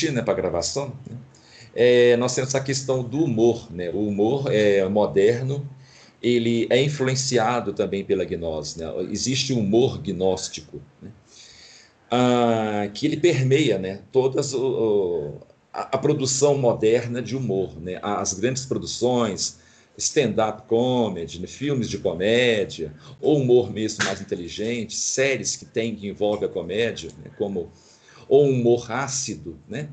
assistir 0.00 0.12
né, 0.12 0.22
para 0.22 0.32
a 0.32 0.36
gravação, 0.36 0.92
né, 1.08 1.16
é, 1.74 2.16
nós 2.16 2.34
temos 2.34 2.50
essa 2.50 2.60
questão 2.60 3.02
do 3.02 3.24
humor. 3.24 3.68
Né? 3.70 3.90
O 3.90 4.08
humor 4.08 4.52
é 4.52 4.86
moderno, 4.88 5.68
ele 6.22 6.66
é 6.70 6.82
influenciado 6.82 7.72
também 7.72 8.04
pela 8.04 8.24
gnose. 8.24 8.78
Né? 8.78 8.86
Existe 9.10 9.52
um 9.52 9.60
humor 9.60 9.98
gnóstico, 9.98 10.80
né? 11.00 11.10
ah, 12.10 12.88
que 12.92 13.06
ele 13.06 13.16
permeia 13.16 13.78
né, 13.78 14.00
todas 14.10 14.52
o, 14.52 15.34
a, 15.72 15.96
a, 15.96 15.98
produção 15.98 16.58
moderna 16.58 17.22
de 17.22 17.36
humor. 17.36 17.80
Né? 17.80 18.00
As 18.02 18.34
grandes 18.34 18.66
produções, 18.66 19.58
stand-up 19.96 20.62
comedy, 20.66 21.38
né? 21.38 21.46
filmes 21.46 21.88
de 21.88 21.98
comédia, 21.98 22.92
ou 23.20 23.38
humor 23.38 23.72
mesmo 23.72 24.04
mais 24.04 24.20
inteligente, 24.20 24.96
séries 24.96 25.54
que 25.54 25.64
tem 25.64 25.94
que 25.94 26.08
envolve 26.08 26.44
a 26.44 26.48
comédia, 26.48 27.10
né? 27.22 27.30
como 27.38 27.70
ou 28.30 28.48
humor 28.48 28.90
ácido, 28.90 29.58
né? 29.68 29.88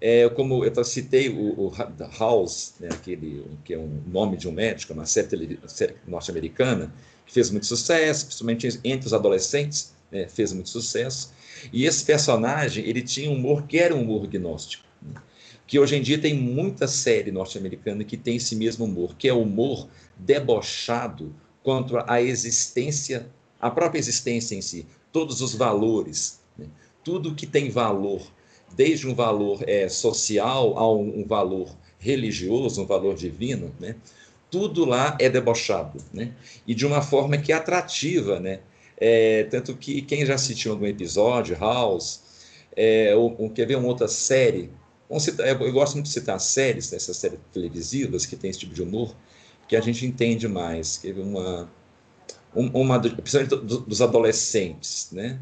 É, 0.00 0.26
como 0.30 0.64
eu 0.64 0.84
citei 0.84 1.28
o, 1.28 1.66
o 1.66 1.72
House, 2.18 2.74
né, 2.80 2.88
aquele 2.90 3.44
que 3.62 3.74
é 3.74 3.78
um 3.78 4.00
nome 4.06 4.38
de 4.38 4.48
um 4.48 4.52
médico, 4.52 4.94
uma 4.94 5.04
série, 5.04 5.60
série 5.66 5.94
norte-americana, 6.08 6.92
que 7.26 7.34
fez 7.34 7.50
muito 7.50 7.66
sucesso, 7.66 8.24
principalmente 8.24 8.80
entre 8.82 9.06
os 9.06 9.12
adolescentes, 9.12 9.92
né, 10.10 10.26
fez 10.26 10.54
muito 10.54 10.70
sucesso. 10.70 11.32
E 11.70 11.84
esse 11.84 12.02
personagem, 12.04 12.84
ele 12.86 13.02
tinha 13.02 13.30
um 13.30 13.34
humor 13.34 13.66
que 13.66 13.78
era 13.78 13.94
um 13.94 14.00
humor 14.00 14.26
gnóstico, 14.26 14.84
né, 15.02 15.20
que 15.66 15.78
hoje 15.78 15.96
em 15.96 16.02
dia 16.02 16.18
tem 16.18 16.34
muita 16.34 16.88
série 16.88 17.30
norte-americana 17.30 18.02
que 18.02 18.16
tem 18.16 18.36
esse 18.36 18.56
mesmo 18.56 18.86
humor, 18.86 19.14
que 19.16 19.28
é 19.28 19.34
o 19.34 19.42
humor 19.42 19.86
debochado 20.16 21.34
contra 21.62 22.04
a 22.08 22.22
existência, 22.22 23.28
a 23.60 23.70
própria 23.70 23.98
existência 23.98 24.54
em 24.54 24.62
si, 24.62 24.86
todos 25.12 25.42
os 25.42 25.54
valores, 25.54 26.40
tudo 27.04 27.34
que 27.34 27.46
tem 27.46 27.70
valor 27.70 28.22
desde 28.74 29.06
um 29.06 29.14
valor 29.14 29.62
é, 29.68 29.88
social 29.88 30.76
a 30.76 30.92
um, 30.92 31.20
um, 31.20 31.26
valor 31.26 31.76
religioso, 31.98 32.82
um 32.82 32.86
valor 32.86 33.14
divino, 33.14 33.72
né? 33.78 33.96
tudo 34.50 34.84
lá 34.84 35.16
é 35.20 35.28
debochado, 35.28 35.98
né? 36.12 36.32
e 36.66 36.74
de 36.74 36.86
uma 36.86 37.02
forma 37.02 37.36
que 37.36 37.52
é 37.52 37.56
atrativa, 37.56 38.38
né? 38.40 38.60
É, 38.96 39.44
tanto 39.44 39.76
que 39.76 40.02
quem 40.02 40.24
já 40.24 40.34
assistiu 40.34 40.70
algum 40.70 40.86
episódio, 40.86 41.56
House, 41.58 42.22
é, 42.76 43.14
ou, 43.16 43.34
ou, 43.38 43.50
quer 43.50 43.66
ver 43.66 43.76
uma 43.76 43.88
outra 43.88 44.06
série, 44.06 44.70
citar, 45.18 45.48
eu 45.48 45.72
gosto 45.72 45.94
muito 45.94 46.06
de 46.06 46.12
citar 46.12 46.38
séries, 46.40 46.92
né, 46.92 46.96
essas 46.96 47.16
séries 47.16 47.40
televisivas 47.52 48.24
que 48.24 48.36
tem 48.36 48.50
esse 48.50 48.60
tipo 48.60 48.72
de 48.72 48.82
humor, 48.82 49.14
que 49.68 49.74
a 49.74 49.80
gente 49.80 50.06
entende 50.06 50.46
mais, 50.46 50.98
quer 50.98 51.12
ver 51.12 51.22
uma, 51.22 51.68
uma 52.54 53.00
principalmente 53.00 53.56
dos 53.56 54.00
adolescentes, 54.00 55.08
né? 55.10 55.40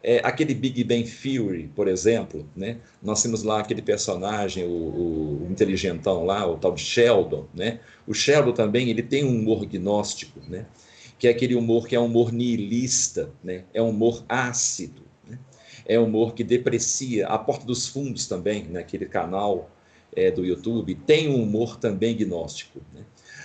É, 0.00 0.20
aquele 0.22 0.54
Big 0.54 0.84
Bang 0.84 1.10
Theory, 1.10 1.70
por 1.74 1.88
exemplo, 1.88 2.48
né? 2.54 2.78
nós 3.02 3.20
temos 3.20 3.42
lá 3.42 3.60
aquele 3.60 3.82
personagem, 3.82 4.64
o, 4.64 4.70
o, 4.70 5.48
inteligentão 5.50 6.24
lá, 6.24 6.46
o 6.46 6.56
tal 6.56 6.72
de 6.72 6.82
Sheldon. 6.82 7.46
Né? 7.52 7.80
O 8.06 8.14
Sheldon 8.14 8.52
também 8.52 8.88
ele 8.90 9.02
tem 9.02 9.24
um 9.24 9.36
humor 9.36 9.66
gnóstico, 9.66 10.40
né? 10.48 10.66
que 11.18 11.26
é 11.26 11.30
aquele 11.30 11.56
humor 11.56 11.88
que 11.88 11.96
é 11.96 12.00
um 12.00 12.06
humor 12.06 12.32
nihilista, 12.32 13.30
né? 13.42 13.64
é 13.74 13.82
um 13.82 13.90
humor 13.90 14.24
ácido, 14.28 15.02
né? 15.28 15.36
é 15.84 15.98
um 15.98 16.04
humor 16.04 16.32
que 16.32 16.44
deprecia. 16.44 17.26
A 17.26 17.36
Porta 17.36 17.66
dos 17.66 17.88
Fundos 17.88 18.28
também, 18.28 18.68
naquele 18.68 19.06
né? 19.06 19.10
canal 19.10 19.68
é, 20.14 20.30
do 20.30 20.44
YouTube, 20.44 20.94
tem 20.94 21.28
um 21.28 21.42
humor 21.42 21.76
também 21.76 22.16
gnóstico. 22.16 22.80
Né? 22.94 23.02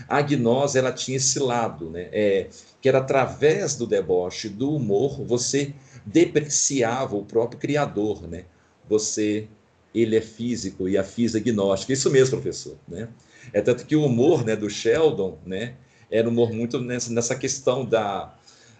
A 0.07 0.21
gnose 0.21 0.77
ela 0.77 0.91
tinha 0.91 1.17
esse 1.17 1.39
lado, 1.39 1.89
né? 1.89 2.09
É, 2.11 2.47
que 2.81 2.89
era 2.89 2.97
através 2.99 3.75
do 3.75 3.87
deboche, 3.87 4.49
do 4.49 4.75
humor, 4.75 5.23
você 5.23 5.73
depreciava 6.05 7.15
o 7.15 7.23
próprio 7.23 7.59
criador, 7.59 8.27
né? 8.27 8.45
Você, 8.89 9.47
ele 9.93 10.15
é 10.15 10.21
físico 10.21 10.89
e 10.89 10.97
a 10.97 11.03
física 11.03 11.49
é 11.49 11.51
gnóstica. 11.51 11.93
Isso 11.93 12.09
mesmo, 12.11 12.41
professor, 12.41 12.77
né? 12.87 13.09
É 13.51 13.61
tanto 13.61 13.85
que 13.85 13.95
o 13.95 14.05
humor, 14.05 14.45
né, 14.45 14.55
do 14.55 14.69
Sheldon, 14.69 15.37
né, 15.45 15.75
era 16.09 16.27
um 16.27 16.31
humor 16.31 16.53
muito 16.53 16.79
nessa, 16.79 17.11
nessa 17.11 17.35
questão 17.35 17.85
da, 17.85 18.33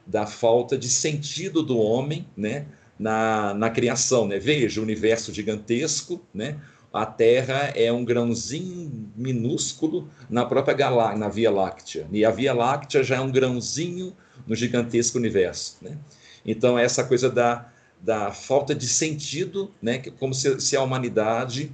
da 0.06 0.26
falta 0.26 0.78
de 0.78 0.88
sentido 0.88 1.62
do 1.62 1.78
homem, 1.78 2.28
né, 2.36 2.68
na, 2.98 3.54
na 3.54 3.70
criação, 3.70 4.28
né? 4.28 4.40
Veja, 4.40 4.80
o 4.80 4.84
universo 4.84 5.34
gigantesco, 5.34 6.22
né? 6.34 6.60
A 6.92 7.08
Terra 7.08 7.74
é 7.76 7.92
um 7.92 8.06
grãozinho 8.06 9.12
minúsculo 9.16 10.08
na 10.30 10.46
própria 10.46 10.76
galáxia, 10.76 11.18
na 11.18 11.28
Via 11.28 11.50
Láctea. 11.50 12.08
E 12.12 12.24
a 12.24 12.30
Via 12.30 12.54
Láctea 12.54 13.04
já 13.04 13.16
é 13.16 13.20
um 13.20 13.32
grãozinho 13.32 14.16
no 14.46 14.56
gigantesco 14.56 15.18
universo, 15.18 15.78
né? 15.82 15.98
Então, 16.46 16.78
essa 16.78 17.04
coisa 17.04 17.30
da, 17.30 17.70
da 18.02 18.32
falta 18.32 18.76
de 18.76 18.88
sentido, 18.88 19.72
né, 19.82 20.02
como 20.20 20.34
se, 20.34 20.60
se 20.60 20.76
a 20.76 20.82
humanidade 20.82 21.72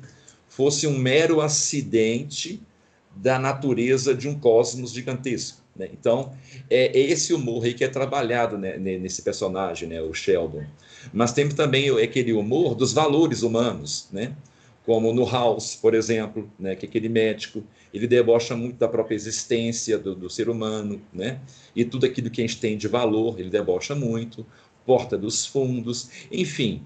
fosse 0.47 0.88
um 0.88 0.97
mero 0.97 1.41
acidente 1.41 2.62
da 3.16 3.40
natureza 3.40 4.13
de 4.13 4.28
um 4.28 4.40
cosmos 4.40 4.91
gigantesco. 4.91 5.59
Né? 5.75 5.90
Então, 5.94 6.34
é, 6.69 6.88
é 6.88 7.00
esse 7.00 7.34
humor 7.34 7.63
aí 7.63 7.74
que 7.74 7.84
é 7.84 7.88
trabalhado 7.88 8.57
né, 8.57 8.78
nesse 8.78 9.22
personagem, 9.22 9.88
né, 9.88 10.02
o 10.02 10.13
Sheldon. 10.13 10.66
Mas 11.13 11.31
tem 11.31 11.47
também 11.50 11.90
aquele 12.01 12.34
humor 12.34 12.75
dos 12.75 12.94
valores 12.94 13.41
humanos, 13.41 14.07
né? 14.12 14.36
como 14.86 15.13
no 15.13 15.24
House, 15.24 15.75
por 15.75 15.94
exemplo, 15.94 16.50
né, 16.57 16.75
que 16.75 16.84
é 16.84 16.90
aquele 16.90 17.07
médico, 17.07 17.63
ele 17.94 18.07
debocha 18.07 18.55
muito 18.55 18.77
da 18.77 18.88
própria 18.88 19.16
existência 19.16 19.97
do, 19.97 20.16
do, 20.16 20.29
ser 20.29 20.50
humano, 20.50 21.01
né, 21.13 21.39
e 21.75 21.83
tudo 21.83 22.05
aquilo 22.05 22.29
que 22.29 22.41
a 22.41 22.47
gente 22.47 22.59
tem 22.59 22.77
de 22.77 22.88
valor, 22.88 23.39
ele 23.39 23.50
debocha 23.50 23.95
muito, 23.95 24.45
Porta 24.85 25.17
dos 25.17 25.45
Fundos, 25.45 26.09
enfim, 26.31 26.83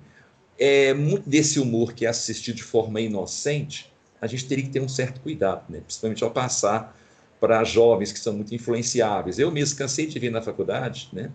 é 0.57 0.93
muito 0.93 1.29
desse 1.29 1.59
humor 1.59 1.93
que 1.93 2.05
é 2.05 2.09
assistido 2.09 2.55
de 2.55 2.63
forma 2.63 2.99
inocente, 3.01 3.91
a 4.21 4.27
gente 4.27 4.45
teria 4.45 4.63
que 4.63 4.71
ter 4.71 4.81
um 4.81 4.87
certo 4.87 5.19
cuidado, 5.21 5.63
né, 5.69 5.81
principalmente 5.81 6.23
ao 6.23 6.31
passar 6.31 6.97
para 7.39 7.63
jovens 7.63 8.11
que 8.13 8.19
são 8.19 8.31
muito 8.33 8.55
influenciáveis. 8.55 9.37
Eu 9.37 9.51
mesmo 9.51 9.77
cansei 9.77 10.07
de 10.07 10.17
ver 10.17 10.29
na 10.29 10.41
faculdade, 10.41 11.09
né, 11.11 11.29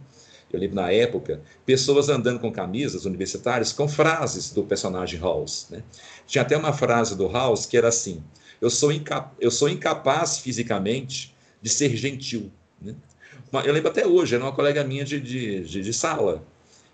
eu 0.53 0.59
lembro 0.59 0.77
na 0.77 0.91
época, 0.91 1.43
pessoas 1.67 2.09
andando 2.09 2.41
com 2.41 2.51
camisas 2.51 3.05
universitárias 3.05 3.73
com 3.73 3.87
frases 3.87 4.51
do 4.51 4.65
personagem 4.65 5.21
House. 5.21 5.67
Né? 5.71 5.83
Tinha 6.27 6.43
até 6.43 6.57
uma 6.57 6.73
frase 6.73 7.15
do 7.17 7.29
House 7.29 7.67
que 7.67 7.77
era 7.77 7.89
assim: 7.89 8.23
eu 8.61 8.71
sou, 8.71 8.93
incap 8.93 9.33
eu 9.41 9.51
sou 9.51 9.69
incapaz 9.69 10.39
fisicamente 10.39 11.35
de 11.61 11.69
ser 11.69 11.97
gentil. 11.97 12.51
Né? 12.81 12.95
Eu 13.65 13.73
lembro 13.73 13.91
até 13.91 14.07
hoje, 14.07 14.35
era 14.35 14.45
uma 14.45 14.53
colega 14.53 14.85
minha 14.85 15.05
de, 15.05 15.21
de, 15.21 15.61
de, 15.65 15.83
de 15.83 15.93
sala, 15.93 16.45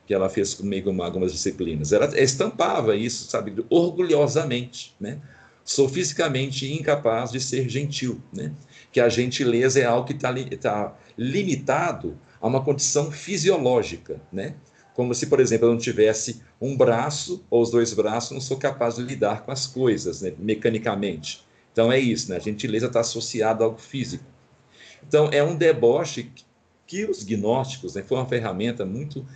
que 0.07 0.15
ela 0.15 0.29
fez 0.29 0.55
comigo 0.55 0.91
uma, 0.91 1.05
algumas 1.05 1.33
disciplinas. 1.33 1.93
Ela 1.93 2.19
estampava 2.21 2.95
isso, 2.95 3.31
sabe, 3.31 3.65
orgulhosamente. 3.71 4.95
Né? 5.01 5.19
Sou 5.65 5.89
fisicamente 5.89 6.73
incapaz 6.73 7.33
de 7.33 7.41
ser 7.41 7.69
gentil. 7.69 8.21
Né? 8.33 8.53
Que 8.93 9.01
a 9.01 9.09
gentileza 9.09 9.81
é 9.81 9.85
algo 9.85 10.07
que 10.07 10.13
está 10.13 10.33
tá 10.61 10.97
limitado 11.17 12.19
a 12.41 12.47
uma 12.47 12.63
condição 12.63 13.11
fisiológica, 13.11 14.21
né? 14.31 14.55
Como 14.93 15.13
se, 15.15 15.27
por 15.27 15.41
exemplo, 15.41 15.67
eu 15.67 15.73
não 15.73 15.79
tivesse 15.79 16.43
um 16.61 16.77
braço 16.77 17.45
ou 17.51 17.63
os 17.63 17.71
dois 17.71 17.93
braços, 17.95 18.31
não 18.31 18.41
sou 18.41 18.59
capaz 18.59 18.97
de 18.97 19.03
lidar 19.03 19.45
com 19.45 19.51
as 19.51 19.67
coisas, 19.67 20.21
né? 20.23 20.33
mecanicamente. 20.39 21.45
Então 21.75 21.93
é 21.93 21.99
isso, 21.99 22.31
né? 22.31 22.37
A 22.37 22.41
gentileza 22.41 22.87
está 22.87 23.01
associada 23.01 23.65
ao 23.65 23.77
físico. 23.77 24.25
Então 25.07 25.29
é 25.31 25.43
um 25.43 25.57
deboche 25.57 26.31
que 26.87 27.05
os 27.05 27.23
gnósticos, 27.23 27.95
né, 27.95 28.03
foi 28.03 28.17
uma 28.17 28.27
ferramenta 28.27 28.87
muito 28.87 29.27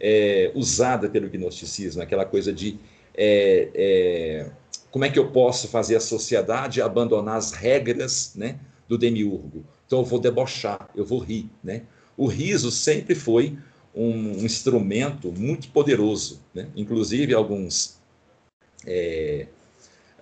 é, 0.00 0.50
usada 0.54 1.08
pelo 1.08 1.28
gnosticismo, 1.28 2.02
aquela 2.02 2.24
coisa 2.24 2.52
de 2.52 2.78
é, 3.14 3.68
é, 3.74 4.50
como 4.90 5.04
é 5.04 5.10
que 5.10 5.18
eu 5.18 5.30
posso 5.30 5.68
fazer 5.68 5.96
a 5.96 6.00
sociedade 6.00 6.80
abandonar 6.80 7.36
as 7.36 7.52
regras, 7.52 8.32
né, 8.34 8.58
do 8.88 8.96
demiurgo. 8.96 9.64
Então 9.86 10.00
eu 10.00 10.04
vou 10.04 10.18
debochar, 10.18 10.88
eu 10.96 11.04
vou 11.04 11.18
rir, 11.18 11.50
né? 11.62 11.82
o 12.16 12.26
riso 12.26 12.70
sempre 12.70 13.14
foi 13.14 13.58
um 13.94 14.44
instrumento 14.44 15.32
muito 15.32 15.68
poderoso. 15.68 16.40
Né? 16.54 16.68
Inclusive, 16.76 17.34
alguns 17.34 18.00
é, 18.86 19.46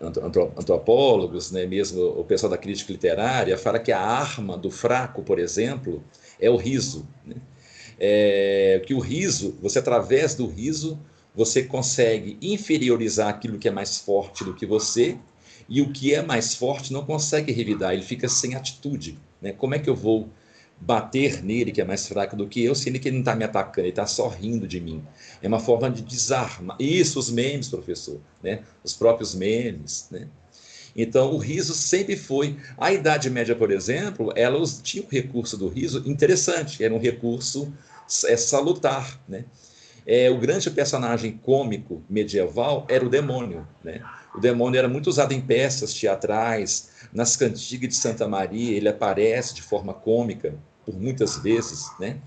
antropólogos, 0.01 1.51
né, 1.51 1.67
mesmo 1.67 2.03
o 2.19 2.25
pessoal 2.25 2.51
da 2.51 2.57
crítica 2.57 2.93
literária, 2.93 3.57
fala 3.59 3.79
que 3.79 3.93
a 3.93 4.01
arma 4.01 4.57
do 4.57 4.71
fraco, 4.71 5.23
por 5.23 5.39
exemplo, 5.39 6.03
é 6.41 6.49
o 6.49 6.57
riso. 6.57 7.07
Né? 7.25 7.37
É, 7.99 8.83
que 8.87 8.95
o 8.95 8.99
riso, 8.99 9.57
você 9.61 9.79
através 9.79 10.35
do 10.35 10.47
riso, 10.47 10.99
você 11.35 11.63
consegue 11.63 12.39
inferiorizar 12.41 13.29
aquilo 13.29 13.59
que 13.59 13.69
é 13.69 13.71
mais 13.71 13.99
forte 13.99 14.43
do 14.43 14.55
que 14.55 14.65
você, 14.65 15.19
e 15.69 15.81
o 15.81 15.93
que 15.93 16.15
é 16.15 16.23
mais 16.23 16.55
forte 16.55 16.93
não 16.93 17.05
consegue 17.05 17.53
revidar, 17.53 17.93
ele 17.93 18.03
fica 18.03 18.29
sem 18.29 18.55
atitude. 18.55 19.19
Né? 19.41 19.53
Como 19.53 19.75
é 19.75 19.79
que 19.79 19.89
eu 19.89 19.95
vou 19.95 20.29
bater 20.81 21.43
nele, 21.43 21.73
que 21.73 21.81
é 21.81 21.85
mais 21.85 22.07
fraco 22.09 22.35
do 22.35 22.49
que 22.49 22.65
eu, 22.65 22.75
sendo 22.75 22.99
que 22.99 23.09
ele 23.09 23.17
não 23.17 23.23
está 23.23 23.37
me 23.37 23.45
atacando, 23.45 23.81
ele 23.81 23.91
está 23.91 24.07
só 24.07 24.29
rindo 24.29 24.67
de 24.67 24.81
mim. 24.81 25.05
É 25.43 25.49
uma 25.49 25.61
forma 25.61 25.91
de 25.91 26.03
desarmar. 26.03 26.77
Isso, 26.81 27.19
os 27.19 27.31
memes, 27.31 27.69
professor, 27.69 28.19
né? 28.43 28.63
os 28.83 28.95
próprios 28.95 29.35
memes. 29.35 30.09
Né? 30.11 30.27
Então, 30.97 31.33
o 31.33 31.39
riso 31.39 31.75
sempre 31.75 32.17
foi. 32.17 32.57
A 32.79 32.93
Idade 32.93 33.29
Média, 33.29 33.55
por 33.55 33.71
exemplo, 33.71 34.33
ela 34.35 34.59
tinha 34.83 35.05
o 35.05 35.09
recurso 35.09 35.57
do 35.57 35.69
riso 35.69 36.03
interessante, 36.07 36.83
era 36.83 36.95
um 36.95 36.99
recurso 36.99 37.73
é, 38.27 38.37
salutar. 38.37 39.21
Né? 39.29 39.45
é, 40.07 40.31
o 40.31 40.39
grande 40.39 40.71
personagem 40.71 41.33
cômico 41.33 42.03
medieval 42.09 42.87
era 42.89 43.05
o 43.05 43.09
demônio. 43.09 43.67
Né? 43.83 44.03
O 44.35 44.41
demônio 44.41 44.79
era 44.79 44.89
muito 44.89 45.09
usado 45.09 45.33
em 45.33 45.41
peças 45.41 45.95
teatrais, 45.95 46.91
nas 47.13 47.37
cantigas 47.37 47.89
de 47.91 47.97
Santa 47.97 48.29
Maria, 48.29 48.77
ele 48.77 48.89
aparece 48.89 49.55
de 49.55 49.63
forma 49.63 49.93
cômica 49.93 50.55
por 50.91 51.01
muitas 51.01 51.37
vezes. 51.39 51.91
Né? 51.99 52.19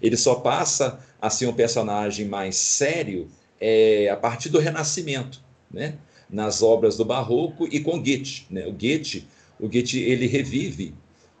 Ele 0.00 0.16
só 0.16 0.36
passa 0.36 1.00
a 1.20 1.28
ser 1.28 1.46
um 1.46 1.52
personagem 1.52 2.26
mais 2.26 2.56
sério 2.56 3.28
é, 3.60 4.08
a 4.08 4.16
partir 4.16 4.48
do 4.48 4.58
Renascimento, 4.58 5.40
né? 5.70 5.94
nas 6.30 6.62
obras 6.62 6.96
do 6.96 7.04
Barroco 7.04 7.68
e 7.70 7.80
com 7.80 8.00
Goethe. 8.00 8.46
Né? 8.50 8.66
O 8.66 8.72
Goethe, 8.72 9.26
o 9.60 9.68
Goethe 9.68 10.00
ele 10.00 10.26
revive 10.26 10.94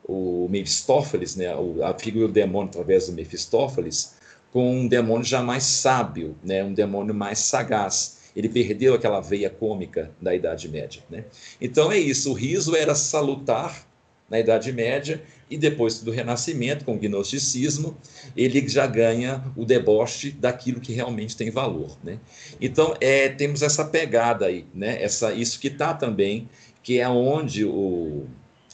o 0.04 0.48
Mephistófeles, 0.50 1.36
né? 1.36 1.46
a 1.82 1.94
figura 1.94 2.26
do 2.26 2.32
demônio 2.32 2.68
através 2.68 3.06
do 3.06 3.12
Mephistófeles, 3.12 4.14
com 4.52 4.80
um 4.80 4.88
demônio 4.88 5.24
já 5.24 5.42
mais 5.42 5.62
sábio, 5.62 6.36
né? 6.44 6.62
um 6.62 6.74
demônio 6.74 7.14
mais 7.14 7.38
sagaz. 7.38 8.20
Ele 8.34 8.48
perdeu 8.48 8.94
aquela 8.94 9.20
veia 9.20 9.50
cômica 9.50 10.10
da 10.20 10.34
Idade 10.34 10.68
Média. 10.68 11.02
Né? 11.10 11.24
Então 11.60 11.92
é 11.92 11.98
isso, 11.98 12.30
o 12.30 12.34
riso 12.34 12.74
era 12.74 12.94
salutar 12.94 13.86
na 14.32 14.40
Idade 14.40 14.72
Média 14.72 15.22
e 15.52 15.58
depois 15.58 16.00
do 16.00 16.10
Renascimento, 16.10 16.84
com 16.84 16.94
o 16.94 16.98
gnosticismo, 16.98 17.96
ele 18.34 18.66
já 18.66 18.86
ganha 18.86 19.44
o 19.54 19.66
deboche 19.66 20.30
daquilo 20.30 20.80
que 20.80 20.92
realmente 20.92 21.36
tem 21.36 21.50
valor. 21.50 21.96
Né? 22.02 22.18
Então 22.60 22.96
é, 23.00 23.28
temos 23.28 23.60
essa 23.60 23.84
pegada 23.84 24.46
aí, 24.46 24.64
né? 24.74 25.02
essa, 25.02 25.32
isso 25.32 25.60
que 25.60 25.68
está 25.68 25.92
também, 25.92 26.48
que 26.82 26.98
é 26.98 27.08
onde 27.08 27.64
o, 27.66 28.26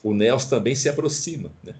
o 0.02 0.14
Nelson 0.14 0.48
também 0.48 0.76
se 0.76 0.88
aproxima 0.88 1.50
né? 1.64 1.74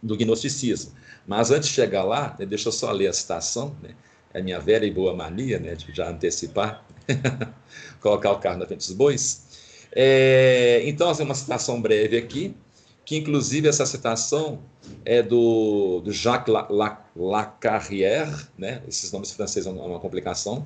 do 0.00 0.16
gnosticismo. 0.16 0.92
Mas 1.26 1.50
antes 1.50 1.68
de 1.68 1.74
chegar 1.74 2.04
lá, 2.04 2.36
né, 2.38 2.46
deixa 2.46 2.68
eu 2.68 2.72
só 2.72 2.92
ler 2.92 3.08
a 3.08 3.12
citação, 3.12 3.76
né? 3.82 3.90
é 4.32 4.38
a 4.38 4.42
minha 4.42 4.60
velha 4.60 4.86
e 4.86 4.90
boa 4.92 5.14
mania, 5.14 5.58
né, 5.58 5.74
de 5.74 5.92
já 5.92 6.08
antecipar, 6.08 6.84
colocar 8.00 8.30
o 8.30 8.38
carro 8.38 8.58
na 8.58 8.66
frente 8.66 8.86
dos 8.86 8.92
bois. 8.92 9.44
É, 9.92 10.82
então, 10.84 11.10
assim, 11.10 11.24
uma 11.24 11.34
citação 11.34 11.82
breve 11.82 12.16
aqui, 12.16 12.54
que 13.10 13.16
inclusive 13.16 13.66
essa 13.66 13.84
citação 13.84 14.60
é 15.04 15.20
do, 15.20 16.00
do 16.00 16.12
Jacques 16.12 16.54
Lacarrière, 17.16 18.46
né? 18.56 18.84
esses 18.86 19.10
nomes 19.10 19.32
franceses 19.32 19.64
são 19.64 19.84
uma 19.84 19.98
complicação. 19.98 20.64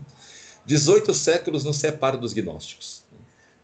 18 0.67 1.15
séculos 1.15 1.65
nos 1.65 1.79
separam 1.79 2.21
dos 2.21 2.35
gnósticos. 2.35 3.03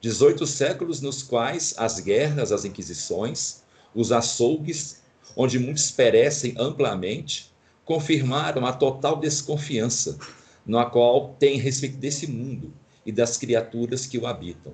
18 0.00 0.46
séculos 0.46 1.02
nos 1.02 1.22
quais 1.22 1.74
as 1.76 2.00
guerras, 2.00 2.52
as 2.52 2.64
inquisições, 2.64 3.62
os 3.94 4.12
açougues 4.12 5.02
onde 5.36 5.58
muitos 5.58 5.90
perecem 5.90 6.54
amplamente, 6.56 7.52
confirmaram 7.84 8.64
a 8.64 8.72
total 8.72 9.20
desconfiança 9.20 10.18
na 10.64 10.86
qual 10.86 11.36
tem 11.38 11.58
respeito 11.58 11.98
desse 11.98 12.26
mundo 12.26 12.72
e 13.04 13.12
das 13.12 13.36
criaturas 13.36 14.06
que 14.06 14.16
o 14.16 14.26
habitam. 14.26 14.72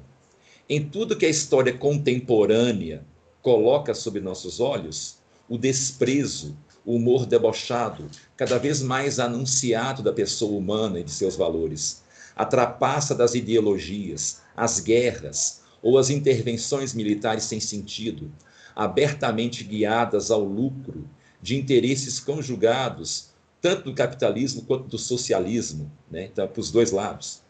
Em 0.69 0.89
tudo 0.89 1.17
que 1.17 1.27
a 1.27 1.29
história 1.29 1.77
contemporânea 1.77 3.05
coloca 3.47 3.95
sob 3.95 4.19
nossos 4.19 4.59
olhos, 4.59 5.19
o 5.49 5.57
desprezo, 5.57 6.57
o 6.85 6.97
humor 6.97 7.27
debochado, 7.27 8.11
cada 8.37 8.59
vez 8.59 8.83
mais 8.83 9.21
anunciado 9.21 10.03
da 10.03 10.13
pessoa 10.13 10.59
humana 10.59 10.99
e 10.99 11.05
de 11.05 11.13
seus 11.13 11.37
valores, 11.37 12.03
a 12.35 12.45
trapaça 12.45 13.15
das 13.15 13.37
ideologias, 13.37 14.43
as 14.57 14.81
guerras 14.81 15.61
ou 15.81 15.97
as 15.97 16.11
intervenções 16.11 16.93
militares 16.93 17.45
sem 17.45 17.61
sentido, 17.61 18.33
abertamente 18.75 19.63
guiadas 19.63 20.33
ao 20.33 20.43
lucro 20.43 21.09
de 21.41 21.57
interesses 21.57 22.19
conjugados, 22.19 23.29
tanto 23.63 23.85
do 23.85 23.95
capitalismo 23.95 24.63
quanto 24.63 24.89
do 24.89 24.99
socialismo, 24.99 25.89
né? 26.11 26.25
então, 26.25 26.49
para 26.49 26.61
os 26.61 26.73
dois 26.73 26.91
lados. 26.91 27.43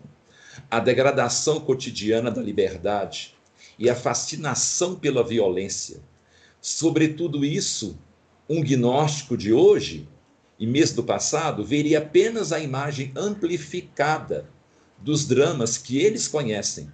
A 0.71 0.79
degradação 0.79 1.59
cotidiana 1.59 2.31
da 2.31 2.43
liberdade 2.43 3.35
e 3.79 3.91
a 3.91 3.95
fascinação 3.95 4.95
pela 4.95 5.23
violência. 5.23 6.01
Sobre 6.61 7.09
tudo 7.09 7.45
isso, 7.45 7.99
um 8.49 8.63
gnóstico 8.63 9.37
de 9.37 9.53
hoje, 9.53 10.09
e 10.59 10.67
mesmo 10.67 10.97
do 10.97 11.05
passado, 11.05 11.65
veria 11.65 11.99
apenas 11.99 12.53
a 12.53 12.61
imagem 12.61 13.13
amplificada 13.15 14.49
dos 14.99 15.27
dramas 15.27 15.77
que 15.77 15.99
eles 15.99 16.27
conhecem 16.27 16.91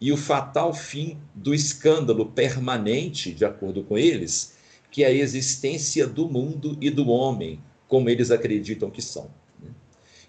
e 0.00 0.12
o 0.12 0.16
fatal 0.16 0.74
fim 0.74 1.18
do 1.34 1.54
escândalo 1.54 2.26
permanente, 2.26 3.32
de 3.32 3.44
acordo 3.44 3.82
com 3.82 3.96
eles, 3.96 4.54
que 4.90 5.02
é 5.02 5.08
a 5.08 5.12
existência 5.12 6.06
do 6.06 6.28
mundo 6.28 6.76
e 6.80 6.90
do 6.90 7.08
homem, 7.08 7.60
como 7.88 8.08
eles 8.08 8.30
acreditam 8.30 8.90
que 8.90 9.02
são. 9.02 9.30
Né? 9.62 9.70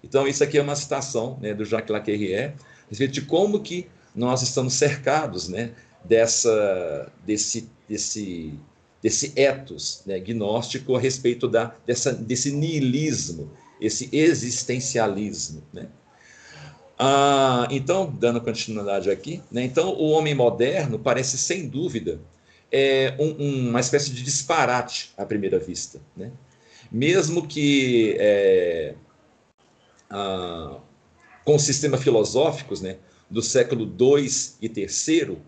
Então, 0.02 0.26
isso 0.26 0.42
aqui 0.42 0.58
é 0.58 0.62
uma 0.62 0.76
citação 0.76 1.38
né, 1.40 1.52
do 1.54 1.64
Jacques 1.64 1.90
Laquerrière, 1.90 2.54
a 2.86 2.88
respeito 2.88 3.12
de 3.12 3.22
como 3.22 3.60
que 3.60 3.86
nós 4.18 4.42
estamos 4.42 4.74
cercados 4.74 5.48
né, 5.48 5.70
dessa, 6.04 7.10
desse, 7.24 7.70
desse, 7.88 8.52
desse 9.00 9.32
ethos 9.36 10.02
né, 10.04 10.18
gnóstico 10.18 10.96
a 10.96 11.00
respeito 11.00 11.46
da, 11.46 11.72
dessa, 11.86 12.12
desse 12.12 12.50
niilismo, 12.50 13.48
esse 13.80 14.08
existencialismo. 14.12 15.62
Né? 15.72 15.86
Ah, 16.98 17.68
então, 17.70 18.12
dando 18.18 18.40
continuidade 18.40 19.08
aqui, 19.08 19.40
né, 19.52 19.62
então 19.62 19.90
o 19.90 20.10
homem 20.10 20.34
moderno 20.34 20.98
parece 20.98 21.38
sem 21.38 21.68
dúvida 21.68 22.20
é, 22.72 23.14
um, 23.20 23.68
uma 23.68 23.78
espécie 23.78 24.10
de 24.10 24.24
disparate 24.24 25.12
à 25.16 25.24
primeira 25.24 25.60
vista. 25.60 26.00
Né? 26.16 26.32
Mesmo 26.90 27.46
que 27.46 28.16
é, 28.18 28.96
ah, 30.10 30.80
com 31.44 31.56
sistemas 31.56 32.02
filosóficos 32.02 32.80
né, 32.80 32.96
do 33.30 33.42
século 33.42 33.84
II 33.84 34.26
e 34.62 34.66
III, 34.66 35.38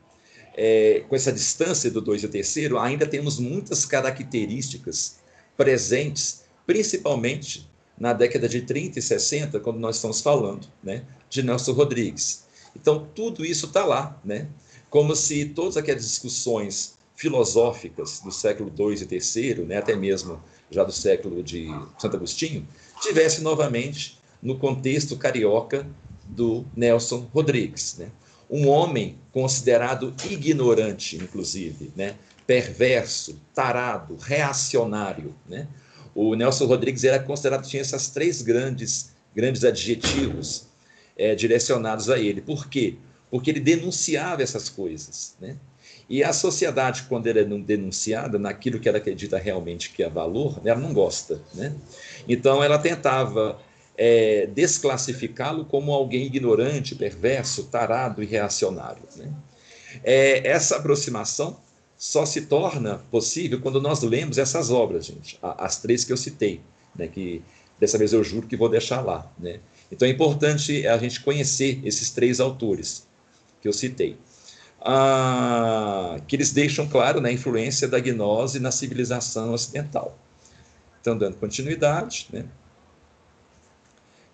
é, 0.55 1.05
com 1.09 1.15
essa 1.15 1.33
distância 1.33 1.91
do 1.91 2.01
2 2.01 2.25
e 2.25 2.29
terceiro, 2.29 2.79
ainda 2.79 3.07
temos 3.07 3.39
muitas 3.39 3.87
características 3.87 5.19
presentes, 5.57 6.43
principalmente 6.67 7.69
na 7.99 8.13
década 8.13 8.49
de 8.49 8.63
30 8.63 8.99
e 8.99 9.03
60, 9.03 9.61
quando 9.61 9.79
nós 9.79 9.97
estamos 9.97 10.21
falando 10.21 10.67
né, 10.83 11.05
de 11.29 11.43
Nelson 11.43 11.73
Rodrigues. 11.73 12.45
Então, 12.75 13.09
tudo 13.15 13.45
isso 13.45 13.67
está 13.67 13.85
lá, 13.85 14.21
né? 14.25 14.49
como 14.91 15.15
se 15.15 15.45
todas 15.47 15.77
aquelas 15.77 16.05
discussões 16.05 16.99
filosóficas 17.15 18.21
do 18.21 18.33
século 18.33 18.73
II 18.77 19.07
e 19.09 19.15
III, 19.15 19.65
né, 19.65 19.77
até 19.77 19.95
mesmo 19.95 20.43
já 20.71 20.83
do 20.83 20.93
século 20.93 21.43
de 21.43 21.69
Santo 21.99 22.17
Agostinho, 22.17 22.67
tivesse 23.01 23.43
novamente 23.43 24.19
no 24.43 24.59
contexto 24.59 25.17
carioca 25.17 25.87
do 26.35 26.65
Nelson 26.77 27.29
Rodrigues. 27.33 27.97
Né? 27.99 28.09
Um 28.49 28.69
homem 28.69 29.19
considerado 29.33 30.15
ignorante, 30.29 31.17
inclusive, 31.17 31.93
né? 31.97 32.15
perverso, 32.47 33.41
tarado, 33.55 34.17
reacionário. 34.17 35.35
Né? 35.49 35.69
O 36.15 36.35
Nelson 36.35 36.67
Rodrigues 36.67 37.05
era 37.05 37.19
considerado, 37.19 37.67
tinha 37.67 37.81
essas 37.81 38.09
três 38.09 38.43
grandes, 38.43 39.13
grandes 39.35 39.65
adjetivos 39.65 40.67
é, 41.17 41.35
direcionados 41.35 42.11
a 42.11 42.19
ele. 42.19 42.41
Por 42.41 42.69
quê? 42.69 42.97
Porque 43.31 43.51
ele 43.51 43.61
denunciava 43.61 44.43
essas 44.43 44.69
coisas. 44.69 45.37
Né? 45.41 45.57
E 46.09 46.25
a 46.25 46.33
sociedade, 46.33 47.05
quando 47.09 47.29
ela 47.29 47.39
é 47.39 47.45
denunciada 47.45 48.37
naquilo 48.37 48.81
que 48.81 48.89
ela 48.89 48.99
acredita 48.99 49.39
realmente 49.39 49.91
que 49.91 50.03
é 50.03 50.11
valor, 50.11 50.61
ela 50.65 50.81
não 50.81 50.93
gosta. 50.93 51.41
Né? 51.55 51.73
Então, 52.29 52.65
ela 52.65 52.79
tentava 52.79 53.61
é, 53.97 54.47
desclassificá-lo 54.47 55.65
como 55.65 55.93
alguém 55.93 56.27
ignorante, 56.27 56.95
perverso, 56.95 57.65
tarado 57.65 58.23
e 58.23 58.27
reacionário. 58.27 59.03
Né? 59.17 59.33
É, 60.03 60.49
essa 60.49 60.77
aproximação 60.77 61.59
só 61.97 62.25
se 62.25 62.43
torna 62.43 63.03
possível 63.11 63.61
quando 63.61 63.81
nós 63.81 64.03
lemos 64.03 64.39
essas 64.39 64.71
obras, 64.71 65.05
gente, 65.05 65.39
as 65.43 65.83
três 65.83 66.03
que 66.03 66.13
eu 66.13 66.17
citei, 66.17 66.63
né, 66.97 67.07
que 67.09 67.43
dessa 67.79 67.99
vez 67.99 68.13
eu 68.13 68.25
juro 68.25 68.47
que 68.47 68.57
vou 68.57 68.71
deixar 68.71 69.03
lá. 69.03 69.31
Né? 69.39 69.61
Então 69.93 70.09
é 70.09 70.11
importante 70.11 70.87
a 70.87 70.97
gente 70.97 71.21
conhecer 71.21 71.81
esses 71.85 72.11
três 72.11 72.41
autores 72.41 73.07
que 73.61 73.69
eu 73.69 73.73
citei, 73.73 74.17
ah, 74.81 76.17
que 76.27 76.37
eles 76.37 76.53
deixam 76.53 76.89
claro 76.89 77.21
né, 77.21 77.29
a 77.29 77.33
influência 77.33 77.87
da 77.87 78.01
gnose 78.01 78.59
na 78.59 78.71
civilização 78.71 79.53
ocidental. 79.53 80.19
Então, 81.01 81.17
dando 81.17 81.37
continuidade, 81.37 82.29
né? 82.33 82.45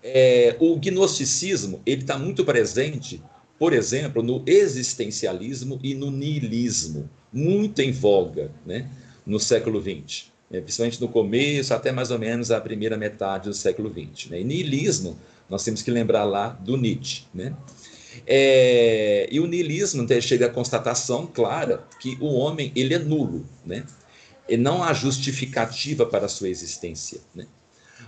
É, 0.09 0.57
o 0.61 0.77
gnosticismo 0.77 1.83
ele 1.85 2.03
está 2.03 2.17
muito 2.17 2.45
presente 2.45 3.21
por 3.59 3.73
exemplo, 3.73 4.23
no 4.23 4.43
existencialismo 4.47 5.81
e 5.83 5.95
no 5.95 6.11
niilismo, 6.11 7.09
muito 7.33 7.81
em 7.81 7.91
voga 7.91 8.51
né, 8.65 8.89
no 9.25 9.41
século 9.41 9.81
XX, 9.81 10.27
né, 10.51 10.61
principalmente 10.61 11.01
no 11.01 11.09
começo, 11.09 11.73
até 11.73 11.91
mais 11.91 12.11
ou 12.11 12.19
menos 12.19 12.51
a 12.51 12.61
primeira 12.61 12.97
metade 12.97 13.49
do 13.49 13.55
século 13.55 13.91
XX. 13.91 14.31
Né. 14.31 14.41
E 14.41 14.45
niilismo, 14.45 15.19
nós 15.49 15.65
temos 15.65 15.83
que 15.83 15.91
lembrar 15.91 16.25
lá 16.25 16.49
do 16.49 16.77
Nietzsche. 16.77 17.25
Né? 17.33 17.55
É, 18.27 19.29
e 19.31 19.41
o 19.41 19.47
niilismo 19.47 20.07
chega 20.21 20.47
à 20.47 20.51
constatação 20.51 21.27
clara 21.27 21.85
que 22.01 22.17
o 22.21 22.35
homem 22.35 22.73
ele 22.77 22.95
é 22.95 22.99
nulo, 22.99 23.47
né? 23.65 23.85
e 24.49 24.57
não 24.57 24.83
há 24.83 24.93
justificativa 24.93 26.05
para 26.05 26.27
a 26.27 26.29
sua 26.29 26.49
existência. 26.49 27.21
Né? 27.35 27.47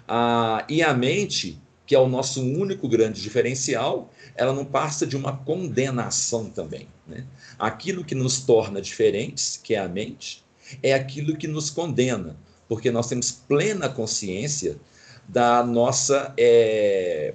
Ah, 0.07 0.65
e 0.69 0.83
a 0.83 0.93
mente 0.93 1.59
que 1.89 1.95
é 1.95 1.99
o 1.99 2.07
nosso 2.07 2.43
único 2.43 2.87
grande 2.87 3.23
diferencial, 3.23 4.13
ela 4.37 4.53
não 4.53 4.67
passa 4.67 5.07
de 5.07 5.17
uma 5.17 5.35
condenação 5.39 6.51
também. 6.51 6.87
Né? 7.07 7.25
Aquilo 7.59 8.05
que 8.05 8.15
nos 8.15 8.41
torna 8.41 8.79
diferentes, 8.79 9.57
que 9.57 9.75
é 9.75 9.79
a 9.79 9.89
mente, 9.89 10.45
é 10.83 10.93
aquilo 10.93 11.35
que 11.35 11.49
nos 11.49 11.71
condena, 11.71 12.37
porque 12.69 12.91
nós 12.91 13.09
temos 13.09 13.33
plena 13.33 13.89
consciência 13.89 14.77
da 15.27 15.65
nossa, 15.65 16.35
é, 16.37 17.33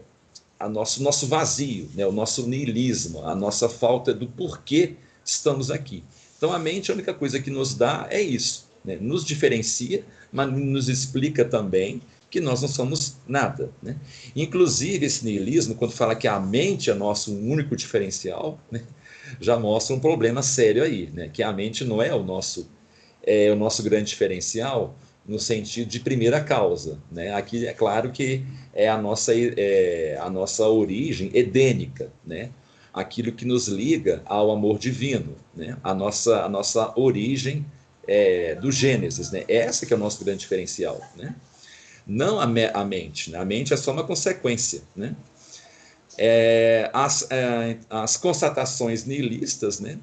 a 0.60 0.70
nosso, 0.70 1.02
nosso 1.02 1.26
vazio, 1.26 1.90
né? 1.96 2.06
o 2.06 2.12
nosso 2.12 2.48
niilismo, 2.48 3.26
a 3.26 3.34
nossa 3.34 3.68
falta 3.68 4.14
do 4.14 4.28
porquê 4.28 4.98
estamos 5.26 5.72
aqui. 5.72 6.04
Então 6.38 6.54
a 6.54 6.60
mente, 6.60 6.92
a 6.92 6.94
única 6.94 7.14
coisa 7.16 7.40
que 7.40 7.50
nos 7.50 7.74
dá 7.74 8.06
é 8.12 8.22
isso, 8.22 8.68
né? 8.86 9.00
nos 9.02 9.26
diferencia, 9.26 10.06
mas 10.32 10.52
nos 10.52 10.90
explica 10.90 11.44
também 11.44 12.04
que 12.34 12.42
nós 12.42 12.64
não 12.64 12.68
somos 12.68 13.18
nada. 13.28 13.70
Né? 13.80 13.96
Inclusive, 14.36 15.06
esse 15.06 15.24
niilismo, 15.24 15.76
quando 15.76 15.92
fala 15.92 16.16
que 16.16 16.28
a 16.28 16.40
mente 16.40 16.90
é 16.90 16.94
nosso 16.96 17.32
único 17.32 17.76
diferencial, 17.76 18.60
né, 18.72 18.82
já 19.40 19.60
mostra 19.60 19.96
um 19.96 20.00
problema 20.00 20.42
sério 20.42 20.82
aí, 20.82 21.12
né? 21.14 21.30
que 21.32 21.44
a 21.44 21.54
mente 21.54 21.86
não 21.86 22.02
é 22.02 22.12
o 22.12 22.24
nosso, 22.24 22.68
é 23.22 23.52
o 23.52 23.56
nosso 23.56 23.84
grande 23.84 24.06
diferencial 24.06 24.96
no 25.24 25.38
sentido 25.38 25.88
de 25.88 26.00
primeira 26.00 26.42
causa. 26.42 26.98
Né? 27.12 27.32
Aqui 27.36 27.68
é 27.68 27.74
claro 27.74 28.12
que 28.12 28.44
é 28.74 28.90
a 28.90 28.98
nossa, 28.98 29.32
é, 29.36 30.18
a 30.20 30.28
nossa 30.28 30.68
origem 30.68 31.30
edênica, 31.36 32.12
né? 32.26 32.50
aquilo 32.92 33.32
que 33.32 33.46
nos 33.46 33.68
liga 33.68 34.24
ao 34.26 34.50
amor 34.50 34.80
divino, 34.80 35.36
né? 35.56 35.78
a, 35.84 35.94
nossa, 35.94 36.44
a 36.44 36.50
nossa 36.50 37.00
origem 37.00 37.64
é, 38.08 38.56
do 38.56 38.72
Gênesis. 38.72 39.30
Né? 39.30 39.44
Essa 39.48 39.86
que 39.86 39.94
é 39.94 39.96
o 39.96 40.00
nosso 40.00 40.26
grande 40.26 40.40
diferencial. 40.40 41.00
Né? 41.16 41.36
Não 42.06 42.40
a, 42.40 42.46
me 42.46 42.66
a 42.66 42.84
mente. 42.84 43.32
Né? 43.32 43.38
A 43.38 43.46
mente 43.46 43.74
é 43.74 43.78
só 43.78 43.92
uma 43.92 44.04
consequência. 44.04 44.82
Né? 44.96 45.16
É, 46.18 46.90
as, 46.94 47.28
é, 47.30 47.78
as 47.90 48.18
constatações 48.18 49.06
nihilistas, 49.06 49.80
né? 49.80 49.98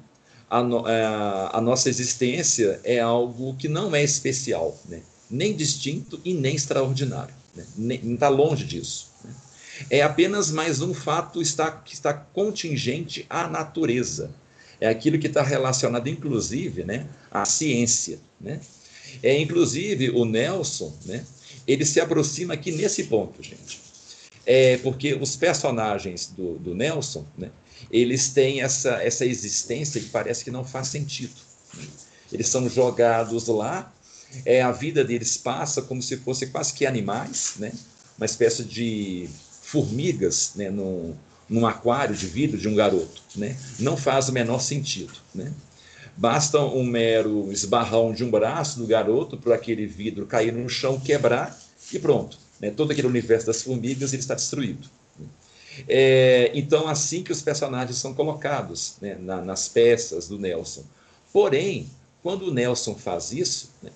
A, 0.49 0.61
no, 0.61 0.85
é, 0.85 1.05
a, 1.05 1.61
nossa 1.61 1.87
existência 1.87 2.81
é 2.83 2.99
algo 2.99 3.55
que 3.55 3.69
não 3.69 3.95
é 3.95 4.03
especial, 4.03 4.77
né? 4.89 5.01
nem 5.29 5.55
distinto 5.55 6.19
e 6.25 6.33
nem 6.33 6.55
extraordinário. 6.55 7.33
Né? 7.55 7.95
Está 8.03 8.27
longe 8.27 8.65
disso. 8.65 9.11
Né? 9.23 9.33
É 9.89 10.01
apenas 10.01 10.51
mais 10.51 10.81
um 10.81 10.93
fato 10.93 11.41
está, 11.41 11.71
que 11.71 11.93
está 11.93 12.13
contingente 12.13 13.25
à 13.29 13.47
natureza. 13.47 14.31
É 14.79 14.89
aquilo 14.89 15.19
que 15.19 15.27
está 15.27 15.41
relacionado, 15.43 16.07
inclusive, 16.09 16.83
né, 16.83 17.05
à 17.29 17.45
ciência. 17.45 18.19
Né? 18.39 18.59
É, 19.21 19.39
inclusive, 19.39 20.09
o 20.09 20.25
Nelson, 20.25 20.91
né, 21.05 21.23
ele 21.67 21.85
se 21.85 21.99
aproxima 21.99 22.53
aqui 22.53 22.71
nesse 22.71 23.05
ponto, 23.05 23.41
gente. 23.41 23.79
É 24.45 24.77
porque 24.77 25.13
os 25.13 25.35
personagens 25.35 26.27
do, 26.27 26.57
do 26.57 26.73
Nelson, 26.73 27.25
né, 27.37 27.51
eles 27.91 28.29
têm 28.29 28.61
essa, 28.61 29.01
essa 29.03 29.25
existência 29.25 30.01
que 30.01 30.09
parece 30.09 30.43
que 30.43 30.51
não 30.51 30.65
faz 30.65 30.87
sentido. 30.87 31.35
Né? 31.75 31.83
Eles 32.31 32.47
são 32.47 32.67
jogados 32.69 33.47
lá, 33.47 33.93
é, 34.45 34.61
a 34.61 34.71
vida 34.71 35.03
deles 35.03 35.37
passa 35.37 35.81
como 35.81 36.01
se 36.01 36.17
fossem 36.17 36.49
quase 36.49 36.73
que 36.73 36.85
animais, 36.85 37.55
né? 37.57 37.71
uma 38.17 38.25
espécie 38.25 38.63
de 38.63 39.29
formigas 39.61 40.53
né? 40.55 40.69
num, 40.69 41.15
num 41.49 41.65
aquário 41.67 42.15
de 42.15 42.27
vidro 42.27 42.57
de 42.57 42.67
um 42.67 42.75
garoto. 42.75 43.21
Né? 43.35 43.57
Não 43.79 43.97
faz 43.97 44.29
o 44.29 44.31
menor 44.31 44.59
sentido. 44.59 45.13
Né? 45.35 45.51
Basta 46.15 46.59
um 46.59 46.83
mero 46.83 47.51
esbarrão 47.51 48.13
de 48.13 48.23
um 48.23 48.29
braço 48.29 48.79
do 48.79 48.87
garoto 48.87 49.37
para 49.37 49.55
aquele 49.55 49.85
vidro 49.85 50.25
cair 50.25 50.53
no 50.53 50.67
chão, 50.69 50.99
quebrar 50.99 51.57
e 51.91 51.99
pronto. 51.99 52.37
Né? 52.59 52.69
Todo 52.69 52.91
aquele 52.91 53.07
universo 53.07 53.47
das 53.47 53.61
formigas 53.61 54.13
ele 54.13 54.21
está 54.21 54.35
destruído. 54.35 54.89
É, 55.87 56.51
então, 56.53 56.87
assim 56.87 57.23
que 57.23 57.31
os 57.31 57.41
personagens 57.41 57.97
são 57.97 58.13
colocados 58.13 58.95
né, 59.01 59.15
na, 59.19 59.41
nas 59.41 59.67
peças 59.67 60.27
do 60.27 60.37
Nelson. 60.37 60.83
Porém, 61.31 61.89
quando 62.21 62.47
o 62.47 62.53
Nelson 62.53 62.95
faz 62.95 63.31
isso, 63.31 63.71
né, 63.81 63.91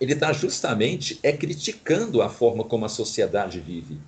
ele 0.00 0.14
está 0.14 0.32
justamente 0.32 1.18
é 1.22 1.32
criticando 1.32 2.22
a 2.22 2.28
forma 2.28 2.64
como 2.64 2.84
a 2.84 2.88
sociedade 2.88 3.60
vive. 3.60 3.98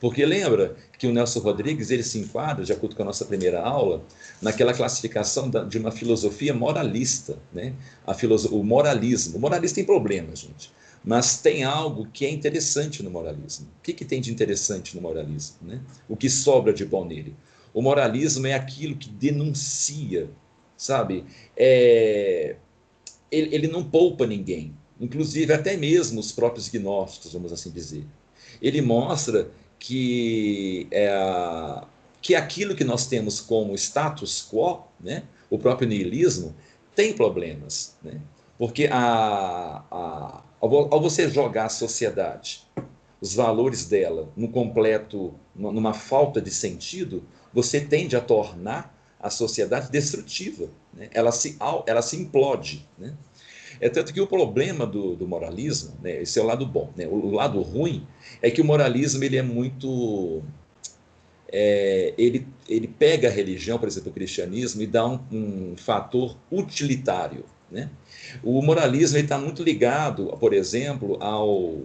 Porque 0.00 0.26
lembra 0.26 0.76
que 0.98 1.06
o 1.06 1.12
Nelson 1.12 1.40
Rodrigues 1.40 1.90
ele 1.90 2.02
se 2.02 2.18
enquadra, 2.18 2.64
de 2.64 2.72
acordo 2.72 2.94
com 2.94 3.02
a 3.02 3.06
nossa 3.06 3.24
primeira 3.24 3.62
aula, 3.62 4.04
naquela 4.42 4.74
classificação 4.74 5.50
de 5.68 5.78
uma 5.78 5.90
filosofia 5.90 6.52
moralista, 6.52 7.38
né? 7.52 7.74
A 8.06 8.12
filoso 8.12 8.54
o 8.54 8.62
moralismo. 8.62 9.38
O 9.38 9.40
moralismo 9.40 9.76
tem 9.76 9.84
problemas, 9.84 10.40
gente, 10.40 10.70
mas 11.02 11.38
tem 11.38 11.64
algo 11.64 12.06
que 12.12 12.26
é 12.26 12.30
interessante 12.30 13.02
no 13.02 13.10
moralismo. 13.10 13.66
O 13.78 13.82
que, 13.82 13.92
que 13.92 14.04
tem 14.04 14.20
de 14.20 14.30
interessante 14.30 14.94
no 14.94 15.00
moralismo? 15.00 15.56
Né? 15.62 15.80
O 16.08 16.16
que 16.16 16.28
sobra 16.28 16.74
de 16.74 16.84
bom 16.84 17.04
nele? 17.04 17.34
O 17.72 17.80
moralismo 17.80 18.46
é 18.46 18.54
aquilo 18.54 18.96
que 18.96 19.08
denuncia, 19.08 20.28
sabe? 20.76 21.24
É... 21.56 22.56
Ele, 23.30 23.54
ele 23.54 23.68
não 23.68 23.82
poupa 23.82 24.26
ninguém, 24.26 24.74
inclusive 25.00 25.52
até 25.52 25.76
mesmo 25.76 26.20
os 26.20 26.32
próprios 26.32 26.68
gnósticos, 26.68 27.32
vamos 27.32 27.52
assim 27.52 27.70
dizer. 27.70 28.04
Ele 28.62 28.80
mostra 28.80 29.50
que 29.78 30.88
é, 30.90 31.10
que 32.20 32.34
aquilo 32.34 32.74
que 32.74 32.82
nós 32.82 33.06
temos 33.06 33.40
como 33.40 33.74
status 33.74 34.48
quo, 34.50 34.80
né, 35.00 35.22
o 35.48 35.58
próprio 35.58 35.88
niilismo, 35.88 36.54
tem 36.94 37.12
problemas. 37.12 37.94
Né? 38.02 38.20
Porque 38.58 38.88
a, 38.90 39.84
a, 39.90 40.42
ao, 40.60 41.00
você 41.00 41.28
jogar 41.28 41.66
a 41.66 41.68
sociedade, 41.68 42.66
os 43.20 43.34
valores 43.34 43.86
dela, 43.86 44.28
no 44.36 44.48
completo, 44.48 45.34
numa 45.54 45.94
falta 45.94 46.40
de 46.40 46.50
sentido, 46.50 47.22
você 47.52 47.80
tende 47.80 48.16
a 48.16 48.20
tornar 48.20 48.92
a 49.20 49.30
sociedade 49.30 49.90
destrutiva. 49.90 50.68
Né? 50.92 51.08
Ela, 51.12 51.32
se, 51.32 51.56
ela 51.86 52.02
se 52.02 52.16
implode. 52.16 52.86
Né? 52.98 53.14
É 53.80 53.88
tanto 53.88 54.12
que 54.12 54.20
o 54.20 54.26
problema 54.26 54.86
do, 54.86 55.14
do 55.16 55.26
moralismo, 55.26 55.94
né, 56.02 56.22
esse 56.22 56.38
é 56.38 56.42
o 56.42 56.46
lado 56.46 56.64
bom, 56.66 56.92
né, 56.96 57.06
o, 57.06 57.30
lado 57.30 57.60
ruim 57.60 58.06
é 58.40 58.50
que 58.50 58.60
o 58.60 58.64
moralismo 58.64 59.22
ele 59.22 59.36
é 59.36 59.42
muito 59.42 60.42
é, 61.48 62.14
ele, 62.18 62.46
ele 62.68 62.88
pega 62.88 63.28
a 63.28 63.30
religião, 63.30 63.78
por 63.78 63.88
exemplo, 63.88 64.10
o 64.10 64.14
cristianismo, 64.14 64.82
e 64.82 64.86
dá 64.86 65.06
um, 65.06 65.20
um 65.30 65.74
fator 65.76 66.36
utilitário. 66.50 67.44
Né? 67.70 67.90
O 68.42 68.60
moralismo 68.62 69.18
está 69.18 69.38
muito 69.38 69.62
ligado, 69.62 70.26
por 70.38 70.52
exemplo, 70.52 71.16
ao, 71.22 71.82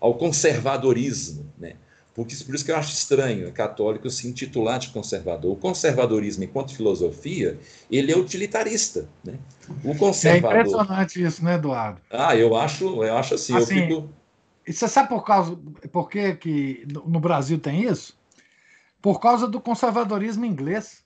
ao 0.00 0.14
conservadorismo. 0.14 1.46
Né? 1.58 1.74
Porque, 2.14 2.36
por 2.44 2.54
isso 2.54 2.64
que 2.64 2.70
eu 2.70 2.76
acho 2.76 2.92
estranho 2.92 3.50
católico 3.52 4.08
se 4.08 4.28
intitular 4.28 4.78
de 4.78 4.90
conservador. 4.90 5.52
O 5.52 5.56
conservadorismo, 5.56 6.44
enquanto 6.44 6.74
filosofia, 6.74 7.58
ele 7.90 8.12
é 8.12 8.16
utilitarista. 8.16 9.08
Né? 9.24 9.36
O 9.82 9.96
conservador... 9.96 10.56
É 10.56 10.60
impressionante 10.60 11.22
isso, 11.22 11.44
né, 11.44 11.56
Eduardo? 11.56 12.00
Ah, 12.08 12.36
eu 12.36 12.54
acho, 12.54 13.02
eu 13.02 13.16
acho 13.16 13.34
assim, 13.34 13.56
assim 13.56 13.80
eu 13.80 13.86
fico... 13.88 14.10
E 14.66 14.72
você 14.72 14.88
sabe 14.88 15.08
por 15.08 15.24
causa 15.24 15.58
por 15.92 16.08
que, 16.08 16.34
que 16.36 16.86
no 16.88 17.20
Brasil 17.20 17.58
tem 17.58 17.82
isso? 17.82 18.16
Por 19.02 19.20
causa 19.20 19.46
do 19.46 19.60
conservadorismo 19.60 20.46
inglês. 20.46 21.04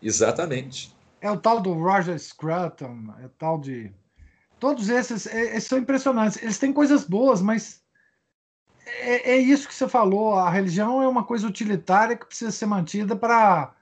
Exatamente. 0.00 0.94
É 1.20 1.30
o 1.30 1.36
tal 1.36 1.60
do 1.60 1.74
Roger 1.74 2.18
Scruton, 2.18 3.12
é 3.20 3.26
o 3.26 3.28
tal 3.28 3.60
de. 3.60 3.92
Todos 4.58 4.88
esses, 4.88 5.26
é, 5.26 5.60
são 5.60 5.76
impressionantes. 5.76 6.42
Eles 6.42 6.58
têm 6.58 6.72
coisas 6.72 7.04
boas, 7.04 7.42
mas 7.42 7.81
é, 9.00 9.32
é, 9.32 9.36
isso 9.36 9.66
que 9.66 9.74
você 9.74 9.88
falou. 9.88 10.34
A 10.34 10.50
religião 10.50 11.02
é 11.02 11.08
uma 11.08 11.24
coisa 11.24 11.46
utilitária 11.46 12.16
que 12.16 12.26
precisa 12.26 12.50
ser 12.50 12.66
mantida 12.66 13.16
para 13.16 13.74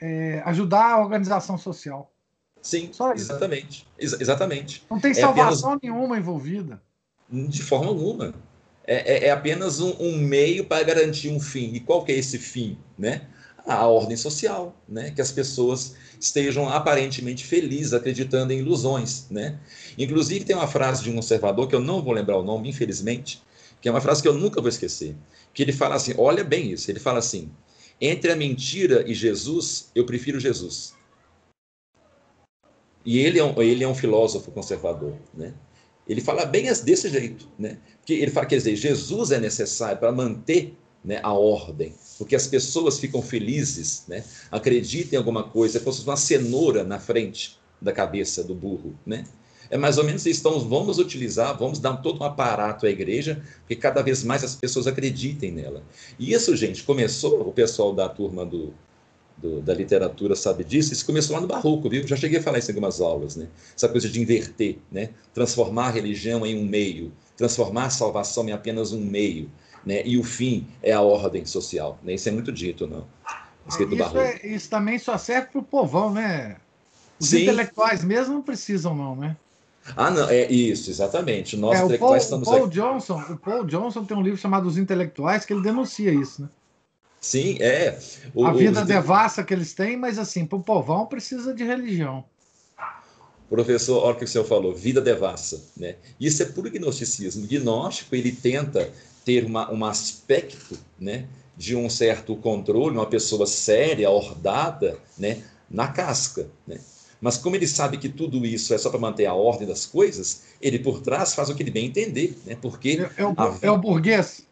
é, 0.00 0.42
ajudar 0.44 0.92
a 0.92 1.00
organização 1.00 1.56
social. 1.56 2.12
Sim, 2.60 2.90
exatamente. 3.14 3.86
Ex 3.98 4.20
exatamente. 4.20 4.84
Não 4.88 5.00
tem 5.00 5.10
é 5.10 5.14
salvação 5.14 5.72
apenas... 5.72 5.94
nenhuma 5.94 6.16
envolvida. 6.16 6.80
De 7.28 7.62
forma 7.62 7.88
alguma. 7.88 8.34
É, 8.84 9.14
é, 9.14 9.26
é 9.26 9.30
apenas 9.30 9.80
um, 9.80 9.94
um, 9.98 10.16
meio 10.18 10.64
para 10.64 10.82
garantir 10.84 11.30
um 11.30 11.40
fim. 11.40 11.72
E 11.74 11.80
qual 11.80 12.04
que 12.04 12.12
é 12.12 12.16
esse 12.16 12.38
fim? 12.38 12.78
Né? 12.96 13.22
A 13.66 13.86
ordem 13.86 14.16
social, 14.16 14.76
né? 14.88 15.10
que 15.10 15.20
as 15.20 15.32
pessoas 15.32 15.96
estejam 16.20 16.68
aparentemente 16.68 17.44
felizes, 17.44 17.92
acreditando 17.92 18.52
em 18.52 18.58
ilusões. 18.58 19.26
Né? 19.30 19.58
Inclusive, 19.98 20.44
tem 20.44 20.54
uma 20.54 20.68
frase 20.68 21.02
de 21.02 21.10
um 21.10 21.16
conservador, 21.16 21.68
que 21.68 21.74
eu 21.74 21.80
não 21.80 22.02
vou 22.02 22.12
lembrar 22.12 22.36
o 22.36 22.44
nome, 22.44 22.68
infelizmente, 22.68 23.42
que 23.82 23.88
é 23.88 23.92
uma 23.92 24.00
frase 24.00 24.22
que 24.22 24.28
eu 24.28 24.34
nunca 24.34 24.60
vou 24.60 24.68
esquecer, 24.68 25.16
que 25.52 25.60
ele 25.60 25.72
fala 25.72 25.96
assim, 25.96 26.14
olha 26.16 26.44
bem 26.44 26.70
isso, 26.70 26.88
ele 26.88 27.00
fala 27.00 27.18
assim, 27.18 27.50
entre 28.00 28.30
a 28.30 28.36
mentira 28.36 29.04
e 29.06 29.12
Jesus, 29.12 29.90
eu 29.92 30.06
prefiro 30.06 30.38
Jesus. 30.38 30.94
E 33.04 33.18
ele 33.18 33.40
é 33.40 33.44
um, 33.44 33.60
ele 33.60 33.82
é 33.82 33.88
um 33.88 33.94
filósofo 33.94 34.52
conservador, 34.52 35.16
né? 35.34 35.52
Ele 36.06 36.20
fala 36.20 36.44
bem 36.44 36.64
desse 36.84 37.08
jeito, 37.08 37.48
né? 37.58 37.78
Que 38.06 38.14
ele 38.14 38.30
fala, 38.30 38.46
quer 38.46 38.56
dizer, 38.56 38.76
Jesus 38.76 39.32
é 39.32 39.40
necessário 39.40 39.98
para 39.98 40.12
manter 40.12 40.76
né, 41.04 41.18
a 41.20 41.32
ordem, 41.32 41.94
porque 42.16 42.36
as 42.36 42.46
pessoas 42.46 43.00
ficam 43.00 43.20
felizes, 43.20 44.04
né? 44.06 44.24
Acreditam 44.50 45.14
em 45.14 45.16
alguma 45.16 45.42
coisa, 45.42 45.78
é 45.78 45.80
como 45.80 45.92
se 45.92 46.04
fosse 46.04 46.08
uma 46.08 46.16
cenoura 46.16 46.84
na 46.84 47.00
frente 47.00 47.58
da 47.80 47.90
cabeça 47.90 48.44
do 48.44 48.54
burro, 48.54 48.96
né? 49.04 49.24
É 49.72 49.78
mais 49.78 49.96
ou 49.96 50.04
menos 50.04 50.26
isso. 50.26 50.40
Então, 50.40 50.60
vamos 50.60 50.98
utilizar, 50.98 51.56
vamos 51.58 51.78
dar 51.78 51.96
todo 51.96 52.20
um 52.20 52.26
aparato 52.26 52.84
à 52.84 52.90
igreja, 52.90 53.42
que 53.66 53.74
cada 53.74 54.02
vez 54.02 54.22
mais 54.22 54.44
as 54.44 54.54
pessoas 54.54 54.86
acreditem 54.86 55.50
nela. 55.50 55.82
E 56.18 56.34
isso, 56.34 56.54
gente, 56.54 56.82
começou, 56.82 57.40
o 57.40 57.52
pessoal 57.54 57.94
da 57.94 58.06
turma 58.06 58.44
do, 58.44 58.74
do, 59.34 59.62
da 59.62 59.72
literatura 59.72 60.36
sabe 60.36 60.62
disso, 60.62 60.92
isso 60.92 61.06
começou 61.06 61.34
lá 61.36 61.40
no 61.40 61.48
Barroco, 61.48 61.88
viu? 61.88 62.06
Já 62.06 62.16
cheguei 62.16 62.38
a 62.38 62.42
falar 62.42 62.58
isso 62.58 62.70
em 62.70 62.74
algumas 62.74 63.00
aulas, 63.00 63.34
né? 63.34 63.48
Essa 63.74 63.88
coisa 63.88 64.10
de 64.10 64.20
inverter, 64.20 64.76
né? 64.90 65.08
Transformar 65.32 65.86
a 65.86 65.90
religião 65.90 66.44
em 66.44 66.54
um 66.54 66.66
meio, 66.66 67.10
transformar 67.34 67.86
a 67.86 67.90
salvação 67.90 68.46
em 68.46 68.52
apenas 68.52 68.92
um 68.92 69.00
meio, 69.00 69.50
né? 69.86 70.06
E 70.06 70.18
o 70.18 70.22
fim 70.22 70.66
é 70.82 70.92
a 70.92 71.00
ordem 71.00 71.46
social, 71.46 71.98
né? 72.02 72.12
Isso 72.12 72.28
é 72.28 72.32
muito 72.32 72.52
dito, 72.52 72.86
não? 72.86 73.06
Escrito 73.66 73.94
isso, 73.94 74.18
é, 74.18 74.46
isso 74.46 74.68
também 74.68 74.98
só 74.98 75.16
serve 75.16 75.46
para 75.46 75.60
o 75.60 75.64
povão, 75.64 76.12
né? 76.12 76.56
Os 77.18 77.30
Sim. 77.30 77.44
intelectuais 77.44 78.04
mesmo 78.04 78.34
não 78.34 78.42
precisam, 78.42 78.94
não, 78.94 79.16
né? 79.16 79.34
Ah, 79.96 80.10
não, 80.10 80.28
é 80.28 80.50
isso, 80.50 80.90
exatamente. 80.90 81.56
Nós 81.56 81.80
é, 81.80 81.84
intelectuais 81.84 82.26
Paul, 82.26 82.40
estamos 82.40 82.48
Paul 82.48 82.64
aqui. 82.66 82.74
Johnson, 82.74 83.20
o 83.30 83.36
Paul 83.36 83.64
Johnson 83.64 84.04
tem 84.04 84.16
um 84.16 84.22
livro 84.22 84.38
chamado 84.38 84.66
Os 84.66 84.78
Intelectuais 84.78 85.44
que 85.44 85.52
ele 85.52 85.62
denuncia 85.62 86.12
isso, 86.12 86.42
né? 86.42 86.48
Sim, 87.20 87.56
é. 87.60 87.98
O, 88.34 88.44
a 88.44 88.52
vida 88.52 88.82
o... 88.82 88.84
devassa 88.84 89.44
que 89.44 89.54
eles 89.54 89.72
têm, 89.72 89.96
mas 89.96 90.18
assim, 90.18 90.44
para 90.44 90.58
o 90.58 90.62
povão 90.62 91.06
precisa 91.06 91.54
de 91.54 91.62
religião. 91.62 92.24
Professor, 93.48 94.02
olha 94.02 94.14
o 94.14 94.18
que 94.18 94.24
o 94.24 94.28
senhor 94.28 94.44
falou, 94.44 94.74
vida 94.74 95.00
devassa. 95.00 95.62
Né? 95.76 95.96
Isso 96.18 96.42
é 96.42 96.46
puro 96.46 96.70
gnosticismo. 96.70 97.44
O 97.44 97.46
gnóstico, 97.46 98.16
ele 98.16 98.32
tenta 98.32 98.90
ter 99.24 99.44
uma, 99.44 99.70
um 99.70 99.84
aspecto 99.84 100.76
né, 100.98 101.26
de 101.56 101.76
um 101.76 101.88
certo 101.88 102.34
controle, 102.34 102.96
uma 102.96 103.06
pessoa 103.06 103.46
séria, 103.46 104.10
ordada, 104.10 104.98
né, 105.16 105.42
na 105.70 105.86
casca. 105.88 106.48
Né? 106.66 106.80
Mas 107.22 107.38
como 107.38 107.54
ele 107.54 107.68
sabe 107.68 107.98
que 107.98 108.08
tudo 108.08 108.44
isso 108.44 108.74
é 108.74 108.78
só 108.78 108.90
para 108.90 108.98
manter 108.98 109.26
a 109.26 109.32
ordem 109.32 109.66
das 109.66 109.86
coisas, 109.86 110.42
ele 110.60 110.80
por 110.80 111.00
trás 111.00 111.32
faz 111.34 111.48
o 111.48 111.54
que 111.54 111.62
ele 111.62 111.70
bem 111.70 111.86
entender, 111.86 112.36
né? 112.44 112.58
Porque 112.60 113.00
é, 113.16 113.22
é, 113.22 113.24
o, 113.24 113.32
a... 113.36 113.58
é 113.62 113.70
o 113.70 113.78
burguês. 113.78 114.44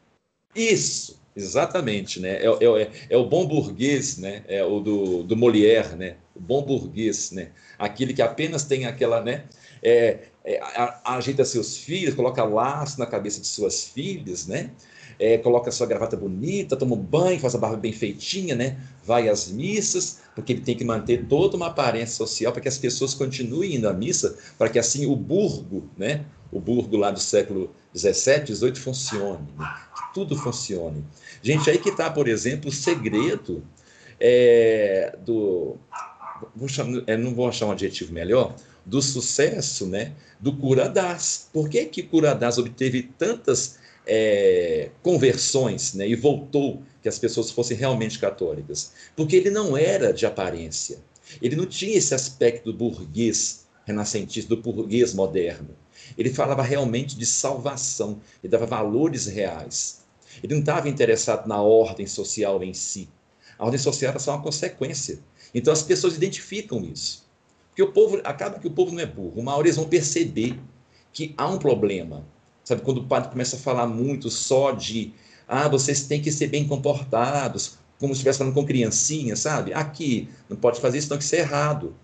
Isso, 0.54 1.20
exatamente, 1.34 2.20
né? 2.20 2.36
É, 2.36 2.46
é, 2.46 2.90
é, 3.10 3.16
o 3.16 3.26
bom 3.26 3.44
burguês, 3.44 4.18
né? 4.18 4.44
É 4.46 4.64
o 4.64 4.78
do, 4.78 5.24
do 5.24 5.36
Molière, 5.36 5.96
né? 5.96 6.14
O 6.32 6.40
bom 6.40 6.62
burguês, 6.62 7.32
né? 7.32 7.48
Aquele 7.76 8.14
que 8.14 8.22
apenas 8.22 8.62
tem 8.62 8.86
aquela, 8.86 9.20
né? 9.20 9.46
É, 9.82 10.28
é, 10.44 10.60
ajeita 11.04 11.44
seus 11.44 11.76
filhos, 11.76 12.14
coloca 12.14 12.44
laço 12.44 13.00
na 13.00 13.06
cabeça 13.06 13.40
de 13.40 13.48
suas 13.48 13.82
filhas, 13.82 14.46
né? 14.46 14.70
é, 15.20 15.36
coloca 15.36 15.70
sua 15.70 15.86
gravata 15.86 16.16
bonita, 16.16 16.76
toma 16.76 16.94
um 16.94 16.98
banho, 16.98 17.38
faz 17.38 17.54
a 17.54 17.58
barba 17.58 17.76
bem 17.76 17.92
feitinha, 17.92 18.56
né? 18.56 18.78
Vai 19.10 19.28
às 19.28 19.50
missas, 19.50 20.20
porque 20.36 20.52
ele 20.52 20.60
tem 20.60 20.76
que 20.76 20.84
manter 20.84 21.26
toda 21.26 21.56
uma 21.56 21.66
aparência 21.66 22.14
social 22.14 22.52
para 22.52 22.62
que 22.62 22.68
as 22.68 22.78
pessoas 22.78 23.12
continuem 23.12 23.74
indo 23.74 23.88
à 23.88 23.92
missa, 23.92 24.38
para 24.56 24.68
que 24.68 24.78
assim 24.78 25.04
o 25.04 25.16
burgo, 25.16 25.90
né? 25.98 26.24
o 26.52 26.60
burgo 26.60 26.96
lá 26.96 27.10
do 27.10 27.18
século 27.18 27.74
17, 27.92 28.46
18 28.46 28.78
funcione, 28.78 29.48
né? 29.58 29.66
que 29.96 30.14
tudo 30.14 30.36
funcione. 30.36 31.04
Gente, 31.42 31.68
aí 31.68 31.76
que 31.76 31.88
está, 31.88 32.08
por 32.08 32.28
exemplo, 32.28 32.70
o 32.70 32.72
segredo 32.72 33.64
é, 34.20 35.18
do. 35.26 35.76
Vou 36.54 36.68
chamar, 36.68 37.02
é, 37.08 37.16
não 37.16 37.34
vou 37.34 37.48
achar 37.48 37.66
um 37.66 37.72
adjetivo 37.72 38.12
melhor, 38.12 38.54
do 38.86 39.02
sucesso 39.02 39.88
né, 39.88 40.12
do 40.38 40.56
Curadás. 40.56 41.48
Por 41.52 41.68
que, 41.68 41.84
que 41.86 42.04
Curadás 42.04 42.58
obteve 42.58 43.10
tantas 43.18 43.76
é, 44.06 44.90
conversões 45.02 45.94
né, 45.94 46.08
e 46.08 46.14
voltou 46.14 46.80
que 47.02 47.08
as 47.08 47.18
pessoas 47.18 47.50
fossem 47.50 47.76
realmente 47.76 48.18
católicas. 48.18 48.92
Porque 49.16 49.36
ele 49.36 49.50
não 49.50 49.76
era 49.76 50.12
de 50.12 50.26
aparência. 50.26 50.98
Ele 51.40 51.56
não 51.56 51.66
tinha 51.66 51.96
esse 51.96 52.14
aspecto 52.14 52.72
burguês 52.72 53.66
renascentista, 53.84 54.54
do 54.54 54.62
burguês 54.62 55.14
moderno. 55.14 55.70
Ele 56.16 56.30
falava 56.30 56.62
realmente 56.62 57.16
de 57.16 57.26
salvação, 57.26 58.20
ele 58.42 58.50
dava 58.50 58.66
valores 58.66 59.26
reais. 59.26 60.00
Ele 60.42 60.54
não 60.54 60.60
estava 60.60 60.88
interessado 60.88 61.46
na 61.46 61.60
ordem 61.60 62.06
social 62.06 62.62
em 62.62 62.72
si. 62.72 63.08
A 63.58 63.64
ordem 63.64 63.78
social 63.78 64.10
era 64.10 64.18
só 64.18 64.32
uma 64.32 64.42
consequência. 64.42 65.18
Então 65.54 65.72
as 65.72 65.82
pessoas 65.82 66.16
identificam 66.16 66.84
isso. 66.84 67.28
Porque 67.68 67.82
o 67.82 67.92
povo, 67.92 68.20
acaba 68.24 68.58
que 68.58 68.66
o 68.66 68.70
povo 68.70 68.92
não 68.92 69.00
é 69.00 69.06
burro. 69.06 69.40
Uma 69.40 69.54
hora 69.54 69.66
eles 69.66 69.76
vão 69.76 69.88
perceber 69.88 70.58
que 71.12 71.34
há 71.36 71.48
um 71.48 71.58
problema. 71.58 72.24
Sabe, 72.64 72.82
quando 72.82 72.98
o 72.98 73.06
padre 73.06 73.30
começa 73.30 73.56
a 73.56 73.58
falar 73.58 73.86
muito 73.86 74.30
só 74.30 74.70
de 74.70 75.12
ah, 75.50 75.68
vocês 75.68 76.02
têm 76.04 76.22
que 76.22 76.30
ser 76.30 76.46
bem 76.46 76.66
comportados, 76.66 77.78
como 77.98 78.14
se 78.14 78.18
estivesse 78.18 78.38
falando 78.38 78.54
com 78.54 78.64
criancinha, 78.64 79.36
sabe? 79.36 79.72
Aqui, 79.72 80.28
não 80.48 80.56
pode 80.56 80.80
fazer 80.80 80.98
isso, 80.98 81.10
não, 81.10 81.18
que 81.18 81.24
isso 81.24 81.34
é 81.34 81.40
errado. 81.40 81.94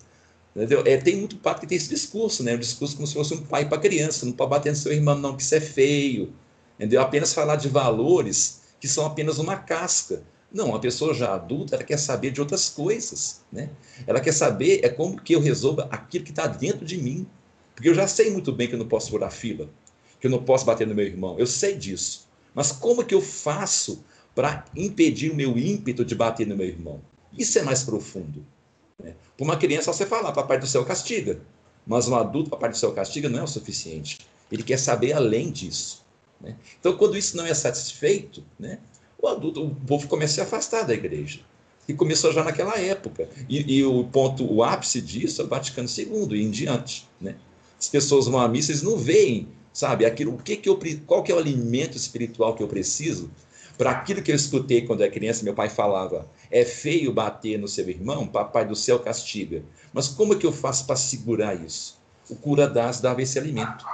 Entendeu? 0.54 0.82
É, 0.86 0.96
tem 0.96 1.16
muito 1.16 1.36
padre 1.36 1.60
que 1.60 1.66
tem 1.66 1.76
esse 1.76 1.88
discurso, 1.88 2.42
né? 2.42 2.54
Um 2.54 2.58
discurso 2.58 2.96
como 2.96 3.06
se 3.06 3.14
fosse 3.14 3.34
um 3.34 3.42
pai 3.42 3.68
para 3.68 3.78
criança, 3.78 4.26
não 4.26 4.32
pode 4.32 4.50
bater 4.50 4.70
no 4.70 4.76
seu 4.76 4.92
irmão, 4.92 5.16
não, 5.18 5.36
que 5.36 5.42
isso 5.42 5.54
é 5.54 5.60
feio. 5.60 6.32
Entendeu? 6.76 7.00
Apenas 7.00 7.32
falar 7.32 7.56
de 7.56 7.68
valores 7.68 8.62
que 8.80 8.88
são 8.88 9.06
apenas 9.06 9.38
uma 9.38 9.56
casca. 9.56 10.22
Não, 10.52 10.74
a 10.74 10.78
pessoa 10.78 11.14
já 11.14 11.34
adulta, 11.34 11.76
ela 11.76 11.84
quer 11.84 11.98
saber 11.98 12.30
de 12.30 12.40
outras 12.40 12.68
coisas, 12.68 13.42
né? 13.52 13.70
Ela 14.06 14.20
quer 14.20 14.32
saber 14.32 14.80
é 14.82 14.88
como 14.88 15.20
que 15.20 15.34
eu 15.34 15.40
resolva 15.40 15.88
aquilo 15.90 16.24
que 16.24 16.30
está 16.30 16.46
dentro 16.46 16.84
de 16.84 16.96
mim. 16.96 17.26
Porque 17.74 17.88
eu 17.88 17.94
já 17.94 18.06
sei 18.08 18.30
muito 18.30 18.52
bem 18.52 18.68
que 18.68 18.74
eu 18.74 18.78
não 18.78 18.88
posso 18.88 19.10
furar 19.10 19.30
fila 19.30 19.68
que 20.20 20.26
eu 20.26 20.30
não 20.30 20.42
posso 20.42 20.64
bater 20.64 20.86
no 20.86 20.94
meu 20.94 21.06
irmão. 21.06 21.38
Eu 21.38 21.46
sei 21.46 21.76
disso. 21.76 22.25
Mas 22.56 22.72
como 22.72 23.04
que 23.04 23.14
eu 23.14 23.20
faço 23.20 24.02
para 24.34 24.64
impedir 24.74 25.30
o 25.30 25.36
meu 25.36 25.58
ímpeto 25.58 26.02
de 26.02 26.14
bater 26.14 26.46
no 26.46 26.56
meu 26.56 26.66
irmão? 26.66 27.02
Isso 27.36 27.58
é 27.58 27.62
mais 27.62 27.84
profundo. 27.84 28.46
Né? 28.98 29.14
Para 29.36 29.44
uma 29.44 29.58
criança, 29.58 29.92
você 29.92 30.06
falar, 30.06 30.32
papai 30.32 30.58
do 30.58 30.66
céu 30.66 30.82
castiga. 30.82 31.38
Mas 31.86 32.08
um 32.08 32.16
adulto, 32.16 32.48
papai 32.48 32.70
do 32.70 32.78
céu 32.78 32.92
castiga, 32.92 33.28
não 33.28 33.40
é 33.40 33.42
o 33.42 33.46
suficiente. 33.46 34.20
Ele 34.50 34.62
quer 34.62 34.78
saber 34.78 35.12
além 35.12 35.52
disso. 35.52 36.02
Né? 36.40 36.56
Então, 36.80 36.96
quando 36.96 37.18
isso 37.18 37.36
não 37.36 37.44
é 37.44 37.52
satisfeito, 37.52 38.42
né, 38.58 38.78
o 39.18 39.28
adulto, 39.28 39.62
o 39.62 39.74
povo 39.74 40.08
começa 40.08 40.32
a 40.32 40.34
se 40.36 40.40
afastar 40.40 40.84
da 40.84 40.94
igreja. 40.94 41.40
E 41.86 41.92
começou 41.92 42.32
já 42.32 42.42
naquela 42.42 42.78
época. 42.78 43.28
E, 43.50 43.76
e 43.76 43.84
o 43.84 44.04
ponto, 44.04 44.50
o 44.50 44.64
ápice 44.64 45.02
disso 45.02 45.42
é 45.42 45.44
o 45.44 45.48
Vaticano 45.48 45.88
II 45.88 46.40
e 46.40 46.42
em 46.42 46.50
diante. 46.50 47.06
Né? 47.20 47.36
As 47.78 47.88
pessoas 47.88 48.26
vão 48.26 48.40
à 48.40 48.48
missa, 48.48 48.72
eles 48.72 48.82
não 48.82 48.96
veem 48.96 49.46
sabe? 49.76 50.06
Aquilo, 50.06 50.34
o 50.34 50.38
que 50.38 50.56
que 50.56 50.70
eu, 50.70 50.80
qual 51.06 51.22
que 51.22 51.30
é 51.30 51.34
o 51.34 51.38
alimento 51.38 51.98
espiritual 51.98 52.54
que 52.54 52.62
eu 52.62 52.66
preciso 52.66 53.30
para 53.76 53.90
aquilo 53.90 54.22
que 54.22 54.32
eu 54.32 54.34
escutei 54.34 54.80
quando 54.86 55.02
era 55.02 55.12
criança, 55.12 55.44
meu 55.44 55.52
pai 55.52 55.68
falava, 55.68 56.26
é 56.50 56.64
feio 56.64 57.12
bater 57.12 57.58
no 57.58 57.68
seu 57.68 57.86
irmão, 57.86 58.26
papai 58.26 58.64
do 58.64 58.74
céu 58.74 58.98
castiga. 58.98 59.62
Mas 59.92 60.08
como 60.08 60.32
é 60.32 60.36
que 60.38 60.46
eu 60.46 60.52
faço 60.52 60.86
para 60.86 60.96
segurar 60.96 61.54
isso? 61.54 62.00
O 62.30 62.34
cura 62.34 62.66
das 62.66 63.02
dava 63.02 63.20
esse 63.20 63.38
alimento. 63.38 63.84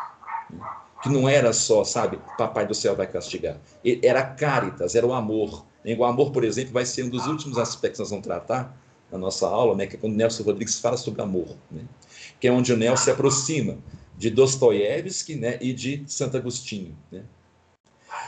Que 1.03 1.09
não 1.09 1.29
era 1.29 1.53
só, 1.53 1.83
sabe, 1.83 2.21
papai 2.39 2.65
do 2.65 2.77
céu 2.77 2.95
vai 2.95 3.09
castigar. 3.09 3.57
Era 4.05 4.23
caritas, 4.23 4.95
era 4.95 5.05
o 5.05 5.13
amor. 5.13 5.67
O 5.99 6.05
amor, 6.05 6.31
por 6.31 6.45
exemplo, 6.45 6.73
vai 6.73 6.87
ser 6.87 7.03
um 7.03 7.09
dos 7.09 7.27
últimos 7.27 7.59
aspectos 7.59 7.97
que 7.97 8.03
nós 8.03 8.11
vamos 8.11 8.25
tratar 8.25 8.73
na 9.11 9.19
nossa 9.19 9.49
aula, 9.49 9.75
né, 9.75 9.89
que 9.89 9.97
é 9.97 9.99
quando 9.99 10.15
Nelson 10.15 10.45
Rodrigues 10.45 10.79
fala 10.79 10.97
sobre 10.97 11.21
amor, 11.21 11.57
né, 11.69 11.83
que 12.39 12.47
é 12.47 12.53
onde 12.53 12.73
o 12.73 12.77
Nelson 12.77 13.03
se 13.05 13.11
aproxima 13.11 13.79
de 14.17 14.31
Dostoiévski 14.31 15.35
né, 15.35 15.59
e 15.61 15.73
de 15.73 16.05
Santo 16.07 16.37
Agostinho. 16.37 16.97
Né? 17.11 17.23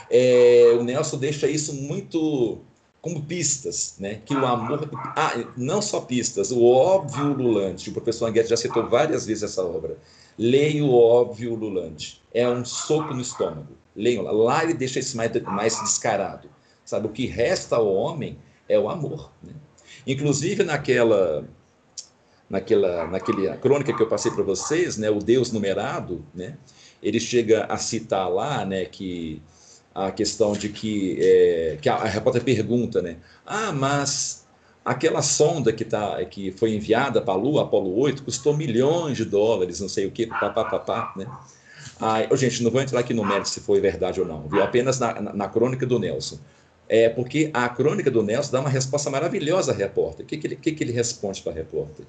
É, 0.09 0.75
o 0.79 0.83
Nelson 0.83 1.17
deixa 1.17 1.47
isso 1.47 1.73
muito 1.73 2.59
como 3.01 3.21
pistas, 3.21 3.95
né? 3.99 4.21
que 4.25 4.33
o 4.33 4.45
amor. 4.45 4.89
Ah, 5.15 5.45
não 5.55 5.81
só 5.81 6.01
pistas, 6.01 6.51
o 6.51 6.63
óbvio 6.65 7.33
Lulante. 7.33 7.89
O 7.89 7.93
professor 7.93 8.27
Anguete 8.27 8.49
já 8.49 8.57
citou 8.57 8.89
várias 8.89 9.25
vezes 9.25 9.43
essa 9.43 9.63
obra. 9.63 9.97
Leia 10.37 10.83
o 10.83 10.93
óbvio 10.93 11.53
Lulante. 11.55 12.21
É 12.33 12.49
um 12.49 12.65
soco 12.65 13.13
no 13.13 13.21
estômago. 13.21 13.77
Leiam 13.95 14.23
lá. 14.23 14.31
Lá 14.31 14.63
ele 14.63 14.73
deixa 14.73 14.99
isso 14.99 15.15
mais, 15.15 15.31
mais 15.43 15.79
descarado. 15.81 16.49
Sabe, 16.83 17.07
o 17.07 17.11
que 17.11 17.25
resta 17.25 17.75
ao 17.75 17.93
homem 17.93 18.37
é 18.67 18.77
o 18.79 18.89
amor. 18.89 19.31
Né? 19.41 19.53
Inclusive 20.05 20.63
naquela 20.63 21.47
naquela, 22.49 23.07
naquela 23.07 23.57
crônica 23.57 23.93
que 23.93 24.01
eu 24.01 24.07
passei 24.07 24.31
para 24.31 24.43
vocês, 24.43 24.97
né, 24.97 25.09
o 25.09 25.19
Deus 25.19 25.51
numerado, 25.51 26.25
né, 26.33 26.57
ele 27.01 27.19
chega 27.19 27.65
a 27.65 27.77
citar 27.77 28.29
lá, 28.29 28.65
né, 28.65 28.85
que 28.85 29.41
a 29.93 30.11
questão 30.11 30.53
de 30.53 30.69
que, 30.69 31.17
é, 31.21 31.77
que 31.81 31.89
a, 31.89 31.95
a 31.95 32.05
repórter 32.05 32.43
pergunta, 32.43 33.01
né, 33.01 33.17
ah, 33.45 33.71
mas 33.71 34.45
aquela 34.85 35.23
sonda 35.23 35.73
que, 35.73 35.83
tá, 35.83 36.23
que 36.25 36.51
foi 36.51 36.75
enviada 36.75 37.19
para 37.19 37.33
a 37.33 37.37
Lua, 37.37 37.63
Apolo 37.63 37.97
8, 37.97 38.23
custou 38.23 38.55
milhões 38.55 39.17
de 39.17 39.25
dólares, 39.25 39.79
não 39.79 39.89
sei 39.89 40.05
o 40.05 40.11
que, 40.11 40.27
papapá, 40.27 41.11
né? 41.17 41.25
Ah, 41.99 42.23
gente, 42.35 42.61
não 42.61 42.69
vou 42.69 42.81
entrar 42.81 42.99
aqui 42.99 43.13
no 43.13 43.25
mérito 43.25 43.49
se 43.49 43.61
foi 43.61 43.79
verdade 43.79 44.19
ou 44.19 44.27
não, 44.27 44.47
viu? 44.47 44.61
Apenas 44.61 44.99
na, 44.99 45.19
na, 45.21 45.33
na 45.33 45.47
crônica 45.47 45.85
do 45.85 45.97
Nelson. 45.97 46.37
É 46.87 47.09
porque 47.09 47.49
a 47.53 47.67
crônica 47.69 48.11
do 48.11 48.21
Nelson 48.21 48.51
dá 48.51 48.59
uma 48.59 48.69
resposta 48.69 49.09
maravilhosa 49.09 49.71
à 49.71 49.75
repórter. 49.75 50.25
O 50.25 50.27
que, 50.27 50.37
que, 50.37 50.47
ele, 50.47 50.55
que, 50.55 50.71
que 50.71 50.83
ele 50.83 50.91
responde 50.91 51.41
para 51.41 51.53
a 51.53 51.55
repórter? 51.55 52.05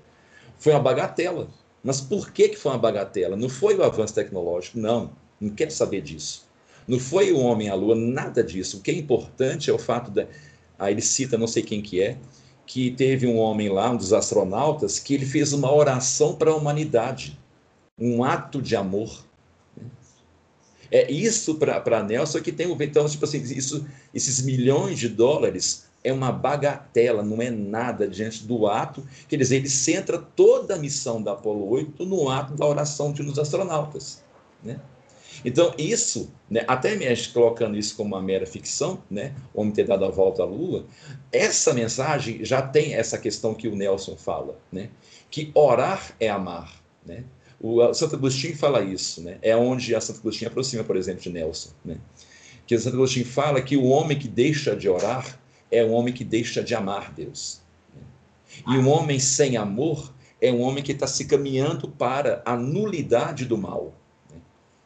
Foi 0.58 0.72
uma 0.72 0.80
bagatela. 0.80 1.48
Mas 1.82 2.00
por 2.00 2.30
que, 2.32 2.48
que 2.48 2.56
foi 2.56 2.72
uma 2.72 2.78
bagatela? 2.78 3.36
Não 3.36 3.48
foi 3.48 3.76
o 3.76 3.82
avanço 3.82 4.14
tecnológico, 4.14 4.78
não. 4.78 5.12
Não 5.40 5.50
quero 5.50 5.70
saber 5.70 6.00
disso. 6.00 6.44
Não 6.86 6.98
foi 6.98 7.32
o 7.32 7.38
homem 7.38 7.68
à 7.68 7.74
lua, 7.74 7.94
nada 7.94 8.42
disso. 8.42 8.78
O 8.78 8.80
que 8.80 8.90
é 8.90 8.94
importante 8.94 9.70
é 9.70 9.72
o 9.72 9.78
fato 9.78 10.10
de. 10.10 10.26
Aí 10.78 10.92
ele 10.92 11.02
cita, 11.02 11.38
não 11.38 11.46
sei 11.46 11.62
quem 11.62 11.80
que 11.80 12.02
é, 12.02 12.18
que 12.66 12.90
teve 12.90 13.26
um 13.26 13.38
homem 13.38 13.68
lá, 13.68 13.90
um 13.90 13.96
dos 13.96 14.12
astronautas, 14.12 14.98
que 14.98 15.14
ele 15.14 15.24
fez 15.24 15.52
uma 15.52 15.72
oração 15.72 16.34
para 16.34 16.50
a 16.50 16.56
humanidade. 16.56 17.38
um 17.98 18.22
ato 18.24 18.60
de 18.60 18.76
amor. 18.76 19.24
É 20.90 21.10
isso 21.10 21.56
para 21.56 22.02
Nelson 22.02 22.40
que 22.40 22.52
tem 22.52 22.66
o 22.66 22.76
então 22.80 23.08
tipo 23.08 23.24
assim 23.24 23.38
isso, 23.38 23.86
esses 24.14 24.42
milhões 24.42 24.98
de 24.98 25.08
dólares 25.08 25.85
é 26.06 26.12
uma 26.12 26.30
bagatela, 26.30 27.20
não 27.20 27.42
é 27.42 27.50
nada 27.50 28.06
diante 28.06 28.44
do 28.44 28.68
ato. 28.68 29.04
Quer 29.28 29.36
dizer, 29.36 29.56
ele 29.56 29.68
centra 29.68 30.18
toda 30.18 30.76
a 30.76 30.78
missão 30.78 31.20
da 31.20 31.32
Apolo 31.32 31.68
8 31.68 32.06
no 32.06 32.30
ato 32.30 32.54
da 32.54 32.64
oração 32.64 33.12
de 33.12 33.22
uns 33.22 33.36
astronautas. 33.40 34.22
Né? 34.62 34.78
Então, 35.44 35.74
isso, 35.76 36.30
né, 36.48 36.64
até 36.68 36.94
mesmo 36.94 37.32
colocando 37.32 37.76
isso 37.76 37.96
como 37.96 38.14
uma 38.14 38.22
mera 38.22 38.46
ficção, 38.46 39.02
né, 39.10 39.34
o 39.52 39.60
homem 39.60 39.72
ter 39.72 39.84
dado 39.84 40.04
a 40.04 40.08
volta 40.08 40.42
à 40.42 40.46
Lua, 40.46 40.86
essa 41.32 41.74
mensagem 41.74 42.44
já 42.44 42.62
tem 42.62 42.94
essa 42.94 43.18
questão 43.18 43.52
que 43.52 43.66
o 43.66 43.74
Nelson 43.74 44.16
fala, 44.16 44.56
né, 44.70 44.90
que 45.28 45.50
orar 45.54 46.14
é 46.20 46.28
amar. 46.28 46.80
Né? 47.04 47.24
O 47.60 47.92
Santo 47.92 48.14
Agostinho 48.14 48.56
fala 48.56 48.80
isso, 48.80 49.20
né, 49.22 49.38
é 49.42 49.56
onde 49.56 49.94
a 49.94 50.00
Santo 50.00 50.20
Agostinho 50.20 50.50
aproxima, 50.50 50.84
por 50.84 50.96
exemplo, 50.96 51.20
de 51.20 51.30
Nelson. 51.30 51.70
Né, 51.84 51.98
que 52.66 52.74
o 52.74 52.80
Santo 52.80 52.94
Agostinho 52.94 53.26
fala 53.26 53.60
que 53.60 53.76
o 53.76 53.84
homem 53.84 54.18
que 54.18 54.28
deixa 54.28 54.74
de 54.74 54.88
orar 54.88 55.38
é 55.76 55.84
um 55.84 55.92
homem 55.92 56.14
que 56.14 56.24
deixa 56.24 56.62
de 56.62 56.74
amar 56.74 57.12
Deus. 57.12 57.60
E 58.66 58.78
um 58.78 58.88
homem 58.88 59.18
sem 59.18 59.56
amor 59.56 60.12
é 60.40 60.50
um 60.52 60.62
homem 60.62 60.82
que 60.82 60.92
está 60.92 61.06
se 61.06 61.24
caminhando 61.24 61.88
para 61.88 62.42
a 62.44 62.56
nulidade 62.56 63.44
do 63.44 63.58
mal. 63.58 63.92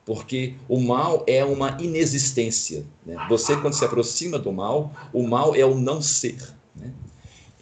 Porque 0.05 0.55
o 0.68 0.81
mal 0.81 1.24
é 1.26 1.44
uma 1.44 1.76
inexistência. 1.81 2.85
Né? 3.07 3.16
Você, 3.29 3.57
quando 3.57 3.74
se 3.74 3.85
aproxima 3.85 4.38
do 4.38 4.53
mal, 4.53 4.92
o 5.12 5.26
mal 5.26 5.55
é 5.55 5.64
o 5.64 5.74
não 5.74 6.03
ser. 6.03 6.37
Né? 6.74 6.92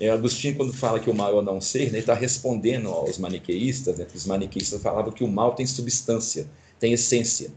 É, 0.01 0.09
Agostinho, 0.11 0.57
quando 0.57 0.73
fala 0.73 1.01
que 1.01 1.11
o 1.11 1.15
mal 1.15 1.33
é 1.33 1.35
o 1.35 1.43
não 1.43 1.61
ser, 1.61 1.87
né, 1.87 1.89
ele 1.89 1.99
está 1.99 2.15
respondendo 2.15 2.89
aos 2.89 3.19
maniqueístas. 3.19 3.99
Né? 3.99 4.07
Os 4.15 4.25
maniqueístas 4.25 4.81
falavam 4.81 5.13
que 5.13 5.25
o 5.25 5.29
mal 5.29 5.55
tem 5.55 5.67
substância, 5.67 6.49
tem 6.79 6.93
essência. 6.93 7.51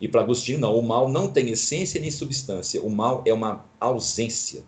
E 0.00 0.08
para 0.08 0.22
Agostinho, 0.22 0.58
não, 0.58 0.78
o 0.78 0.82
mal 0.82 1.08
não 1.10 1.28
tem 1.28 1.50
essência 1.50 2.00
nem 2.00 2.10
substância. 2.10 2.80
O 2.80 2.88
mal 2.88 3.22
é 3.26 3.34
uma 3.34 3.66
ausência 3.78 4.62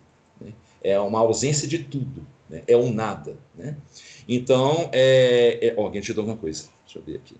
é 0.83 0.99
uma 0.99 1.19
ausência 1.19 1.67
de 1.67 1.79
tudo, 1.79 2.25
né? 2.49 2.61
é 2.67 2.75
um 2.75 2.91
nada. 2.91 3.37
Né? 3.55 3.77
Então, 4.27 4.89
é, 4.91 5.67
é... 5.67 5.79
Alguém 5.79 6.01
te 6.01 6.13
deu 6.13 6.21
alguma 6.21 6.37
coisa, 6.37 6.65
deixa 6.85 6.99
eu 6.99 7.03
ver 7.03 7.15
aqui. 7.15 7.35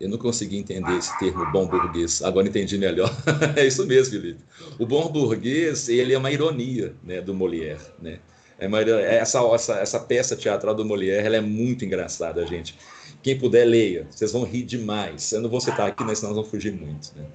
Eu 0.00 0.08
não 0.08 0.18
consegui 0.18 0.58
entender 0.58 0.96
esse 0.96 1.16
termo 1.18 1.50
bom 1.50 1.66
burguês, 1.66 2.22
agora 2.22 2.46
entendi 2.46 2.78
melhor. 2.78 3.10
é 3.56 3.66
isso 3.66 3.84
mesmo, 3.84 4.12
Felipe. 4.12 4.40
O 4.78 4.86
bom 4.86 5.08
burguês, 5.10 5.88
ele 5.88 6.14
é 6.14 6.18
uma 6.18 6.30
ironia 6.30 6.94
né, 7.02 7.20
do 7.20 7.34
Molière. 7.34 7.80
Né? 8.00 8.20
É 8.60 8.68
uma, 8.68 8.80
essa, 8.80 9.40
essa, 9.54 9.74
essa 9.80 9.98
peça 9.98 10.36
teatral 10.36 10.74
do 10.74 10.84
Molière 10.84 11.26
ela 11.26 11.36
é 11.36 11.40
muito 11.40 11.84
engraçada, 11.84 12.46
gente. 12.46 12.76
Quem 13.22 13.38
puder, 13.38 13.64
leia. 13.64 14.06
Vocês 14.10 14.32
vão 14.32 14.44
rir 14.44 14.62
demais. 14.62 15.32
Eu 15.32 15.40
não 15.40 15.50
vou 15.50 15.60
citar 15.60 15.88
aqui, 15.88 16.04
mas 16.04 16.18
senão 16.18 16.30
nós 16.30 16.36
vamos 16.36 16.50
fugir 16.50 16.72
muito. 16.72 17.12
Né? 17.16 17.26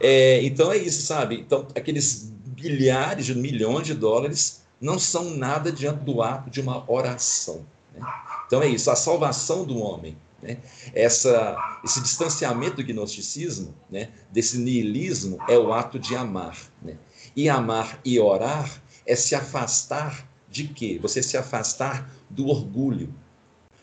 É, 0.00 0.42
então 0.42 0.72
é 0.72 0.76
isso, 0.78 1.02
sabe? 1.02 1.36
Então, 1.36 1.66
aqueles 1.74 2.32
bilhares 2.46 3.28
milhões 3.28 3.86
de 3.86 3.94
dólares 3.94 4.62
não 4.80 4.98
são 4.98 5.30
nada 5.30 5.70
diante 5.70 6.04
do 6.04 6.22
ato 6.22 6.50
de 6.50 6.60
uma 6.60 6.90
oração. 6.90 7.66
Né? 7.94 8.00
Então 8.46 8.62
é 8.62 8.68
isso, 8.68 8.90
a 8.90 8.96
salvação 8.96 9.64
do 9.64 9.78
homem, 9.78 10.16
né? 10.42 10.58
Essa, 10.94 11.56
esse 11.84 12.00
distanciamento 12.00 12.76
do 12.76 12.84
gnosticismo, 12.84 13.74
né? 13.90 14.08
desse 14.30 14.56
niilismo, 14.58 15.38
é 15.48 15.58
o 15.58 15.72
ato 15.72 15.98
de 15.98 16.14
amar. 16.14 16.56
Né? 16.80 16.96
E 17.34 17.48
amar 17.48 18.00
e 18.04 18.18
orar 18.18 18.80
é 19.04 19.16
se 19.16 19.34
afastar 19.34 20.26
de 20.48 20.68
quê? 20.68 20.98
Você 21.02 21.22
se 21.22 21.36
afastar 21.36 22.10
do 22.30 22.48
orgulho, 22.48 23.12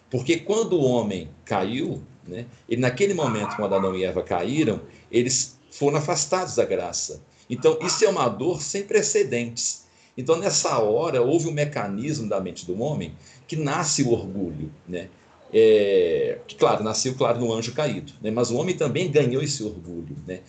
porque 0.09 0.37
quando 0.37 0.73
o 0.73 0.83
homem 0.83 1.29
caiu, 1.43 2.01
né, 2.27 2.45
ele 2.67 2.81
naquele 2.81 3.13
momento, 3.13 3.55
quando 3.55 3.75
Adão 3.75 3.95
e 3.95 4.03
Eva 4.03 4.23
caíram, 4.23 4.81
eles 5.11 5.59
foram 5.71 5.97
afastados 5.97 6.55
da 6.55 6.65
graça. 6.65 7.21
Então, 7.49 7.77
isso 7.81 8.03
é 8.05 8.09
uma 8.09 8.27
dor 8.27 8.61
sem 8.61 8.83
precedentes. 8.83 9.85
Então, 10.17 10.37
nessa 10.37 10.79
hora, 10.79 11.21
houve 11.21 11.47
um 11.47 11.51
mecanismo 11.51 12.27
da 12.27 12.39
mente 12.39 12.65
do 12.65 12.79
homem 12.81 13.13
que 13.47 13.55
nasce 13.55 14.03
o 14.03 14.11
orgulho, 14.11 14.71
né? 14.87 15.09
É, 15.53 16.39
que, 16.47 16.55
claro, 16.55 16.83
nasceu, 16.83 17.13
claro, 17.15 17.39
no 17.39 17.53
anjo 17.53 17.71
caído, 17.73 18.13
né? 18.21 18.31
mas 18.31 18.49
o 18.49 18.57
homem 18.57 18.75
também 18.75 19.11
ganhou 19.11 19.41
esse 19.41 19.63
orgulho, 19.63 20.15
né? 20.25 20.41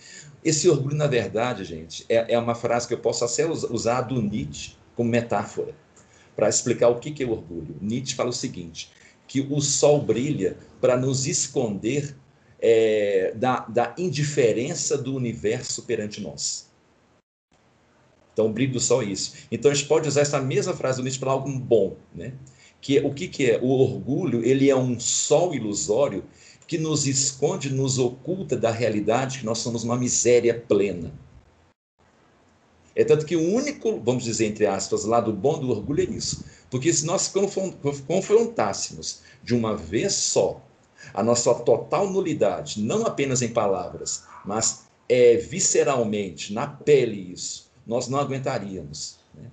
Esse 0.43 0.69
orgulho, 0.69 0.97
na 0.97 1.07
verdade, 1.07 1.65
gente, 1.65 2.05
é, 2.09 2.35
é 2.35 2.39
uma 2.39 2.55
frase 2.55 2.89
que 2.89 2.95
eu 2.95 2.99
posso 2.99 3.25
até 3.25 3.47
usar 3.47 4.03
do 4.03 4.23
Nietzsche 4.23 4.75
como 4.97 5.11
metáfora 5.11 5.75
para 6.35 6.49
explicar 6.49 6.89
o 6.89 6.99
que, 6.99 7.11
que 7.11 7.23
é 7.23 7.27
orgulho. 7.27 7.77
Nietzsche 7.81 8.15
fala 8.15 8.31
o 8.31 8.33
seguinte: 8.33 8.91
que 9.27 9.41
o 9.41 9.61
sol 9.61 10.01
brilha 10.03 10.57
para 10.81 10.97
nos 10.97 11.27
esconder 11.27 12.17
é, 12.61 13.33
da, 13.37 13.61
da 13.61 13.95
indiferença 13.99 14.97
do 14.97 15.15
universo 15.15 15.83
perante 15.83 16.21
nós. 16.21 16.71
Então, 18.33 18.47
o 18.47 18.53
brilho 18.53 18.75
do 18.75 18.81
sol 18.81 19.03
é 19.03 19.07
isso. 19.07 19.35
Então, 19.51 19.71
a 19.71 19.75
gente 19.75 19.87
pode 19.87 20.07
usar 20.07 20.21
essa 20.21 20.41
mesma 20.41 20.75
frase 20.75 20.99
do 20.99 21.03
Nietzsche 21.03 21.19
para 21.19 21.31
algo 21.31 21.51
bom, 21.59 21.97
né? 22.15 22.35
Que 22.81 22.99
é, 22.99 23.03
o 23.03 23.13
que, 23.15 23.29
que 23.29 23.51
é? 23.51 23.59
O 23.59 23.69
orgulho, 23.69 24.45
ele 24.45 24.69
é 24.69 24.77
um 24.77 25.01
sol 25.01 25.55
ilusório 25.55 26.23
que 26.67 26.77
nos 26.77 27.07
esconde, 27.07 27.73
nos 27.73 27.99
oculta 27.99 28.57
da 28.57 28.71
realidade 28.71 29.39
que 29.39 29.47
nós 29.47 29.59
somos 29.59 29.85
uma 29.85 29.97
miséria 29.97 30.55
plena. 30.69 31.13
É 32.95 33.05
tanto 33.05 33.25
que 33.27 33.37
o 33.37 33.55
único, 33.55 34.01
vamos 34.01 34.25
dizer 34.25 34.47
entre 34.47 34.67
aspas, 34.67 35.05
lado 35.05 35.33
bom 35.33 35.59
do 35.59 35.71
orgulho 35.71 36.01
é 36.01 36.05
isso. 36.05 36.45
Porque 36.71 36.93
se 36.93 37.07
nós 37.07 37.33
confrontássemos 38.07 39.21
de 39.43 39.55
uma 39.55 39.77
vez 39.77 40.13
só 40.15 40.61
a 41.15 41.23
nossa 41.23 41.55
total 41.55 42.11
nulidade, 42.11 42.81
não 42.81 43.07
apenas 43.07 43.43
em 43.43 43.49
palavras, 43.49 44.25
mas 44.45 44.87
é, 45.09 45.37
visceralmente, 45.37 46.53
na 46.53 46.67
pele 46.67 47.33
isso, 47.33 47.71
nós 47.87 48.09
não 48.09 48.19
aguentaríamos. 48.19 49.19
Né? 49.35 49.45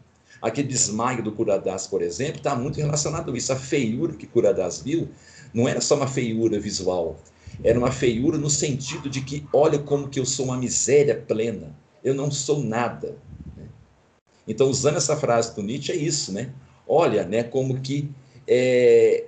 Aquele 0.41 0.67
desmaio 0.67 1.23
do 1.23 1.31
Curadas, 1.31 1.85
por 1.85 2.01
exemplo, 2.01 2.37
está 2.37 2.55
muito 2.55 2.77
relacionado 2.77 3.31
a 3.31 3.37
isso. 3.37 3.53
A 3.53 3.55
feiura 3.55 4.13
que 4.13 4.25
Curadas 4.25 4.81
viu 4.81 5.09
não 5.53 5.67
era 5.67 5.79
só 5.79 5.95
uma 5.95 6.07
feiura 6.07 6.59
visual, 6.59 7.19
era 7.63 7.77
uma 7.77 7.91
feiura 7.91 8.37
no 8.37 8.49
sentido 8.49 9.09
de 9.09 9.21
que, 9.21 9.45
olha 9.53 9.77
como 9.77 10.09
que 10.09 10.19
eu 10.19 10.25
sou 10.25 10.45
uma 10.45 10.57
miséria 10.57 11.15
plena, 11.15 11.75
eu 12.03 12.15
não 12.15 12.31
sou 12.31 12.63
nada. 12.63 13.15
Então, 14.47 14.67
usando 14.67 14.97
essa 14.97 15.15
frase 15.15 15.55
do 15.55 15.61
Nietzsche, 15.61 15.91
é 15.91 15.95
isso, 15.95 16.33
né? 16.33 16.51
Olha, 16.93 17.25
né, 17.25 17.41
como 17.41 17.81
que 17.81 18.07
é, 18.47 19.25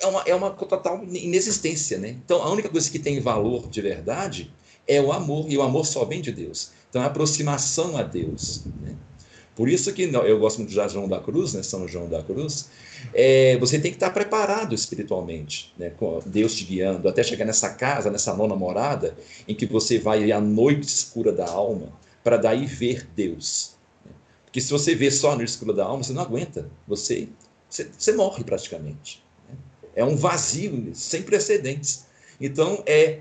é, 0.00 0.06
uma, 0.06 0.22
é 0.26 0.34
uma 0.34 0.50
total 0.50 1.02
inexistência, 1.04 1.98
né? 1.98 2.10
Então, 2.24 2.40
a 2.40 2.50
única 2.50 2.68
coisa 2.68 2.88
que 2.88 3.00
tem 3.00 3.18
valor 3.18 3.68
de 3.68 3.80
verdade 3.80 4.52
é 4.86 5.00
o 5.00 5.12
amor, 5.12 5.46
e 5.50 5.58
o 5.58 5.62
amor 5.62 5.84
só 5.84 6.04
vem 6.04 6.20
de 6.20 6.30
Deus. 6.30 6.70
Então, 6.88 7.02
a 7.02 7.06
aproximação 7.06 7.96
a 7.96 8.04
Deus, 8.04 8.62
né? 8.80 8.94
Por 9.56 9.68
isso 9.68 9.92
que 9.92 10.04
eu 10.04 10.38
gosto 10.38 10.58
muito 10.58 10.70
de 10.70 10.92
João 10.92 11.08
da 11.08 11.18
Cruz, 11.18 11.52
né, 11.52 11.62
São 11.62 11.86
João 11.86 12.08
da 12.08 12.22
Cruz, 12.22 12.70
é, 13.12 13.58
você 13.58 13.78
tem 13.78 13.90
que 13.90 13.96
estar 13.96 14.10
preparado 14.10 14.74
espiritualmente, 14.74 15.74
né, 15.76 15.90
com 15.90 16.20
Deus 16.24 16.54
te 16.54 16.64
guiando, 16.64 17.08
até 17.08 17.22
chegar 17.22 17.44
nessa 17.44 17.70
casa, 17.70 18.08
nessa 18.08 18.34
nona 18.34 18.54
morada, 18.54 19.14
em 19.46 19.54
que 19.54 19.66
você 19.66 19.98
vai 19.98 20.30
à 20.30 20.40
noite 20.40 20.84
escura 20.84 21.32
da 21.32 21.46
alma, 21.46 21.92
para 22.22 22.36
daí 22.36 22.64
ver 22.64 23.06
Deus. 23.14 23.74
Porque 24.50 24.60
se 24.60 24.72
você 24.72 24.96
vê 24.96 25.12
só 25.12 25.36
no 25.36 25.44
escuro 25.44 25.72
da 25.72 25.84
alma, 25.84 26.02
você 26.02 26.12
não 26.12 26.22
aguenta, 26.22 26.68
você, 26.86 27.28
você, 27.68 27.88
você 27.96 28.12
morre 28.12 28.42
praticamente. 28.42 29.22
É 29.94 30.04
um 30.04 30.16
vazio 30.16 30.90
sem 30.92 31.22
precedentes. 31.22 32.06
Então, 32.40 32.82
é 32.84 33.20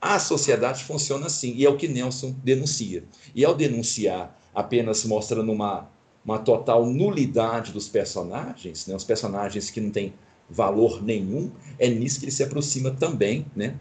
a 0.00 0.18
sociedade 0.18 0.82
funciona 0.84 1.26
assim, 1.26 1.52
e 1.54 1.66
é 1.66 1.68
o 1.68 1.76
que 1.76 1.86
Nelson 1.86 2.34
denuncia. 2.42 3.04
E 3.34 3.44
ao 3.44 3.54
denunciar 3.54 4.34
apenas 4.54 5.04
mostrando 5.04 5.52
uma, 5.52 5.90
uma 6.24 6.38
total 6.38 6.86
nulidade 6.86 7.72
dos 7.72 7.86
personagens, 7.86 8.86
né, 8.86 8.96
os 8.96 9.04
personagens 9.04 9.70
que 9.70 9.82
não 9.82 9.90
têm 9.90 10.14
valor 10.48 11.02
nenhum, 11.02 11.52
é 11.78 11.88
nisso 11.88 12.18
que 12.18 12.24
ele 12.24 12.32
se 12.32 12.42
aproxima 12.42 12.90
também 12.90 13.44
né, 13.54 13.76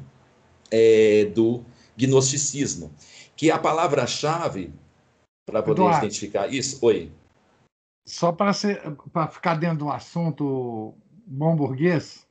é, 0.70 1.32
do 1.34 1.64
gnosticismo 1.98 2.92
que 3.40 3.50
a 3.50 3.58
palavra-chave 3.58 4.70
para 5.50 5.64
poder 5.64 5.82
Eduardo, 5.82 6.06
identificar 6.06 6.48
isso. 6.48 6.84
Oi. 6.86 7.12
Só 8.06 8.32
para 8.32 8.54
ficar 9.28 9.56
dentro 9.56 9.80
do 9.80 9.92
assunto 9.92 10.94
bom 11.26 11.56
burguês, 11.56 12.28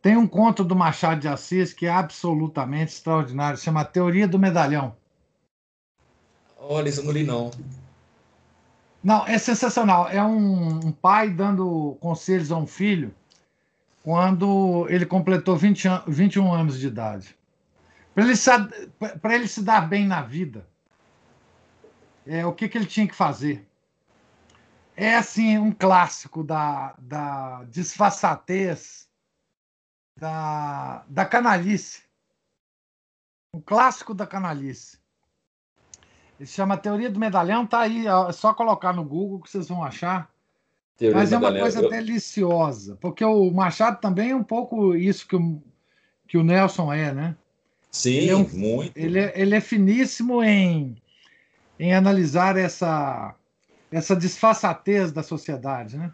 tem 0.00 0.16
um 0.16 0.26
conto 0.26 0.62
do 0.62 0.76
Machado 0.76 1.20
de 1.20 1.28
Assis 1.28 1.72
que 1.72 1.86
é 1.86 1.90
absolutamente 1.90 2.92
extraordinário, 2.92 3.58
chama 3.58 3.84
Teoria 3.84 4.28
do 4.28 4.38
Medalhão. 4.38 4.96
Olha, 6.58 6.88
isso 6.88 7.00
eu 7.00 7.04
não 7.04 7.12
li, 7.12 7.24
não. 7.24 7.50
Não, 9.02 9.26
é 9.26 9.38
sensacional. 9.38 10.08
É 10.08 10.22
um, 10.22 10.86
um 10.86 10.92
pai 10.92 11.30
dando 11.30 11.96
conselhos 12.00 12.52
a 12.52 12.56
um 12.56 12.66
filho 12.66 13.14
quando 14.02 14.86
ele 14.88 15.06
completou 15.06 15.56
20 15.56 15.88
an 15.88 16.02
21 16.06 16.52
anos 16.52 16.78
de 16.78 16.86
idade. 16.86 17.36
Para 18.14 18.24
ele, 18.24 18.34
ele, 19.24 19.48
se 19.48 19.62
dar 19.62 19.88
bem 19.88 20.06
na 20.06 20.22
vida, 20.22 20.66
é, 22.28 22.46
o 22.46 22.52
que, 22.52 22.68
que 22.68 22.78
ele 22.78 22.86
tinha 22.86 23.08
que 23.08 23.14
fazer? 23.14 23.68
é 24.98 25.14
assim 25.14 25.56
um 25.58 25.70
clássico 25.70 26.42
da, 26.42 26.92
da 26.98 27.62
disfarçatez, 27.70 29.08
da, 30.16 31.04
da 31.08 31.24
canalice. 31.24 32.02
Um 33.54 33.60
clássico 33.60 34.12
da 34.12 34.26
canalice. 34.26 34.98
Ele 36.36 36.48
se 36.48 36.54
chama 36.54 36.76
Teoria 36.76 37.08
do 37.08 37.20
Medalhão, 37.20 37.64
tá 37.64 37.80
aí, 37.80 38.08
é 38.08 38.32
só 38.32 38.52
colocar 38.52 38.92
no 38.92 39.04
Google 39.04 39.40
que 39.40 39.48
vocês 39.48 39.68
vão 39.68 39.84
achar. 39.84 40.28
Teoria 40.96 41.16
Mas 41.16 41.32
é 41.32 41.38
uma 41.38 41.56
coisa 41.56 41.80
eu... 41.80 41.88
deliciosa, 41.88 42.98
porque 43.00 43.24
o 43.24 43.52
Machado 43.52 44.00
também 44.00 44.30
é 44.30 44.36
um 44.36 44.42
pouco 44.42 44.96
isso 44.96 45.28
que 45.28 45.36
o, 45.36 45.62
que 46.26 46.36
o 46.36 46.42
Nelson 46.42 46.92
é, 46.92 47.14
né? 47.14 47.36
Sim, 47.92 48.14
ele 48.14 48.30
é 48.30 48.36
um, 48.36 48.48
muito. 48.48 48.96
Ele 48.96 49.20
é, 49.20 49.32
ele 49.36 49.54
é 49.54 49.60
finíssimo 49.60 50.42
em, 50.42 51.00
em 51.78 51.94
analisar 51.94 52.56
essa, 52.56 53.34
essa 53.90 54.16
disfarçatez 54.16 55.12
da 55.12 55.22
sociedade, 55.22 55.96
né? 55.96 56.12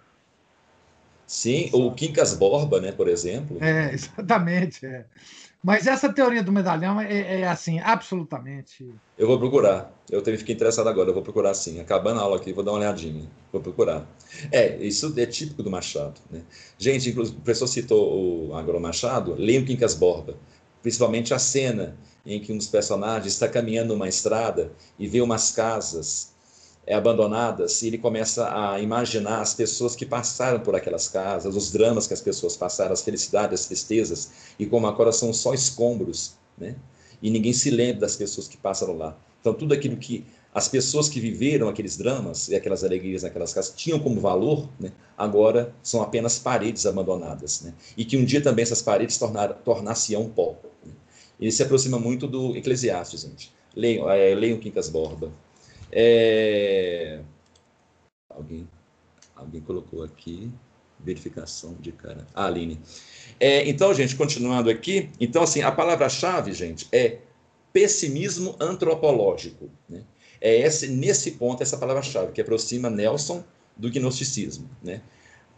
Sim, 1.26 1.70
o 1.72 1.90
Quincas 1.92 2.34
Borba, 2.34 2.80
né, 2.80 2.92
por 2.92 3.08
exemplo. 3.08 3.56
É, 3.60 3.92
exatamente. 3.94 4.84
É. 4.84 5.04
Mas 5.62 5.86
essa 5.86 6.12
teoria 6.12 6.42
do 6.42 6.52
medalhão 6.52 7.00
é, 7.00 7.40
é, 7.40 7.48
assim, 7.48 7.80
absolutamente. 7.80 8.86
Eu 9.16 9.26
vou 9.26 9.38
procurar. 9.38 9.90
Eu 10.10 10.20
também 10.20 10.38
fiquei 10.38 10.54
interessado 10.54 10.86
agora, 10.88 11.08
eu 11.08 11.14
vou 11.14 11.22
procurar 11.22 11.54
sim. 11.54 11.80
Acabando 11.80 12.20
a 12.20 12.22
aula 12.22 12.36
aqui, 12.36 12.52
vou 12.52 12.62
dar 12.62 12.72
uma 12.72 12.80
olhadinha. 12.80 13.26
Vou 13.50 13.62
procurar. 13.62 14.06
É, 14.52 14.76
isso 14.76 15.14
é 15.16 15.24
típico 15.24 15.62
do 15.62 15.70
Machado. 15.70 16.20
Né? 16.30 16.42
Gente, 16.76 17.08
inclusive, 17.08 17.38
o 17.38 17.40
professor 17.40 17.66
citou 17.66 18.50
o 18.50 18.54
Agro 18.54 18.78
Machado, 18.78 19.34
leia 19.38 19.60
o 19.60 19.64
Quincas 19.64 19.94
Borba. 19.94 20.36
Principalmente 20.82 21.32
a 21.32 21.38
cena 21.38 21.96
em 22.24 22.40
que 22.40 22.52
um 22.52 22.58
dos 22.58 22.68
personagens 22.68 23.32
está 23.32 23.48
caminhando 23.48 23.94
numa 23.94 24.08
estrada 24.08 24.72
e 24.98 25.06
vê 25.06 25.20
umas 25.20 25.50
casas 25.50 26.32
é, 26.86 26.94
abandonadas 26.94 27.82
e 27.82 27.88
ele 27.88 27.98
começa 27.98 28.48
a 28.54 28.80
imaginar 28.80 29.40
as 29.40 29.54
pessoas 29.54 29.96
que 29.96 30.04
passaram 30.04 30.60
por 30.60 30.74
aquelas 30.74 31.08
casas, 31.08 31.54
os 31.56 31.70
dramas 31.70 32.06
que 32.06 32.14
as 32.14 32.20
pessoas 32.20 32.56
passaram, 32.56 32.92
as 32.92 33.02
felicidades, 33.02 33.60
as 33.60 33.66
tristezas, 33.66 34.30
e 34.58 34.66
como 34.66 34.86
agora 34.86 35.12
são 35.12 35.32
só 35.32 35.54
escombros, 35.54 36.34
né? 36.56 36.76
E 37.22 37.30
ninguém 37.30 37.52
se 37.54 37.70
lembra 37.70 38.02
das 38.02 38.16
pessoas 38.16 38.46
que 38.46 38.56
passaram 38.56 38.96
lá. 38.96 39.16
Então, 39.40 39.54
tudo 39.54 39.72
aquilo 39.72 39.96
que 39.96 40.26
as 40.54 40.68
pessoas 40.68 41.08
que 41.08 41.18
viveram 41.18 41.68
aqueles 41.68 41.96
dramas 41.96 42.48
e 42.48 42.54
aquelas 42.54 42.84
alegrias 42.84 43.24
naquelas 43.24 43.52
casas 43.52 43.74
tinham 43.74 43.98
como 43.98 44.20
valor, 44.20 44.68
né? 44.78 44.92
agora 45.18 45.74
são 45.82 46.00
apenas 46.00 46.38
paredes 46.38 46.86
abandonadas. 46.86 47.62
Né? 47.62 47.74
E 47.96 48.04
que 48.04 48.16
um 48.16 48.24
dia 48.24 48.40
também 48.40 48.62
essas 48.62 48.80
paredes 48.80 49.18
tornar-se-ão 49.64 50.28
pó. 50.28 50.56
Ele 51.40 51.52
se 51.52 51.62
aproxima 51.62 51.98
muito 51.98 52.26
do 52.26 52.56
Eclesiastes, 52.56 53.22
gente. 53.22 53.52
Leiam, 53.74 54.08
é, 54.10 54.34
leiam 54.34 54.58
Quincas 54.58 54.88
Borba. 54.88 55.32
É... 55.90 57.20
Alguém, 58.30 58.68
alguém 59.36 59.60
colocou 59.60 60.02
aqui 60.02 60.50
verificação 61.04 61.76
de 61.78 61.92
cara. 61.92 62.26
Ah, 62.34 62.46
Aline. 62.46 62.80
É, 63.38 63.68
então, 63.68 63.92
gente, 63.92 64.16
continuando 64.16 64.70
aqui. 64.70 65.10
Então, 65.20 65.42
assim, 65.42 65.62
a 65.62 65.70
palavra-chave, 65.70 66.52
gente, 66.52 66.88
é 66.90 67.18
pessimismo 67.72 68.56
antropológico. 68.58 69.68
Né? 69.88 70.02
É 70.40 70.60
esse, 70.60 70.88
nesse 70.88 71.32
ponto 71.32 71.62
essa 71.62 71.76
palavra-chave 71.76 72.32
que 72.32 72.40
aproxima 72.40 72.88
Nelson 72.88 73.44
do 73.76 73.90
gnosticismo. 73.90 74.68
Né? 74.82 75.02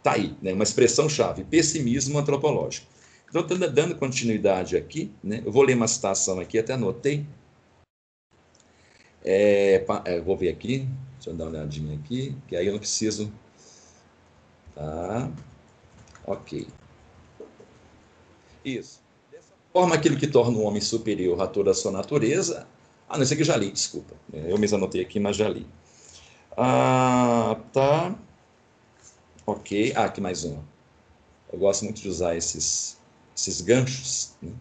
Tá 0.03 0.13
aí, 0.13 0.35
né? 0.41 0.53
uma 0.53 0.63
expressão-chave, 0.63 1.43
pessimismo 1.43 2.17
antropológico. 2.17 2.87
Então, 3.29 3.45
dando 3.45 3.95
continuidade 3.95 4.77
aqui, 4.77 5.11
né? 5.23 5.41
eu 5.45 5.51
vou 5.51 5.63
ler 5.63 5.75
uma 5.75 5.87
citação 5.87 6.39
aqui, 6.39 6.57
até 6.57 6.73
anotei, 6.73 7.25
é, 9.29 9.85
é, 10.05 10.21
vou 10.21 10.37
ver 10.37 10.47
aqui, 10.47 10.87
deixa 11.15 11.31
eu 11.31 11.35
dar 11.35 11.45
uma 11.45 11.51
olhadinha 11.51 11.97
aqui, 11.97 12.33
que 12.47 12.55
aí 12.55 12.65
eu 12.65 12.71
não 12.71 12.79
preciso. 12.79 13.29
Tá. 14.73 15.29
Ok. 16.25 16.65
Isso. 18.63 19.01
Dessa 19.29 19.53
forma, 19.73 19.95
aquilo 19.95 20.15
que 20.17 20.27
torna 20.27 20.57
o 20.57 20.61
homem 20.61 20.81
superior 20.81 21.41
a 21.41 21.47
toda 21.47 21.71
a 21.71 21.73
sua 21.73 21.91
natureza. 21.91 22.65
Ah, 23.09 23.17
não, 23.17 23.23
esse 23.23 23.33
aqui 23.33 23.41
eu 23.41 23.47
já 23.47 23.57
li, 23.57 23.69
desculpa. 23.69 24.15
É, 24.31 24.49
eu 24.51 24.57
mesmo 24.57 24.77
anotei 24.77 25.01
aqui, 25.01 25.19
mas 25.19 25.35
já 25.35 25.49
li. 25.49 25.67
Ah, 26.55 27.59
tá. 27.73 28.15
Ok. 29.45 29.93
Ah, 29.93 30.05
aqui 30.05 30.21
mais 30.21 30.45
uma. 30.45 30.63
Eu 31.51 31.59
gosto 31.59 31.83
muito 31.83 32.01
de 32.01 32.07
usar 32.07 32.35
esses, 32.35 32.96
esses 33.37 33.61
ganchos. 33.61 34.35
Né? 34.41 34.51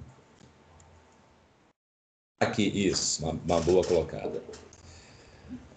Aqui, 2.38 2.62
isso, 2.62 3.24
uma, 3.24 3.32
uma 3.32 3.60
boa 3.62 3.82
colocada. 3.82 4.42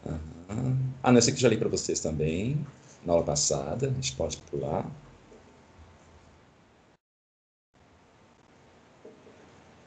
Uhum. 0.06 0.78
Ah, 1.02 1.12
não, 1.12 1.20
esse 1.20 1.30
aqui 1.30 1.40
já 1.40 1.48
li 1.48 1.58
para 1.58 1.70
vocês 1.70 2.02
também, 2.02 2.66
na 3.06 3.14
aula 3.14 3.24
passada, 3.24 3.88
a 3.88 3.94
gente 3.94 4.14
pode 4.16 4.38
pular. 4.38 4.86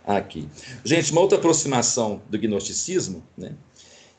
Aqui. 0.04 0.48
Gente, 0.84 1.12
uma 1.12 1.20
outra 1.20 1.38
aproximação 1.38 2.22
do 2.28 2.38
gnosticismo, 2.38 3.22
né, 3.36 3.54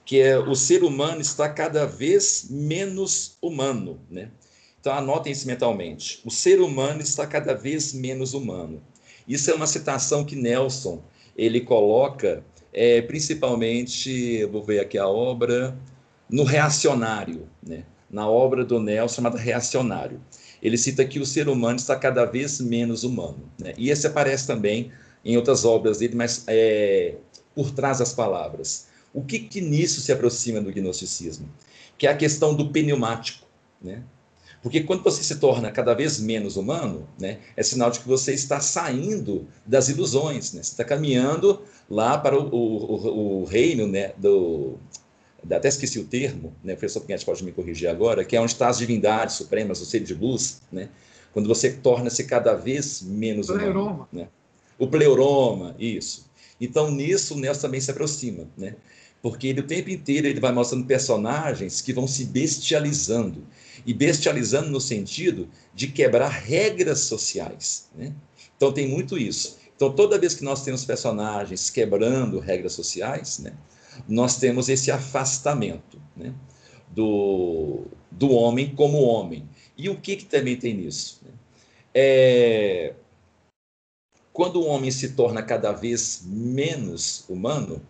que 0.05 0.19
é 0.21 0.37
o 0.37 0.55
ser 0.55 0.83
humano 0.83 1.19
está 1.19 1.49
cada 1.49 1.85
vez 1.85 2.47
menos 2.49 3.37
humano. 3.41 3.99
Né? 4.09 4.31
Então, 4.83 4.95
anotem 4.95 5.31
isso 5.31 5.47
mentalmente. 5.47 6.19
O 6.25 6.29
ser 6.29 6.59
humano 6.59 6.99
está 6.99 7.25
cada 7.25 7.53
vez 7.53 7.93
menos 7.93 8.33
humano. 8.33 8.83
Isso 9.25 9.49
é 9.49 9.53
uma 9.53 9.65
citação 9.65 10.25
que 10.25 10.35
Nelson 10.35 11.01
ele 11.37 11.61
coloca 11.61 12.43
é, 12.73 13.01
principalmente, 13.01 14.43
vou 14.47 14.61
ver 14.61 14.81
aqui 14.81 14.97
a 14.97 15.07
obra, 15.07 15.73
no 16.29 16.43
Reacionário, 16.43 17.47
né? 17.65 17.85
na 18.09 18.27
obra 18.27 18.65
do 18.65 18.77
Nelson 18.77 19.15
chamada 19.15 19.37
Reacionário. 19.37 20.19
Ele 20.61 20.77
cita 20.77 21.05
que 21.05 21.17
o 21.17 21.25
ser 21.25 21.47
humano 21.47 21.77
está 21.77 21.95
cada 21.95 22.25
vez 22.25 22.59
menos 22.59 23.05
humano. 23.05 23.49
Né? 23.57 23.73
E 23.77 23.89
esse 23.89 24.05
aparece 24.05 24.45
também 24.45 24.91
em 25.23 25.37
outras 25.37 25.63
obras 25.63 25.99
dele, 25.99 26.15
mas 26.15 26.43
é, 26.45 27.15
por 27.55 27.71
trás 27.71 27.99
das 27.99 28.11
palavras. 28.11 28.87
O 29.13 29.23
que, 29.23 29.39
que 29.39 29.61
nisso 29.61 30.01
se 30.01 30.11
aproxima 30.11 30.59
do 30.59 30.73
gnosticismo? 30.73 31.47
Que 31.97 32.05
é 32.05 32.09
a 32.09 32.17
questão 32.17 32.53
do 32.53 32.69
pneumático. 32.69 33.47
Né? 33.81 34.03
Porque 34.63 34.81
quando 34.81 35.03
você 35.03 35.21
se 35.21 35.35
torna 35.35 35.69
cada 35.71 35.93
vez 35.93 36.21
menos 36.21 36.55
humano, 36.55 37.05
né, 37.19 37.39
é 37.55 37.61
sinal 37.61 37.91
de 37.91 37.99
que 37.99 38.07
você 38.07 38.33
está 38.33 38.61
saindo 38.61 39.45
das 39.65 39.89
ilusões, 39.89 40.53
né? 40.53 40.63
Você 40.63 40.71
está 40.71 40.85
caminhando 40.85 41.61
lá 41.89 42.17
para 42.17 42.39
o, 42.39 42.47
o, 42.55 43.41
o 43.41 43.43
reino, 43.43 43.85
né, 43.85 44.13
do 44.17 44.79
até 45.51 45.67
esqueci 45.67 45.99
o 45.99 46.05
termo, 46.05 46.53
né, 46.63 46.73
o 46.73 46.77
professor 46.77 47.01
Pinhetti 47.01 47.25
pode 47.25 47.43
me 47.43 47.51
corrigir 47.51 47.89
agora, 47.89 48.23
que 48.23 48.33
é 48.33 48.39
onde 48.39 48.53
está 48.53 48.69
as 48.69 48.77
divindades 48.77 49.35
supremas, 49.35 49.81
o 49.81 49.85
ser 49.85 49.99
de 49.99 50.13
luz, 50.13 50.61
né, 50.71 50.87
quando 51.33 51.49
você 51.49 51.69
torna-se 51.69 52.23
cada 52.23 52.53
vez 52.53 53.01
menos 53.01 53.47
pleuroma. 53.47 53.91
humano. 53.91 54.07
Né? 54.13 54.27
O 54.79 54.87
pleuroma, 54.87 55.75
isso. 55.77 56.25
Então, 56.61 56.89
nisso, 56.89 57.35
o 57.35 57.37
Nelson 57.37 57.61
também 57.61 57.81
se 57.81 57.91
aproxima, 57.91 58.47
né? 58.57 58.75
Porque 59.23 59.47
ele 59.47 59.61
o 59.61 59.65
tempo 59.65 59.89
inteiro 59.89 60.27
ele 60.27 60.41
vai 60.41 60.51
mostrando 60.51 60.85
personagens 60.85 61.81
que 61.81 61.93
vão 61.93 62.05
se 62.05 62.25
bestializando 62.25 63.47
e 63.85 63.93
bestializando 63.93 64.69
no 64.69 64.81
sentido 64.81 65.47
de 65.73 65.87
quebrar 65.87 66.27
regras 66.27 66.99
sociais. 66.99 67.89
Né? 67.95 68.13
Então 68.57 68.73
tem 68.73 68.85
muito 68.85 69.17
isso. 69.17 69.57
Então 69.73 69.93
toda 69.93 70.19
vez 70.19 70.35
que 70.35 70.43
nós 70.43 70.61
temos 70.65 70.83
personagens 70.83 71.69
quebrando 71.69 72.37
regras 72.37 72.73
sociais, 72.73 73.39
né, 73.39 73.53
nós 74.09 74.37
temos 74.37 74.67
esse 74.67 74.91
afastamento 74.91 76.01
né, 76.17 76.33
do, 76.91 77.85
do 78.11 78.29
homem 78.29 78.75
como 78.75 79.03
homem. 79.03 79.47
E 79.77 79.89
o 79.89 79.95
que, 79.95 80.17
que 80.17 80.25
também 80.25 80.57
tem 80.57 80.73
nisso? 80.73 81.21
Né? 81.23 81.31
É, 81.93 82.93
quando 84.33 84.59
o 84.59 84.65
homem 84.65 84.91
se 84.91 85.13
torna 85.13 85.41
cada 85.41 85.71
vez 85.71 86.23
menos 86.25 87.23
humano, 87.29 87.81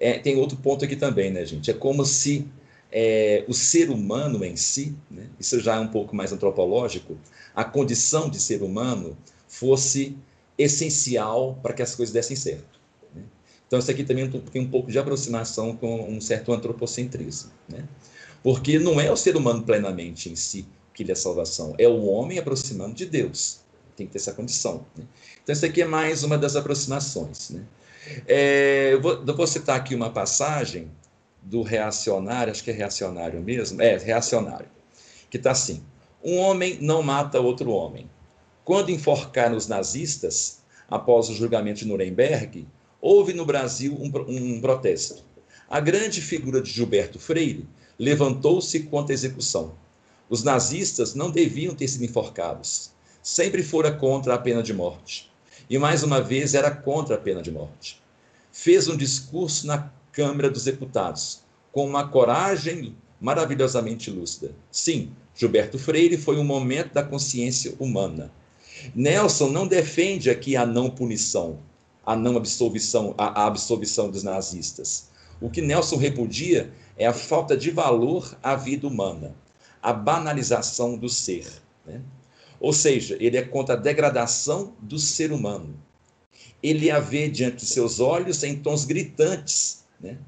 é, 0.00 0.18
tem 0.18 0.36
outro 0.36 0.56
ponto 0.56 0.84
aqui 0.84 0.96
também, 0.96 1.30
né, 1.30 1.44
gente? 1.44 1.70
É 1.70 1.74
como 1.74 2.06
se 2.06 2.48
é, 2.90 3.44
o 3.46 3.52
ser 3.52 3.90
humano 3.90 4.42
em 4.44 4.56
si, 4.56 4.96
né, 5.10 5.28
isso 5.38 5.60
já 5.60 5.76
é 5.76 5.78
um 5.78 5.88
pouco 5.88 6.16
mais 6.16 6.32
antropológico, 6.32 7.18
a 7.54 7.62
condição 7.62 8.28
de 8.28 8.40
ser 8.40 8.62
humano 8.62 9.16
fosse 9.46 10.16
essencial 10.56 11.58
para 11.62 11.74
que 11.74 11.82
as 11.82 11.94
coisas 11.94 12.12
dessem 12.12 12.36
certo. 12.36 12.80
Né? 13.14 13.22
Então, 13.66 13.78
isso 13.78 13.90
aqui 13.90 14.02
também 14.02 14.28
tem 14.30 14.62
um 14.62 14.70
pouco 14.70 14.90
de 14.90 14.98
aproximação 14.98 15.76
com 15.76 16.08
um 16.08 16.20
certo 16.20 16.52
antropocentrismo. 16.52 17.50
Né? 17.68 17.86
Porque 18.42 18.78
não 18.78 19.00
é 19.00 19.10
o 19.10 19.16
ser 19.16 19.36
humano 19.36 19.62
plenamente 19.62 20.30
em 20.30 20.36
si 20.36 20.66
que 20.94 21.04
lhe 21.04 21.12
é 21.12 21.14
salvação, 21.14 21.74
é 21.78 21.88
o 21.88 22.04
homem 22.06 22.38
aproximando 22.38 22.94
de 22.94 23.06
Deus. 23.06 23.60
Tem 23.96 24.06
que 24.06 24.12
ter 24.12 24.18
essa 24.18 24.32
condição. 24.32 24.86
Né? 24.96 25.04
Então, 25.42 25.52
isso 25.52 25.64
aqui 25.64 25.82
é 25.82 25.86
mais 25.86 26.22
uma 26.22 26.38
das 26.38 26.56
aproximações. 26.56 27.50
É, 28.26 28.90
eu, 28.92 29.00
vou, 29.00 29.24
eu 29.26 29.36
vou 29.36 29.46
citar 29.46 29.76
aqui 29.76 29.94
uma 29.94 30.10
passagem 30.10 30.90
do 31.42 31.62
reacionário, 31.62 32.50
acho 32.50 32.64
que 32.64 32.70
é 32.70 32.74
reacionário 32.74 33.40
mesmo, 33.40 33.80
é 33.80 33.96
reacionário, 33.96 34.68
que 35.28 35.36
está 35.36 35.50
assim: 35.50 35.82
um 36.22 36.38
homem 36.38 36.78
não 36.80 37.02
mata 37.02 37.40
outro 37.40 37.70
homem. 37.70 38.08
Quando 38.64 38.90
enforcaram 38.90 39.56
os 39.56 39.66
nazistas, 39.66 40.60
após 40.88 41.28
o 41.28 41.34
julgamento 41.34 41.80
de 41.80 41.86
Nuremberg, 41.86 42.66
houve 43.00 43.32
no 43.32 43.44
Brasil 43.44 43.94
um, 43.94 44.10
um 44.28 44.60
protesto. 44.60 45.24
A 45.68 45.80
grande 45.80 46.20
figura 46.20 46.60
de 46.60 46.70
Gilberto 46.70 47.18
Freire 47.18 47.68
levantou-se 47.98 48.80
contra 48.80 49.12
a 49.12 49.14
execução. 49.14 49.74
Os 50.28 50.42
nazistas 50.42 51.14
não 51.14 51.30
deviam 51.30 51.74
ter 51.74 51.88
sido 51.88 52.04
enforcados. 52.04 52.90
Sempre 53.22 53.62
fora 53.62 53.92
contra 53.92 54.34
a 54.34 54.38
pena 54.38 54.62
de 54.62 54.72
morte. 54.72 55.29
E 55.70 55.78
mais 55.78 56.02
uma 56.02 56.20
vez 56.20 56.52
era 56.54 56.68
contra 56.68 57.14
a 57.14 57.18
pena 57.18 57.40
de 57.40 57.52
morte. 57.52 58.02
Fez 58.50 58.88
um 58.88 58.96
discurso 58.96 59.68
na 59.68 59.88
Câmara 60.10 60.50
dos 60.50 60.64
Deputados, 60.64 61.42
com 61.70 61.86
uma 61.86 62.08
coragem 62.08 62.96
maravilhosamente 63.20 64.10
lúcida. 64.10 64.52
Sim, 64.72 65.12
Gilberto 65.32 65.78
Freire 65.78 66.16
foi 66.16 66.38
um 66.38 66.44
momento 66.44 66.92
da 66.92 67.04
consciência 67.04 67.72
humana. 67.78 68.32
Nelson 68.96 69.50
não 69.50 69.68
defende 69.68 70.28
aqui 70.28 70.56
a 70.56 70.66
não 70.66 70.90
punição, 70.90 71.60
a 72.04 72.16
não 72.16 72.36
absolvição, 72.36 73.14
a, 73.16 73.46
absolvição 73.46 74.10
dos 74.10 74.24
nazistas. 74.24 75.08
O 75.40 75.48
que 75.48 75.62
Nelson 75.62 75.96
repudia 75.96 76.72
é 76.96 77.06
a 77.06 77.12
falta 77.12 77.56
de 77.56 77.70
valor 77.70 78.36
à 78.42 78.56
vida 78.56 78.88
humana, 78.88 79.36
a 79.80 79.92
banalização 79.92 80.98
do 80.98 81.08
ser. 81.08 81.46
Né? 81.86 82.00
Ou 82.60 82.72
seja, 82.72 83.16
ele 83.18 83.38
é 83.38 83.42
contra 83.42 83.74
a 83.74 83.78
degradação 83.78 84.76
do 84.80 84.98
ser 84.98 85.32
humano. 85.32 85.74
Ele 86.62 86.90
a 86.90 87.00
vê 87.00 87.28
diante 87.28 87.56
de 87.56 87.66
seus 87.66 88.00
olhos 88.00 88.42
em 88.42 88.56
tons 88.56 88.84
gritantes, 88.84 89.84
né? 89.98 90.18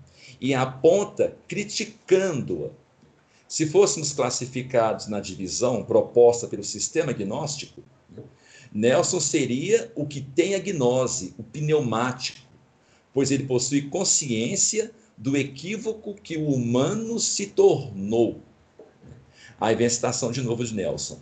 e 0.40 0.55
aponta 0.55 1.37
criticando-a. 1.47 2.71
Se 3.47 3.66
fôssemos 3.66 4.14
classificados 4.14 5.09
na 5.09 5.21
divisão 5.21 5.85
proposta 5.85 6.49
pelo 6.49 6.64
sistema 6.64 7.12
gnóstico, 7.12 7.83
Nelson 8.73 9.21
seria 9.21 9.92
o 9.95 10.07
que 10.07 10.23
tem 10.23 10.55
a 10.55 10.59
gnose, 10.59 11.35
o 11.37 11.42
pneumático, 11.42 12.40
pois 13.12 13.31
ele 13.31 13.45
possui 13.45 13.83
consciência 13.83 14.90
do 15.18 15.37
equívoco 15.37 16.14
que 16.14 16.38
o 16.38 16.49
humano 16.49 17.21
se 17.21 17.49
tornou. 17.49 18.40
Aí 19.61 19.77
vem 19.77 19.87
a 19.87 19.90
citação 19.90 20.33
de 20.33 20.40
novo 20.40 20.64
de 20.64 20.75
Nelson. 20.75 21.21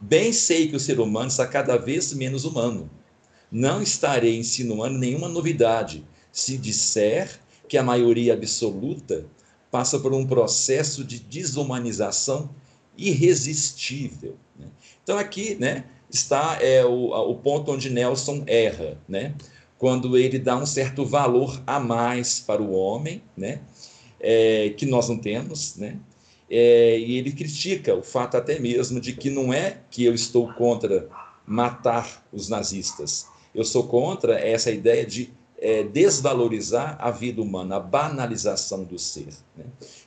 Bem 0.00 0.32
sei 0.32 0.68
que 0.68 0.76
o 0.76 0.80
ser 0.80 1.00
humano 1.00 1.28
está 1.28 1.46
cada 1.46 1.76
vez 1.76 2.12
menos 2.12 2.44
humano. 2.44 2.88
Não 3.50 3.82
estarei 3.82 4.38
insinuando 4.38 4.98
nenhuma 4.98 5.28
novidade 5.28 6.04
se 6.30 6.56
disser 6.56 7.40
que 7.68 7.76
a 7.76 7.82
maioria 7.82 8.34
absoluta 8.34 9.26
passa 9.70 9.98
por 9.98 10.14
um 10.14 10.26
processo 10.26 11.04
de 11.04 11.18
desumanização 11.18 12.50
irresistível. 12.96 14.36
Né? 14.58 14.66
Então, 15.02 15.18
aqui 15.18 15.56
né, 15.56 15.84
está 16.10 16.58
é, 16.60 16.84
o, 16.84 17.10
o 17.10 17.34
ponto 17.36 17.72
onde 17.72 17.90
Nelson 17.90 18.44
erra, 18.46 18.98
né? 19.08 19.34
quando 19.78 20.18
ele 20.18 20.38
dá 20.38 20.56
um 20.56 20.66
certo 20.66 21.06
valor 21.06 21.62
a 21.66 21.78
mais 21.78 22.40
para 22.40 22.60
o 22.60 22.72
homem, 22.72 23.22
né? 23.36 23.60
É, 24.20 24.74
que 24.76 24.84
nós 24.84 25.08
não 25.08 25.16
temos, 25.16 25.76
né? 25.76 25.96
É, 26.50 26.98
e 26.98 27.18
ele 27.18 27.32
critica 27.32 27.94
o 27.94 28.02
fato 28.02 28.36
até 28.36 28.58
mesmo 28.58 29.00
de 29.00 29.12
que 29.12 29.28
não 29.28 29.52
é 29.52 29.78
que 29.90 30.04
eu 30.04 30.14
estou 30.14 30.52
contra 30.54 31.08
matar 31.46 32.26
os 32.32 32.48
nazistas, 32.48 33.26
eu 33.54 33.64
sou 33.64 33.84
contra 33.84 34.38
essa 34.38 34.70
ideia 34.70 35.04
de 35.04 35.30
é, 35.58 35.82
desvalorizar 35.82 36.96
a 37.00 37.10
vida 37.10 37.42
humana, 37.42 37.76
a 37.76 37.80
banalização 37.80 38.84
do 38.84 38.98
ser. 38.98 39.28
Né? 39.56 39.64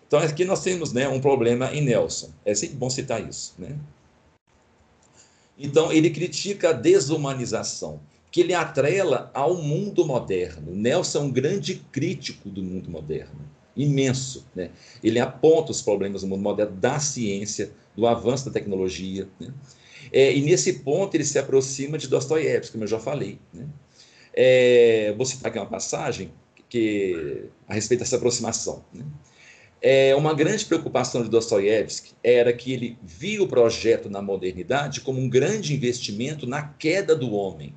Então, 0.07 0.19
aqui 0.19 0.45
nós 0.45 0.63
temos 0.63 0.93
né, 0.93 1.07
um 1.07 1.19
problema 1.19 1.73
em 1.73 1.81
Nelson. 1.81 2.29
É 2.45 2.55
sempre 2.55 2.77
bom 2.77 2.89
citar 2.89 3.27
isso. 3.27 3.53
Né? 3.57 3.77
Então, 5.57 5.91
ele 5.91 6.09
critica 6.09 6.69
a 6.69 6.73
desumanização, 6.73 7.99
que 8.31 8.41
ele 8.41 8.53
atrela 8.53 9.29
ao 9.33 9.55
mundo 9.55 10.05
moderno. 10.05 10.73
Nelson 10.73 11.19
é 11.19 11.21
um 11.21 11.31
grande 11.31 11.75
crítico 11.91 12.49
do 12.49 12.63
mundo 12.63 12.89
moderno, 12.89 13.41
imenso. 13.75 14.45
Né? 14.55 14.71
Ele 15.03 15.19
aponta 15.19 15.71
os 15.71 15.81
problemas 15.81 16.21
do 16.21 16.27
mundo 16.27 16.41
moderno, 16.41 16.75
da 16.75 16.99
ciência, 16.99 17.71
do 17.95 18.07
avanço 18.07 18.45
da 18.45 18.51
tecnologia. 18.51 19.27
Né? 19.39 19.53
É, 20.11 20.35
e 20.35 20.41
nesse 20.41 20.73
ponto 20.79 21.15
ele 21.15 21.25
se 21.25 21.39
aproxima 21.39 21.97
de 21.97 22.07
Dostoiévski, 22.07 22.73
como 22.73 22.83
eu 22.83 22.87
já 22.87 22.99
falei. 22.99 23.39
Né? 23.53 23.67
É, 24.33 25.13
vou 25.15 25.25
citar 25.25 25.49
aqui 25.49 25.59
uma 25.59 25.65
passagem 25.65 26.31
que, 26.69 27.45
a 27.67 27.73
respeito 27.73 28.01
dessa 28.01 28.15
aproximação. 28.15 28.83
Né? 28.93 29.05
É, 29.81 30.15
uma 30.15 30.33
grande 30.33 30.65
preocupação 30.65 31.23
de 31.23 31.29
Dostoiévski 31.29 32.13
era 32.23 32.53
que 32.53 32.71
ele 32.71 32.97
via 33.01 33.41
o 33.41 33.47
projeto 33.47 34.09
na 34.09 34.21
modernidade 34.21 35.01
como 35.01 35.19
um 35.19 35.27
grande 35.27 35.73
investimento 35.73 36.45
na 36.45 36.61
queda 36.61 37.15
do 37.15 37.31
homem. 37.31 37.73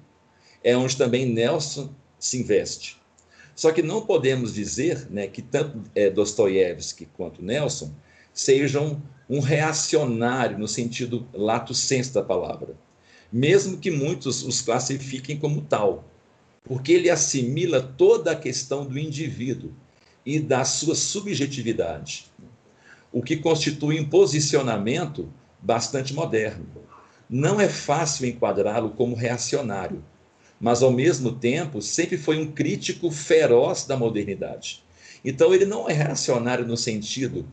É 0.62 0.76
onde 0.76 0.96
também 0.96 1.26
Nelson 1.26 1.94
se 2.18 2.38
investe. 2.38 2.98
Só 3.54 3.70
que 3.72 3.82
não 3.82 4.04
podemos 4.04 4.54
dizer 4.54 5.06
né, 5.10 5.26
que 5.26 5.42
tanto 5.42 5.82
é, 5.94 6.10
Dostoiévski 6.10 7.06
quanto 7.16 7.42
Nelson 7.42 7.92
sejam 8.32 9.02
um 9.28 9.40
reacionário 9.40 10.58
no 10.58 10.68
sentido 10.68 11.26
lato 11.32 11.72
sensu 11.72 12.14
da 12.14 12.22
palavra, 12.22 12.76
mesmo 13.32 13.78
que 13.78 13.90
muitos 13.90 14.42
os 14.42 14.60
classifiquem 14.60 15.38
como 15.38 15.62
tal 15.62 16.04
porque 16.64 16.92
ele 16.92 17.10
assimila 17.10 17.80
toda 17.80 18.32
a 18.32 18.36
questão 18.36 18.86
do 18.86 18.98
indivíduo 18.98 19.72
e 20.24 20.40
da 20.40 20.64
sua 20.64 20.94
subjetividade, 20.94 22.32
o 23.12 23.22
que 23.22 23.36
constitui 23.36 24.00
um 24.00 24.08
posicionamento 24.08 25.30
bastante 25.60 26.14
moderno. 26.14 26.66
Não 27.28 27.60
é 27.60 27.68
fácil 27.68 28.26
enquadrá-lo 28.26 28.90
como 28.90 29.14
reacionário, 29.14 30.02
mas 30.64 30.82
ao 30.82 30.90
mesmo 30.90 31.30
tempo 31.30 31.82
sempre 31.82 32.16
foi 32.16 32.38
um 32.38 32.50
crítico 32.50 33.10
feroz 33.10 33.84
da 33.84 33.98
modernidade. 33.98 34.82
Então 35.22 35.52
ele 35.52 35.66
não 35.66 35.90
é 35.90 35.92
reacionário 35.92 36.66
no 36.66 36.74
sentido 36.74 37.46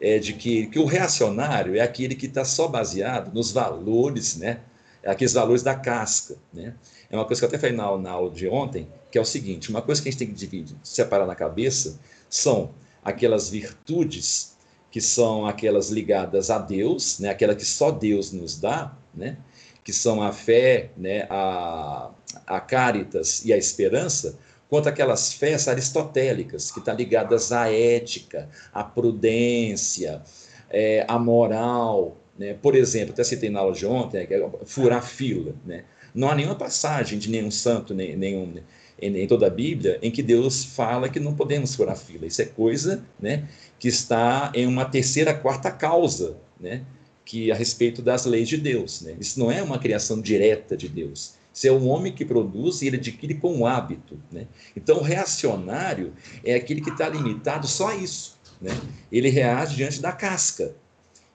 é, 0.00 0.20
de 0.20 0.32
que, 0.32 0.68
que 0.68 0.78
o 0.78 0.84
reacionário 0.84 1.74
é 1.74 1.80
aquele 1.80 2.14
que 2.14 2.26
está 2.26 2.44
só 2.44 2.68
baseado 2.68 3.34
nos 3.34 3.50
valores, 3.50 4.36
né? 4.36 4.60
Aqueles 5.04 5.32
valores 5.32 5.64
da 5.64 5.74
casca, 5.74 6.36
né? 6.54 6.74
É 7.10 7.16
uma 7.16 7.24
coisa 7.24 7.40
que 7.40 7.46
eu 7.46 7.48
até 7.48 7.58
falei 7.58 7.74
na, 7.74 7.98
na 7.98 8.12
aula 8.12 8.30
de 8.30 8.46
ontem, 8.46 8.86
que 9.10 9.18
é 9.18 9.20
o 9.20 9.24
seguinte: 9.24 9.68
uma 9.68 9.82
coisa 9.82 10.00
que 10.00 10.08
a 10.08 10.12
gente 10.12 10.20
tem 10.20 10.28
que 10.28 10.34
dividir, 10.34 10.76
separar 10.84 11.26
na 11.26 11.34
cabeça 11.34 11.98
são 12.30 12.70
aquelas 13.02 13.50
virtudes 13.50 14.56
que 14.88 15.00
são 15.00 15.46
aquelas 15.46 15.90
ligadas 15.90 16.48
a 16.48 16.58
Deus, 16.58 17.18
né, 17.18 17.30
aquela 17.30 17.56
que 17.56 17.64
só 17.64 17.90
Deus 17.90 18.30
nos 18.30 18.60
dá, 18.60 18.96
né, 19.12 19.36
que 19.84 19.92
são 19.92 20.22
a 20.22 20.32
fé, 20.32 20.90
né, 20.96 21.26
a, 21.28 22.10
a 22.46 22.60
caritas 22.60 23.44
e 23.44 23.52
a 23.52 23.56
esperança, 23.56 24.38
quanto 24.68 24.88
aquelas 24.88 25.34
fés 25.34 25.68
aristotélicas, 25.68 26.70
que 26.70 26.78
estão 26.78 26.94
tá 26.94 26.98
ligadas 26.98 27.52
à 27.52 27.70
ética, 27.70 28.48
à 28.72 28.82
prudência, 28.82 30.22
é, 30.70 31.04
à 31.06 31.18
moral. 31.18 32.16
Né? 32.38 32.54
Por 32.54 32.74
exemplo, 32.74 33.12
até 33.12 33.22
citei 33.22 33.50
na 33.50 33.60
aula 33.60 33.74
de 33.74 33.84
ontem, 33.84 34.26
né, 34.26 34.26
é 34.30 34.64
furar 34.64 35.04
fila. 35.04 35.54
Né? 35.64 35.84
Não 36.14 36.30
há 36.30 36.34
nenhuma 36.34 36.54
passagem 36.54 37.18
de 37.18 37.28
nenhum 37.28 37.50
santo, 37.50 37.92
nem, 37.92 38.16
nenhum, 38.16 38.54
em, 39.00 39.14
em, 39.14 39.26
toda 39.26 39.46
a 39.46 39.50
Bíblia, 39.50 39.98
em 40.00 40.10
que 40.10 40.22
Deus 40.22 40.64
fala 40.64 41.08
que 41.08 41.20
não 41.20 41.34
podemos 41.34 41.74
furar 41.74 41.96
fila. 41.96 42.24
Isso 42.24 42.40
é 42.40 42.46
coisa 42.46 43.04
né, 43.20 43.48
que 43.78 43.88
está 43.88 44.52
em 44.54 44.66
uma 44.66 44.84
terceira, 44.84 45.34
quarta 45.34 45.70
causa, 45.70 46.36
né, 46.58 46.82
que 47.24 47.50
a 47.50 47.54
respeito 47.54 48.02
das 48.02 48.24
leis 48.24 48.48
de 48.48 48.56
Deus. 48.56 49.02
Né? 49.02 49.16
Isso 49.20 49.38
não 49.38 49.50
é 49.50 49.62
uma 49.62 49.78
criação 49.78 50.20
direta 50.20 50.76
de 50.76 50.88
Deus. 50.88 51.34
Isso 51.54 51.66
é 51.66 51.72
um 51.72 51.88
homem 51.88 52.12
que 52.12 52.24
produz 52.24 52.80
e 52.80 52.86
ele 52.86 52.96
adquire 52.96 53.34
com 53.34 53.58
o 53.58 53.66
hábito. 53.66 54.18
Né? 54.30 54.46
Então, 54.76 54.98
o 54.98 55.02
reacionário 55.02 56.12
é 56.44 56.54
aquele 56.54 56.80
que 56.80 56.90
está 56.90 57.08
limitado 57.08 57.66
só 57.66 57.88
a 57.88 57.96
isso. 57.96 58.38
Né? 58.60 58.70
Ele 59.10 59.28
reage 59.28 59.76
diante 59.76 60.00
da 60.00 60.12
casca. 60.12 60.74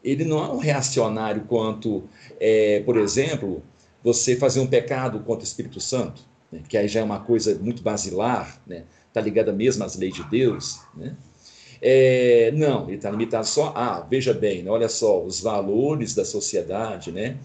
Ele 0.04 0.26
não 0.26 0.43
é 0.43 0.50
um 0.50 0.58
reacionário 0.58 1.43
quanto, 1.47 2.04
é, 2.39 2.82
por 2.82 2.97
exemplo, 2.97 3.63
você 4.04 4.36
fazer 4.36 4.60
um 4.60 4.67
pecado 4.67 5.19
contra 5.19 5.43
o 5.43 5.47
Espírito 5.47 5.80
Santo, 5.80 6.21
né, 6.52 6.62
que 6.67 6.78
aí 6.78 6.88
já 6.88 7.02
é 7.02 7.04
uma 7.04 7.19
coisa 7.19 7.56
muito 7.56 7.82
basilar, 7.82 8.62
né, 8.65 8.84
está 9.08 9.19
ligada 9.19 9.52
mesmo 9.52 9.84
às 9.84 9.95
leis 9.95 10.13
de 10.13 10.23
Deus, 10.30 10.80
né? 10.95 11.15
É, 11.82 12.52
não, 12.56 12.86
ele 12.88 12.96
está 12.96 13.10
limitado 13.12 13.46
só 13.46 13.68
a, 13.76 13.98
ah, 13.98 14.00
veja 14.02 14.34
bem, 14.34 14.63
né, 14.63 14.72
olha 14.72 14.90
só, 14.90 15.24
os 15.24 15.40
valores 15.40 16.16
da 16.16 16.26
sociedade, 16.26 17.12
né? 17.12 17.38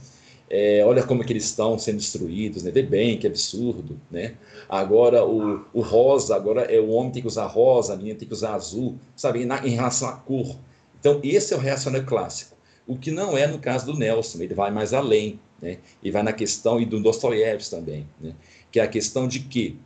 É, 0.49 0.85
olha 0.85 1.03
como 1.03 1.23
é 1.23 1.27
que 1.27 1.33
eles 1.33 1.45
estão 1.45 1.79
sendo 1.79 1.97
destruídos, 1.97 2.63
né? 2.63 2.71
Vê 2.71 2.83
bem, 2.83 3.19
que 3.19 3.27
absurdo, 3.27 3.99
né? 4.11 4.35
Agora 4.69 5.25
o, 5.25 5.65
o 5.73 5.81
rosa, 5.81 6.37
agora 6.37 6.63
é 6.63 6.79
o 6.79 6.91
homem 6.91 7.11
tem 7.11 7.23
que 7.23 7.29
usar 7.29 7.47
rosa, 7.47 7.95
a 7.95 7.97
menina 7.97 8.19
tem 8.19 8.29
que 8.29 8.35
usar 8.35 8.55
azul, 8.55 8.99
sabe? 9.17 9.47
Na, 9.47 9.67
em 9.67 9.71
relação 9.71 10.09
à 10.09 10.13
cor. 10.13 10.57
Então 11.01 11.21
esse 11.23 11.55
é 11.55 11.57
o 11.57 11.61
reacionário 11.61 12.07
clássico. 12.07 12.55
O 12.87 12.99
que 12.99 13.11
não 13.11 13.37
é 13.37 13.47
no 13.47 13.59
caso 13.59 13.87
do 13.87 13.97
Nelson, 13.97 14.43
ele 14.43 14.55
vai 14.55 14.71
mais 14.71 14.93
além, 14.93 15.41
né? 15.61 15.79
E 16.03 16.11
vai 16.11 16.23
na 16.23 16.33
questão, 16.33 16.81
e 16.81 16.85
do 16.85 17.01
Dostoiévski 17.01 17.75
também, 17.75 18.07
né? 18.21 18.35
que 18.71 18.81
é 18.81 18.83
a 18.83 18.89
questão 18.89 19.29
de 19.29 19.41
que 19.41 19.79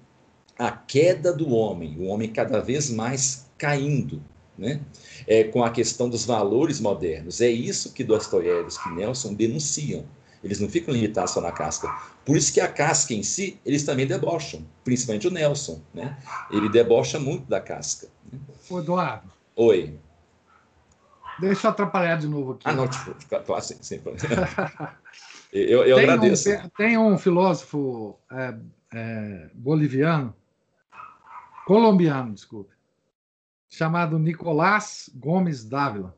a 0.58 0.70
queda 0.70 1.32
do 1.32 1.50
homem, 1.50 1.96
o 1.98 2.06
homem 2.06 2.28
cada 2.30 2.60
vez 2.60 2.90
mais 2.90 3.46
caindo, 3.58 4.22
né? 4.58 4.80
É, 5.26 5.44
com 5.44 5.62
a 5.62 5.70
questão 5.70 6.08
dos 6.08 6.24
valores 6.24 6.80
modernos. 6.80 7.40
É 7.40 7.48
isso 7.48 7.92
que 7.92 8.04
Dostoiévski 8.04 8.88
e 8.88 8.94
Nelson 8.94 9.34
denunciam. 9.34 10.04
Eles 10.42 10.60
não 10.60 10.68
ficam 10.68 10.94
limitados 10.94 11.32
só 11.32 11.40
na 11.40 11.50
casca. 11.50 11.92
Por 12.24 12.36
isso 12.36 12.52
que 12.52 12.60
a 12.60 12.68
casca 12.68 13.12
em 13.14 13.22
si, 13.22 13.60
eles 13.64 13.84
também 13.84 14.06
debocham, 14.06 14.64
principalmente 14.84 15.26
o 15.26 15.30
Nelson. 15.30 15.80
Né? 15.92 16.16
Ele 16.50 16.68
debocha 16.68 17.18
muito 17.18 17.46
da 17.46 17.60
casca. 17.60 18.08
Né? 18.32 18.38
Eduardo. 18.70 19.32
Oi. 19.56 19.98
deixa 21.40 21.66
eu 21.66 21.70
atrapalhar 21.70 22.16
de 22.16 22.28
novo 22.28 22.52
aqui. 22.52 22.62
Ah, 22.64 22.72
não, 22.72 22.86
tipo, 22.86 23.14
claro, 23.44 23.62
sim, 23.62 23.76
sim. 23.80 24.00
eu, 25.52 25.84
eu 25.84 25.96
tem 25.96 26.04
agradeço. 26.04 26.50
Um, 26.50 26.68
tem 26.76 26.98
um 26.98 27.18
filósofo 27.18 28.18
é, 28.30 28.54
é, 28.94 29.50
boliviano, 29.54 30.34
colombiano, 31.66 32.34
desculpe, 32.34 32.75
chamado 33.76 34.18
Nicolás 34.18 35.10
Gomes 35.14 35.62
Dávila. 35.62 36.16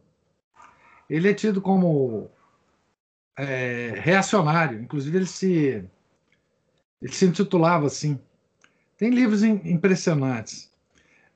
Ele 1.11 1.29
é 1.29 1.35
tido 1.35 1.61
como 1.61 2.31
é, 3.37 3.95
reacionário, 3.97 4.81
inclusive 4.81 5.19
ele 5.19 5.27
se, 5.27 5.85
ele 7.03 7.13
se 7.13 7.27
intitulava 7.27 7.87
assim. 7.87 8.17
Tem 8.97 9.11
livros 9.11 9.43
impressionantes, 9.43 10.73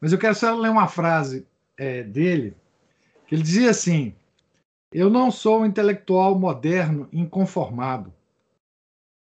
mas 0.00 0.12
eu 0.12 0.18
quero 0.18 0.36
só 0.36 0.54
ler 0.54 0.70
uma 0.70 0.86
frase 0.86 1.44
é, 1.76 2.04
dele, 2.04 2.56
que 3.26 3.34
ele 3.34 3.42
dizia 3.42 3.70
assim: 3.70 4.14
Eu 4.92 5.10
não 5.10 5.28
sou 5.28 5.62
um 5.62 5.66
intelectual 5.66 6.38
moderno 6.38 7.08
inconformado, 7.12 8.14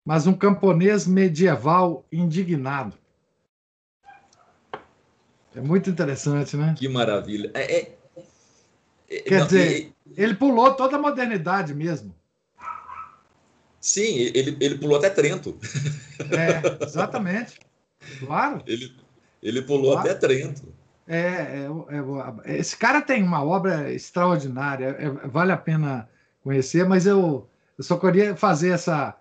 mas 0.06 0.28
um 0.28 0.34
camponês 0.34 1.08
medieval 1.08 2.06
indignado. 2.12 2.96
É 5.56 5.62
muito 5.62 5.90
interessante, 5.90 6.56
né? 6.56 6.76
Que 6.78 6.88
maravilha. 6.88 7.52
É, 7.54 7.80
é, 7.80 7.98
é 9.10 9.20
Quer 9.22 9.40
não, 9.40 9.48
dizer, 9.48 9.94
ele 10.16 10.36
pulou 10.36 10.74
toda 10.74 10.96
a 10.96 11.02
modernidade 11.02 11.74
mesmo. 11.74 12.16
Sim, 13.80 14.16
ele, 14.34 14.56
ele 14.60 14.78
pulou 14.78 14.98
até 14.98 15.10
Trento. 15.10 15.58
É, 16.32 16.86
exatamente. 16.86 17.60
Claro. 18.20 18.62
Ele, 18.68 18.96
ele 19.42 19.62
pulou 19.64 19.94
claro. 19.94 20.10
até 20.10 20.20
Trento. 20.20 20.72
É, 21.08 21.18
é, 21.18 21.68
é, 22.46 22.58
esse 22.58 22.78
cara 22.78 23.02
tem 23.02 23.24
uma 23.24 23.44
obra 23.44 23.92
extraordinária, 23.92 24.96
é, 25.00 25.10
vale 25.28 25.52
a 25.52 25.58
pena 25.58 26.08
conhecer, 26.44 26.88
mas 26.88 27.06
eu, 27.06 27.50
eu 27.78 27.84
só 27.84 27.98
queria 27.98 28.36
fazer 28.36 28.70
essa, 28.70 29.18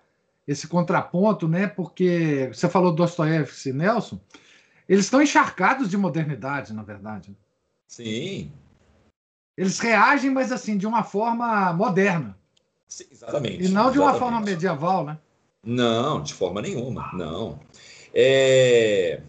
esse 0.47 0.67
contraponto, 0.67 1.47
né? 1.47 1.67
Porque 1.67 2.49
você 2.53 2.69
falou 2.69 2.93
Dostoiévski 2.93 3.69
e 3.69 3.73
Nelson, 3.73 4.19
eles 4.87 5.05
estão 5.05 5.21
encharcados 5.21 5.89
de 5.89 5.97
modernidade, 5.97 6.73
na 6.73 6.83
verdade. 6.83 7.35
Sim. 7.87 8.51
Eles 9.57 9.79
reagem, 9.79 10.29
mas 10.29 10.51
assim, 10.51 10.77
de 10.77 10.87
uma 10.87 11.03
forma 11.03 11.73
moderna. 11.73 12.37
Sim, 12.87 13.05
exatamente. 13.11 13.63
E 13.63 13.69
não 13.69 13.91
de 13.91 13.99
uma 13.99 14.13
forma 14.13 14.39
medieval, 14.41 15.05
né? 15.05 15.17
Não, 15.63 16.21
de 16.21 16.33
forma 16.33 16.61
nenhuma, 16.61 17.11
não. 17.13 17.59
É, 18.13 19.21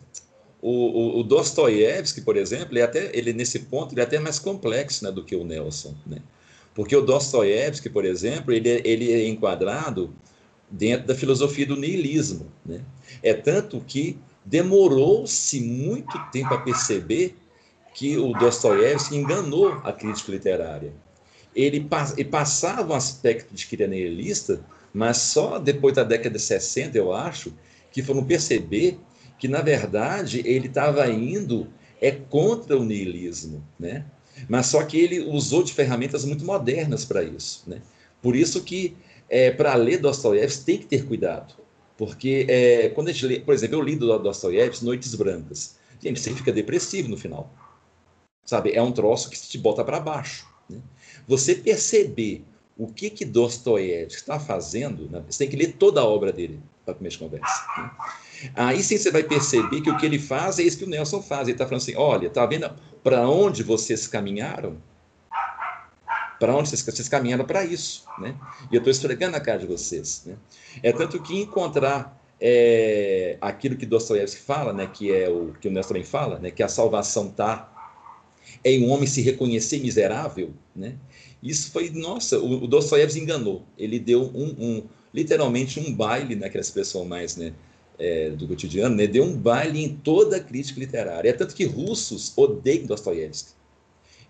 o, 0.61 0.71
o, 0.71 1.21
o 1.21 1.23
Dostoiévski, 1.25 2.21
por 2.21 2.37
exemplo, 2.37 2.73
ele 2.73 2.83
até 2.83 3.11
ele 3.17 3.33
nesse 3.33 3.59
ponto 3.61 3.93
ele 3.93 4.01
é 4.01 4.05
até 4.05 4.19
mais 4.19 4.39
complexo 4.39 5.05
né, 5.05 5.11
do 5.11 5.25
que 5.25 5.37
o 5.37 5.45
Nelson, 5.45 5.95
né? 6.07 6.19
Porque 6.75 6.97
o 6.97 7.03
Dostoiévski, 7.03 7.91
por 7.91 8.05
exemplo, 8.05 8.53
ele, 8.53 8.69
é, 8.69 8.81
ele 8.85 9.13
é 9.13 9.29
enquadrado 9.29 10.15
dentro 10.71 11.07
da 11.07 11.15
filosofia 11.15 11.67
do 11.67 11.77
niilismo, 11.77 12.51
né? 12.65 12.81
É 13.23 13.35
tanto 13.35 13.81
que 13.81 14.19
demorou-se 14.45 15.61
muito 15.61 16.18
tempo 16.30 16.53
a 16.55 16.59
perceber 16.59 17.36
que 17.95 18.16
o 18.16 18.32
Dostoiévski 18.32 19.16
enganou 19.16 19.72
a 19.84 19.93
crítica 19.93 20.32
literária. 20.32 20.93
Ele, 21.55 21.86
ele 22.16 22.28
passava 22.28 22.93
um 22.93 22.97
aspecto 22.97 23.55
de 23.55 23.86
nihilista, 23.86 24.64
mas 24.93 25.18
só 25.18 25.59
depois 25.59 25.95
da 25.95 26.03
década 26.03 26.36
de 26.36 26.43
60, 26.43 26.97
eu 26.97 27.12
acho, 27.12 27.53
que 27.90 28.03
foram 28.03 28.24
perceber 28.24 28.99
que, 29.38 29.47
na 29.47 29.61
verdade, 29.61 30.43
ele 30.47 30.68
estava 30.68 31.07
indo 31.09 31.68
é 32.01 32.11
contra 32.11 32.76
o 32.76 32.84
niilismo, 32.84 33.62
né? 33.78 34.05
Mas 34.49 34.66
só 34.66 34.82
que 34.82 34.99
ele 34.99 35.20
usou 35.20 35.62
de 35.62 35.72
ferramentas 35.72 36.24
muito 36.24 36.45
modernas 36.45 37.05
para 37.05 37.22
isso, 37.22 37.62
né? 37.66 37.80
Por 38.20 38.34
isso 38.34 38.64
que, 38.64 38.97
é, 39.28 39.51
para 39.53 39.74
ler 39.74 39.99
Dostoiévski, 39.99 40.64
tem 40.64 40.78
que 40.78 40.86
ter 40.86 41.07
cuidado. 41.07 41.55
Porque 42.05 42.47
é, 42.49 42.89
quando 42.89 43.11
a 43.11 43.13
gente 43.13 43.25
lê, 43.27 43.39
por 43.39 43.55
exemplo, 43.55 43.77
eu 43.77 43.81
li 43.81 43.95
do 43.95 44.19
Dostoiévski 44.19 44.85
Noites 44.85 45.15
Brancas. 45.15 45.77
Gente, 46.03 46.19
você 46.19 46.35
fica 46.35 46.51
depressivo 46.51 47.09
no 47.09 47.17
final. 47.17 47.49
Sabe? 48.45 48.73
É 48.73 48.83
um 48.83 48.91
troço 48.91 49.31
que 49.31 49.41
te 49.41 49.57
bota 49.57 49.85
para 49.85 50.01
baixo. 50.01 50.45
Né? 50.69 50.81
Você 51.29 51.55
perceber 51.55 52.45
o 52.77 52.89
que 52.89 53.09
que 53.09 53.25
Dostoiévski 53.25 54.21
está 54.21 54.41
fazendo, 54.41 55.09
né? 55.09 55.23
você 55.29 55.45
tem 55.45 55.49
que 55.49 55.55
ler 55.55 55.75
toda 55.75 56.01
a 56.01 56.05
obra 56.05 56.33
dele 56.33 56.59
para 56.85 56.95
começar 56.95 57.21
conversa. 57.21 57.65
Né? 57.79 57.91
Aí 58.57 58.83
sim 58.83 58.99
você 58.99 59.13
vai 59.13 59.23
perceber 59.23 59.81
que 59.81 59.89
o 59.89 59.97
que 59.97 60.05
ele 60.05 60.19
faz 60.19 60.59
é 60.59 60.65
isso 60.65 60.79
que 60.79 60.85
o 60.85 60.89
Nelson 60.89 61.23
faz. 61.23 61.43
Ele 61.43 61.53
está 61.53 61.67
falando 61.67 61.83
assim: 61.83 61.95
olha, 61.95 62.29
tá 62.29 62.45
vendo 62.45 62.69
para 63.05 63.29
onde 63.29 63.63
vocês 63.63 64.09
caminharam? 64.09 64.77
Para 66.43 66.57
onde 66.57 66.70
vocês, 66.70 66.82
vocês 66.82 67.09
caminharam 67.09 67.45
para 67.45 67.64
isso, 67.64 68.03
né? 68.18 68.34
E 68.68 68.74
eu 68.74 68.78
estou 68.78 68.90
esfregando 68.90 69.36
a 69.36 69.40
cara 69.40 69.61
de 69.61 69.66
vocês, 69.68 70.24
né? 70.26 70.34
É 70.82 70.90
tanto 70.90 71.22
que 71.22 71.40
encontrar 71.40 72.20
é, 72.40 73.38
aquilo 73.40 73.76
que 73.76 73.86
Dostoiévski 73.86 74.40
fala, 74.40 74.72
né? 74.72 74.90
Que 74.93 75.12
é 75.12 75.28
o 75.28 75.53
que 75.61 75.68
o 75.68 75.70
Nelson 75.70 75.90
também 75.90 76.03
fala, 76.03 76.40
né? 76.40 76.51
Que 76.51 76.64
a 76.64 76.66
salvação 76.66 77.28
está 77.28 77.72
em 78.64 78.84
um 78.84 78.90
homem 78.90 79.07
se 79.07 79.22
reconhecer 79.22 79.78
miserável, 79.78 80.51
né? 80.74 80.97
Isso 81.40 81.70
foi, 81.70 81.90
nossa, 81.90 82.40
o, 82.40 82.64
o 82.64 82.66
Dostoiévski 82.66 83.20
enganou. 83.20 83.62
Ele 83.78 84.01
deu 84.01 84.22
um, 84.34 84.57
um, 84.59 84.82
literalmente 85.14 85.78
um 85.78 85.95
baile 85.95 86.34
naquelas 86.34 86.72
pessoas 86.72 87.07
mais, 87.07 87.36
né? 87.36 87.53
É, 88.01 88.30
do 88.30 88.49
cotidiano, 88.49 88.97
né? 88.97 89.07
Deu 89.07 89.22
um 89.22 89.36
baile 89.36 89.80
em 89.80 89.95
toda 89.95 90.38
a 90.38 90.40
crítica 90.40 90.80
literária. 90.80 91.30
É 91.30 91.32
tanto 91.32 91.55
que 91.55 91.64
russos 91.64 92.36
odeiam 92.36 92.86
Dostoiévski. 92.86 93.62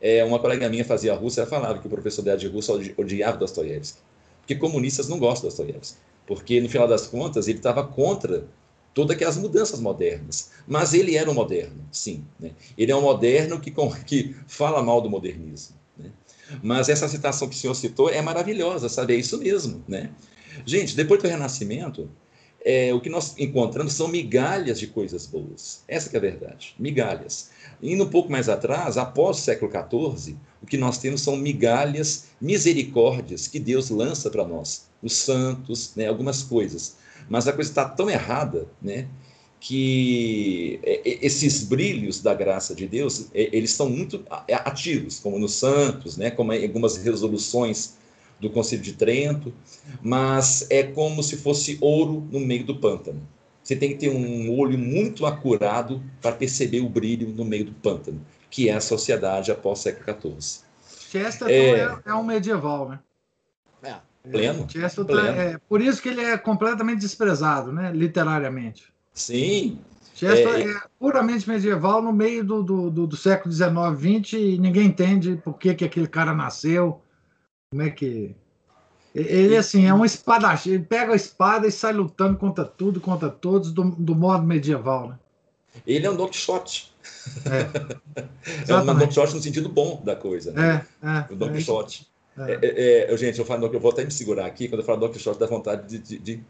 É, 0.03 0.25
uma 0.25 0.41
colega 0.41 0.69
minha 0.69 0.85
fazia 0.85 1.15
russo, 1.15 1.39
ela 1.39 1.49
falava 1.49 1.79
que 1.79 1.87
o 1.87 1.91
professor 1.91 2.23
dela 2.23 2.37
de 2.37 2.49
russo 2.49 2.73
odiava 2.97 3.37
Dostoiévski. 3.37 4.01
Porque 4.41 4.57
comunistas 4.57 5.09
não 5.09 5.17
gostam 5.17 5.49
de 5.49 5.57
Dostoiévski. 5.57 5.99
Porque, 6.27 6.61
no 6.61 6.69
final 6.69 6.89
das 6.89 7.07
contas, 7.07 7.47
ele 7.47 7.59
estava 7.59 7.87
contra 7.87 8.45
todas 8.93 9.15
aquelas 9.15 9.37
mudanças 9.37 9.81
modernas. 9.81 10.51
Mas 10.67 10.93
ele 10.93 11.17
era 11.17 11.31
um 11.31 11.35
moderno, 11.35 11.87
sim. 11.93 12.25
Né? 12.41 12.51
Ele 12.77 12.91
é 12.91 12.97
um 12.97 13.03
moderno 13.03 13.61
que, 13.61 13.73
que 14.05 14.35
fala 14.49 14.83
mal 14.83 15.01
do 15.01 15.09
modernismo. 15.09 15.77
Né? 15.97 16.11
Mas 16.63 16.89
essa 16.89 17.09
citação 17.09 17.49
que 17.49 17.55
o 17.55 17.59
senhor 17.59 17.75
citou 17.75 18.11
é 18.11 18.21
maravilhosa, 18.21 18.89
sabe? 18.89 19.15
É 19.15 19.17
isso 19.17 19.39
mesmo. 19.39 19.85
Né? 19.87 20.11
Gente, 20.67 20.97
depois 20.97 21.23
do 21.23 21.29
Renascimento, 21.29 22.11
é, 22.65 22.93
o 22.95 23.01
que 23.01 23.09
nós 23.09 23.35
encontramos 23.39 23.93
são 23.93 24.09
migalhas 24.09 24.79
de 24.79 24.87
coisas 24.87 25.27
boas. 25.27 25.83
Essa 25.89 26.11
é 26.15 26.17
a 26.17 26.21
verdade, 26.21 26.75
migalhas. 26.79 27.51
Indo 27.83 28.05
um 28.05 28.09
pouco 28.09 28.31
mais 28.31 28.49
atrás, 28.49 28.97
após 28.97 29.39
o 29.39 29.41
século 29.41 29.71
XIV, 29.71 30.37
o 30.63 30.67
que 30.67 30.77
nós 30.77 30.99
temos 30.99 31.23
são 31.23 31.37
migalhas, 31.37 32.27
misericórdias 32.41 33.49
que 33.49 33.59
Deus 33.59 33.91
lança 33.91 34.31
para 34.31 34.47
nós, 34.47 34.87
os 35.03 35.15
santos, 35.17 35.93
né, 35.97 36.07
algumas 36.07 36.43
coisas. 36.43 36.97
Mas 37.29 37.49
a 37.49 37.53
coisa 37.53 37.71
está 37.71 37.85
tão 37.85 38.09
errada, 38.09 38.69
né, 38.81 39.09
que 39.59 40.81
é, 40.83 41.09
é, 41.09 41.19
esses 41.25 41.65
brilhos 41.65 42.21
da 42.21 42.35
graça 42.35 42.75
de 42.75 42.87
Deus, 42.87 43.27
é, 43.33 43.49
eles 43.53 43.73
são 43.73 43.89
muito 43.89 44.25
ativos, 44.49 45.21
como 45.21 45.39
nos 45.39 45.55
santos, 45.55 46.17
né, 46.17 46.31
como 46.31 46.53
em 46.53 46.65
algumas 46.65 46.97
resoluções 46.97 47.95
do 48.43 48.51
Conselho 48.51 48.83
de 48.83 48.95
Trento, 48.95 49.55
mas 50.03 50.67
é 50.69 50.83
como 50.83 51.23
se 51.23 51.37
fosse 51.37 51.79
ouro 51.81 52.27
no 52.31 52.41
meio 52.41 52.65
do 52.65 52.77
pântano. 52.77 53.23
Você 53.63 53.77
tem 53.77 53.91
que 53.91 53.99
ter 53.99 54.11
um 54.11 54.59
olho 54.59 54.77
muito 54.77 55.25
acurado 55.25 56.03
para 56.21 56.33
perceber 56.33 56.81
o 56.81 56.89
brilho 56.89 57.29
no 57.29 57.45
meio 57.45 57.67
do 57.67 57.73
pântano, 57.73 58.21
que 58.51 58.69
é 58.69 58.75
a 58.75 58.81
sociedade 58.81 59.53
após 59.53 59.79
o 59.79 59.83
século 59.83 60.37
XIV. 60.41 60.65
Chesterton 61.09 61.53
é, 61.53 61.81
é, 61.83 61.99
é 62.07 62.15
um 62.15 62.25
medieval, 62.25 62.89
né? 62.89 62.99
É, 63.85 63.95
pleno. 64.29 64.69
Chesterton 64.69 65.13
pleno. 65.13 65.41
É, 65.41 65.59
por 65.69 65.81
isso 65.81 66.03
que 66.03 66.09
ele 66.09 66.23
é 66.23 66.37
completamente 66.37 66.99
desprezado, 66.99 67.73
né? 67.73 67.93
Literariamente. 67.93 68.93
Sim. 69.15 69.79
Chesterton 70.17 70.69
é, 70.69 70.73
é 70.73 70.81
puramente 70.99 71.49
medieval 71.49 72.03
no 72.03 72.13
meio 72.13 72.43
do, 72.43 72.63
do, 72.65 72.91
do, 72.91 73.07
do 73.07 73.17
século 73.17 73.55
XIX, 73.55 73.71
XX, 73.97 74.33
e 74.33 74.59
ninguém 74.59 74.87
entende 74.87 75.41
por 75.45 75.57
que, 75.57 75.73
que 75.75 75.85
aquele 75.85 76.09
cara 76.09 76.35
nasceu, 76.35 77.01
como 77.73 77.81
é 77.81 77.91
que. 77.91 78.37
Ele, 79.15 79.57
assim, 79.57 79.87
é 79.87 79.95
um 79.95 80.05
espadachim. 80.05 80.73
Ele 80.73 80.83
pega 80.85 81.15
a 81.15 81.17
espada 81.17 81.67
e 81.67 81.73
sai 81.73 81.95
lutando 81.95 82.37
contra 82.37 82.67
tudo, 82.67 83.01
contra 83.01 83.31
todos, 83.31 83.73
do, 83.73 83.83
do 83.93 84.15
modo 84.15 84.45
medieval, 84.45 85.09
né? 85.09 85.19
Ele 85.87 86.07
é 86.07 86.11
um 86.11 86.17
Don 86.17 86.29
Quixote. 86.29 86.93
É, 87.47 88.69
é 88.69 88.77
um 88.77 88.85
Don 88.85 89.07
Quixote 89.07 89.35
no 89.35 89.41
sentido 89.41 89.71
bom 89.71 90.03
da 90.05 90.15
coisa, 90.15 90.53
né? 90.53 90.87
É, 91.03 91.07
é, 91.07 91.33
o 91.33 91.37
Don 91.37 91.49
é 91.49 91.53
Quixote. 91.55 92.07
É. 92.39 92.59
É, 92.63 93.13
é, 93.13 93.17
gente, 93.17 93.39
eu, 93.39 93.45
falo, 93.45 93.67
eu 93.67 93.81
vou 93.81 93.91
até 93.91 94.05
me 94.05 94.11
segurar 94.11 94.47
aqui, 94.47 94.69
quando 94.69 94.81
eu 94.81 94.87
falo 94.87 95.01
Don 95.01 95.11
Quixote, 95.11 95.39
dá 95.39 95.47
vontade 95.47 95.87
de, 95.87 95.99
de, 95.99 96.19
de, 96.19 96.45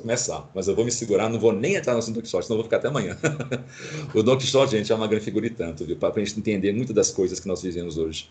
começar, 0.00 0.48
mas 0.54 0.68
eu 0.68 0.76
vou 0.76 0.84
me 0.84 0.92
segurar, 0.92 1.28
não 1.28 1.40
vou 1.40 1.52
nem 1.52 1.74
entrar 1.74 1.92
no 1.92 1.98
assunto 2.00 2.14
do 2.14 2.18
Don 2.18 2.22
Quixote, 2.22 2.46
senão 2.46 2.56
eu 2.56 2.62
vou 2.62 2.64
ficar 2.64 2.76
até 2.76 2.88
amanhã. 2.88 3.16
o 4.14 4.22
Don 4.22 4.36
Quixote, 4.36 4.72
gente, 4.72 4.90
é 4.90 4.94
uma 4.94 5.06
grande 5.06 5.24
figura 5.24 5.46
e 5.46 5.50
tanto, 5.50 5.84
viu? 5.84 5.96
Para 5.96 6.12
a 6.14 6.18
gente 6.24 6.38
entender 6.38 6.72
muitas 6.72 6.94
das 6.94 7.10
coisas 7.10 7.38
que 7.38 7.46
nós 7.46 7.62
vivemos 7.62 7.96
hoje. 7.96 8.28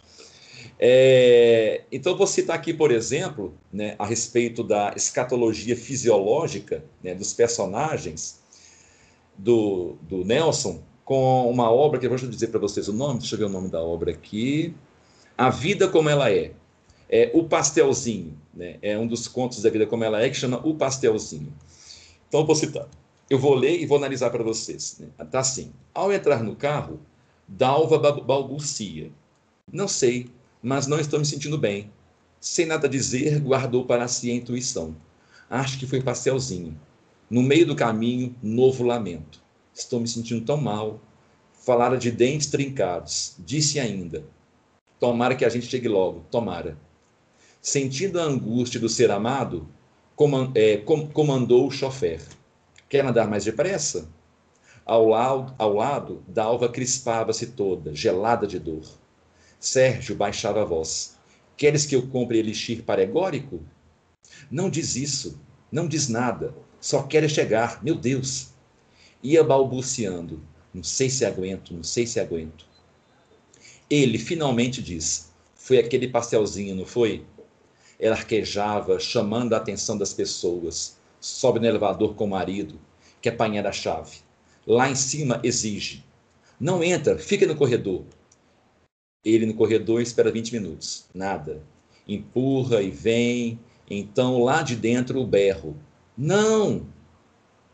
É, 0.86 1.86
então, 1.89 2.17
vou 2.17 2.27
citar 2.27 2.57
aqui, 2.57 2.73
por 2.73 2.91
exemplo, 2.91 3.53
né, 3.71 3.95
a 3.97 4.05
respeito 4.05 4.61
da 4.61 4.91
escatologia 4.97 5.77
fisiológica 5.77 6.84
né, 7.01 7.15
dos 7.15 7.34
personagens 7.34 8.41
do, 9.38 9.95
do 10.01 10.25
Nelson, 10.25 10.84
com 11.05 11.49
uma 11.49 11.71
obra 11.71 11.97
que 11.97 12.05
eu 12.05 12.09
vou 12.09 12.19
dizer 12.19 12.47
para 12.47 12.59
vocês 12.59 12.89
o 12.89 12.93
nome, 12.93 13.19
deixa 13.19 13.36
eu 13.36 13.39
ver 13.39 13.45
o 13.45 13.49
nome 13.49 13.69
da 13.69 13.81
obra 13.81 14.11
aqui. 14.11 14.75
A 15.38 15.49
vida 15.49 15.88
como 15.88 16.09
ela 16.09 16.29
é. 16.29 16.51
É 17.07 17.31
o 17.34 17.45
pastelzinho, 17.45 18.38
né? 18.53 18.77
É 18.81 18.97
um 18.97 19.07
dos 19.07 19.25
contos 19.25 19.61
da 19.61 19.69
vida 19.69 19.88
como 19.88 20.03
ela 20.03 20.21
é 20.21 20.29
que 20.29 20.36
chama 20.36 20.59
O 20.67 20.75
Pastelzinho. 20.75 21.53
Então 22.27 22.41
eu 22.41 22.45
vou 22.45 22.55
citar. 22.55 22.89
Eu 23.29 23.39
vou 23.39 23.53
ler 23.55 23.79
e 23.79 23.86
vou 23.86 23.97
analisar 23.97 24.31
para 24.31 24.43
vocês. 24.43 24.97
Né? 24.99 25.07
Tá 25.31 25.39
assim. 25.39 25.71
Ao 25.93 26.11
entrar 26.11 26.43
no 26.43 26.57
carro, 26.57 26.99
Dalva 27.47 27.97
balbucia. 27.97 29.11
Não 29.71 29.88
sei, 29.88 30.29
mas 30.64 30.88
não 30.88 30.97
estou 30.97 31.20
me 31.20 31.26
sentindo 31.26 31.57
bem. 31.57 31.91
Sem 32.39 32.66
nada 32.66 32.88
dizer, 32.88 33.39
guardou 33.39 33.86
para 33.86 34.07
si 34.07 34.32
a 34.32 34.34
intuição. 34.34 34.95
Acho 35.49 35.78
que 35.78 35.86
foi 35.86 36.01
pastelzinho. 36.01 36.80
No 37.30 37.43
meio 37.43 37.66
do 37.66 37.76
caminho, 37.76 38.34
novo 38.41 38.84
lamento. 38.84 39.41
Estou 39.74 39.99
me 39.99 40.07
sentindo 40.07 40.45
tão 40.45 40.55
mal. 40.55 41.01
Falara 41.66 41.97
de 41.97 42.09
dentes 42.09 42.47
trincados. 42.47 43.36
Disse 43.39 43.80
ainda: 43.80 44.24
Tomara 44.99 45.36
que 45.36 45.43
a 45.43 45.49
gente 45.49 45.68
chegue 45.68 45.89
logo, 45.89 46.26
tomara. 46.32 46.78
Sentindo 47.61 48.20
a 48.20 48.24
angústia 48.24 48.80
do 48.80 48.89
ser 48.89 49.11
amado, 49.11 49.68
é, 50.55 50.78
comandou 51.14 51.68
o 51.68 51.72
chofer. 51.72 52.22
Quer 52.88 53.05
andar 53.05 53.28
mais 53.28 53.43
depressa? 53.43 54.07
Ao 54.86 55.07
lado, 55.07 55.55
ao 55.57 55.74
lado 55.74 56.24
Dalva 56.28 56.70
crispava-se 56.70 57.47
toda, 57.47 57.95
gelada 57.95 58.45
de 58.45 58.59
dor. 58.59 59.03
Sérgio 59.64 60.14
baixava 60.14 60.61
a 60.61 60.66
voz. 60.66 61.16
Queres 61.55 61.86
que 61.86 61.95
eu 61.95 62.05
compre 62.07 62.38
elixir 62.38 62.84
paregórico? 62.84 63.61
Não 64.51 64.70
diz 64.70 64.97
isso, 64.97 65.39
não 65.72 65.88
diz 65.88 66.09
nada, 66.09 66.53
só 66.82 67.03
quer 67.03 67.30
chegar, 67.30 67.82
meu 67.82 67.95
Deus. 67.95 68.49
Ia 69.24 69.41
balbuciando, 69.41 70.43
não 70.74 70.84
sei 70.84 71.09
se 71.09 71.24
aguento, 71.24 71.74
não 71.74 71.82
sei 71.82 72.05
se 72.05 72.20
aguento. 72.20 72.66
Ele 73.89 74.18
finalmente 74.18 74.82
diz: 74.82 75.32
Foi 75.55 75.78
aquele 75.78 76.09
pastelzinho, 76.09 76.76
não 76.76 76.86
foi? 76.86 77.26
Ela 77.97 78.18
arquejava, 78.18 78.99
chamando 78.99 79.53
a 79.53 79.57
atenção 79.57 79.97
das 79.97 80.14
pessoas. 80.14 80.97
Sobe 81.22 81.61
no 81.61 81.68
elevador 81.68 82.16
com 82.16 82.26
o 82.26 82.30
marido, 82.30 82.78
que 83.22 83.30
apanhar 83.30 83.66
a 83.66 83.72
chave. 83.72 84.18
Lá 84.68 84.89
em 84.89 84.95
cima 84.95 85.39
exige: 85.41 86.03
Não 86.59 86.84
entra, 86.84 87.18
fica 87.18 87.47
no 87.47 87.55
corredor. 87.55 88.03
Ele 89.24 89.45
no 89.45 89.53
corredor 89.53 90.01
espera 90.01 90.32
20 90.32 90.53
minutos. 90.53 91.05
Nada. 91.13 91.63
Empurra 92.07 92.82
e 92.82 92.89
vem. 92.89 93.59
Então 93.89 94.43
lá 94.43 94.61
de 94.61 94.76
dentro 94.76 95.21
o 95.21 95.28
berro. 95.28 95.78
Não! 96.17 96.86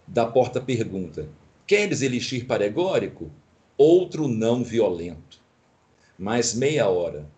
Da 0.08 0.26
porta 0.26 0.62
pergunta: 0.62 1.30
Queres 1.66 2.02
elixir 2.02 2.46
paregórico? 2.46 3.32
Outro 3.78 4.28
não 4.28 4.64
violento. 4.64 5.40
Mais 6.18 6.54
meia 6.54 6.88
hora. 6.88 7.30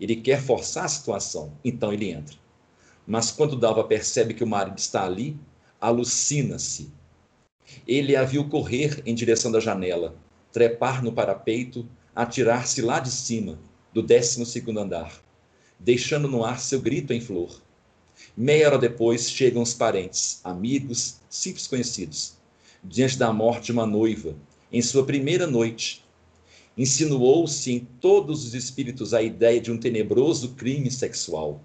Ele 0.00 0.16
quer 0.16 0.42
forçar 0.42 0.84
a 0.84 0.88
situação, 0.88 1.52
então 1.64 1.92
ele 1.92 2.10
entra. 2.10 2.36
Mas 3.06 3.30
quando 3.30 3.56
Dalva 3.56 3.84
percebe 3.84 4.34
que 4.34 4.42
o 4.42 4.46
marido 4.46 4.78
está 4.78 5.04
ali, 5.04 5.38
alucina-se. 5.80 6.90
Ele 7.86 8.16
a 8.16 8.24
viu 8.24 8.48
correr 8.48 9.02
em 9.06 9.14
direção 9.14 9.52
da 9.52 9.60
janela, 9.60 10.16
trepar 10.52 11.02
no 11.02 11.12
parapeito, 11.12 11.86
atirar-se 12.14 12.80
lá 12.80 13.00
de 13.00 13.10
cima, 13.10 13.58
do 13.92 14.02
décimo 14.02 14.46
segundo 14.46 14.80
andar, 14.80 15.20
deixando 15.78 16.28
no 16.28 16.44
ar 16.44 16.60
seu 16.60 16.80
grito 16.80 17.12
em 17.12 17.20
flor. 17.20 17.60
Meia 18.36 18.68
hora 18.68 18.78
depois 18.78 19.30
chegam 19.30 19.62
os 19.62 19.74
parentes, 19.74 20.40
amigos, 20.44 21.16
simples 21.28 21.66
conhecidos, 21.66 22.34
diante 22.82 23.18
da 23.18 23.32
morte 23.32 23.66
de 23.66 23.72
uma 23.72 23.86
noiva, 23.86 24.36
em 24.72 24.80
sua 24.80 25.04
primeira 25.04 25.46
noite. 25.46 26.04
Insinuou-se 26.76 27.72
em 27.72 27.80
todos 28.00 28.44
os 28.44 28.54
espíritos 28.54 29.14
a 29.14 29.22
ideia 29.22 29.60
de 29.60 29.70
um 29.70 29.78
tenebroso 29.78 30.50
crime 30.50 30.90
sexual. 30.90 31.60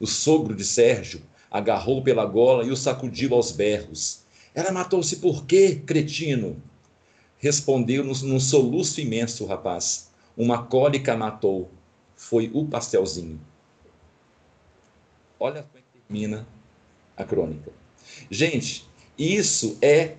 O 0.00 0.06
sogro 0.06 0.54
de 0.54 0.64
Sérgio 0.64 1.20
agarrou 1.50 2.02
pela 2.02 2.24
gola 2.24 2.64
e 2.64 2.70
o 2.70 2.76
sacudiu 2.76 3.34
aos 3.34 3.50
berros. 3.50 4.20
Ela 4.54 4.72
matou-se 4.72 5.16
por 5.16 5.46
quê, 5.46 5.80
cretino? 5.84 6.62
Respondeu 7.38 8.04
num 8.04 8.40
soluço 8.40 9.00
imenso 9.00 9.44
o 9.44 9.46
rapaz. 9.46 10.10
Uma 10.36 10.64
cólica 10.64 11.16
matou. 11.16 11.70
Foi 12.16 12.50
o 12.52 12.64
pastelzinho. 12.64 13.40
Olha 15.38 15.62
como 15.62 15.78
é 15.78 15.80
que 15.80 16.00
termina 16.00 16.46
a 17.16 17.24
crônica. 17.24 17.70
Gente, 18.30 18.88
isso 19.16 19.78
é 19.80 20.16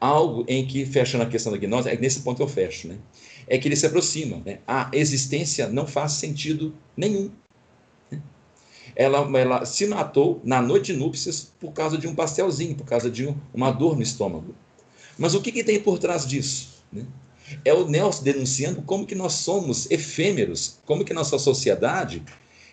algo 0.00 0.44
em 0.46 0.66
que, 0.66 0.84
fechando 0.84 1.24
a 1.24 1.28
questão 1.28 1.52
da 1.52 1.58
gnose, 1.58 1.88
é 1.88 1.96
nesse 1.96 2.20
ponto 2.20 2.42
eu 2.42 2.48
fecho, 2.48 2.88
né? 2.88 2.98
É 3.46 3.56
que 3.56 3.66
ele 3.66 3.76
se 3.76 3.86
aproxima. 3.86 4.42
Né? 4.44 4.60
A 4.66 4.90
existência 4.92 5.68
não 5.68 5.86
faz 5.86 6.12
sentido 6.12 6.74
nenhum. 6.94 7.30
Né? 8.10 8.20
Ela, 8.94 9.18
ela 9.38 9.64
se 9.64 9.86
matou 9.86 10.40
na 10.44 10.60
noite 10.60 10.92
de 10.92 10.98
núpcias 10.98 11.52
por 11.58 11.72
causa 11.72 11.96
de 11.96 12.06
um 12.06 12.14
pastelzinho, 12.14 12.74
por 12.74 12.84
causa 12.84 13.10
de 13.10 13.26
um, 13.26 13.34
uma 13.54 13.70
dor 13.70 13.96
no 13.96 14.02
estômago. 14.02 14.54
Mas 15.18 15.34
o 15.34 15.42
que, 15.42 15.50
que 15.50 15.64
tem 15.64 15.80
por 15.80 15.98
trás 15.98 16.26
disso? 16.26 16.84
Né? 16.92 17.04
É 17.64 17.74
o 17.74 17.88
Nelson 17.88 18.22
denunciando 18.22 18.82
como 18.82 19.06
que 19.06 19.14
nós 19.14 19.32
somos 19.34 19.90
efêmeros, 19.90 20.78
como 20.86 21.04
que 21.04 21.12
nossa 21.12 21.38
sociedade 21.38 22.22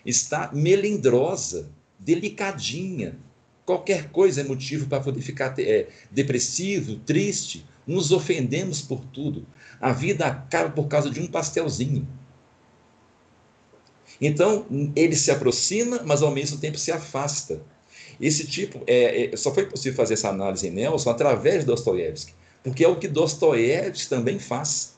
está 0.05 0.51
melindrosa, 0.53 1.69
delicadinha. 1.97 3.17
Qualquer 3.65 4.09
coisa 4.11 4.41
é 4.41 4.43
motivo 4.43 4.85
para 4.87 5.01
poder 5.01 5.21
ficar 5.21 5.55
é, 5.57 5.87
depressivo, 6.11 6.97
triste. 6.99 7.65
Nos 7.87 8.11
ofendemos 8.11 8.81
por 8.81 9.03
tudo. 9.05 9.47
A 9.81 9.91
vida 9.91 10.25
acaba 10.27 10.69
por 10.69 10.87
causa 10.87 11.09
de 11.09 11.19
um 11.19 11.27
pastelzinho. 11.27 12.07
Então, 14.19 14.65
ele 14.95 15.15
se 15.15 15.31
aproxima, 15.31 16.01
mas 16.03 16.21
ao 16.21 16.31
mesmo 16.31 16.57
tempo 16.57 16.77
se 16.77 16.91
afasta. 16.91 17.61
Esse 18.19 18.45
tipo, 18.47 18.81
é, 18.87 19.33
é, 19.33 19.37
só 19.37 19.53
foi 19.53 19.65
possível 19.65 19.95
fazer 19.95 20.13
essa 20.13 20.29
análise 20.29 20.67
em 20.67 20.71
Nelson 20.71 21.09
através 21.09 21.59
de 21.59 21.65
Dostoiévski, 21.65 22.33
porque 22.63 22.83
é 22.83 22.87
o 22.87 22.97
que 22.97 23.07
Dostoiévski 23.07 24.09
também 24.09 24.39
faz. 24.39 24.95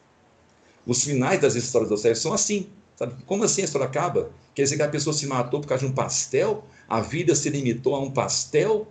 Os 0.86 1.04
finais 1.04 1.42
das 1.42 1.56
histórias 1.56 1.90
de 1.90 1.96
Dostoiévski 1.96 2.24
são 2.24 2.34
assim. 2.34 2.68
Sabe? 2.96 3.16
Como 3.26 3.44
assim 3.44 3.62
a 3.62 3.66
história 3.66 3.88
acaba? 3.88 4.32
Quer 4.56 4.64
dizer 4.64 4.78
que 4.78 4.82
a 4.82 4.90
pessoa 4.90 5.14
se 5.14 5.28
matou 5.28 5.62
por 5.62 5.68
causa 5.68 5.86
de 5.86 5.92
um 5.92 5.94
pastel? 5.94 6.64
A 6.90 7.00
vida 7.00 7.36
se 7.36 7.50
limitou 7.50 7.96
a 7.96 8.00
um 8.00 8.10
pastel? 8.10 8.88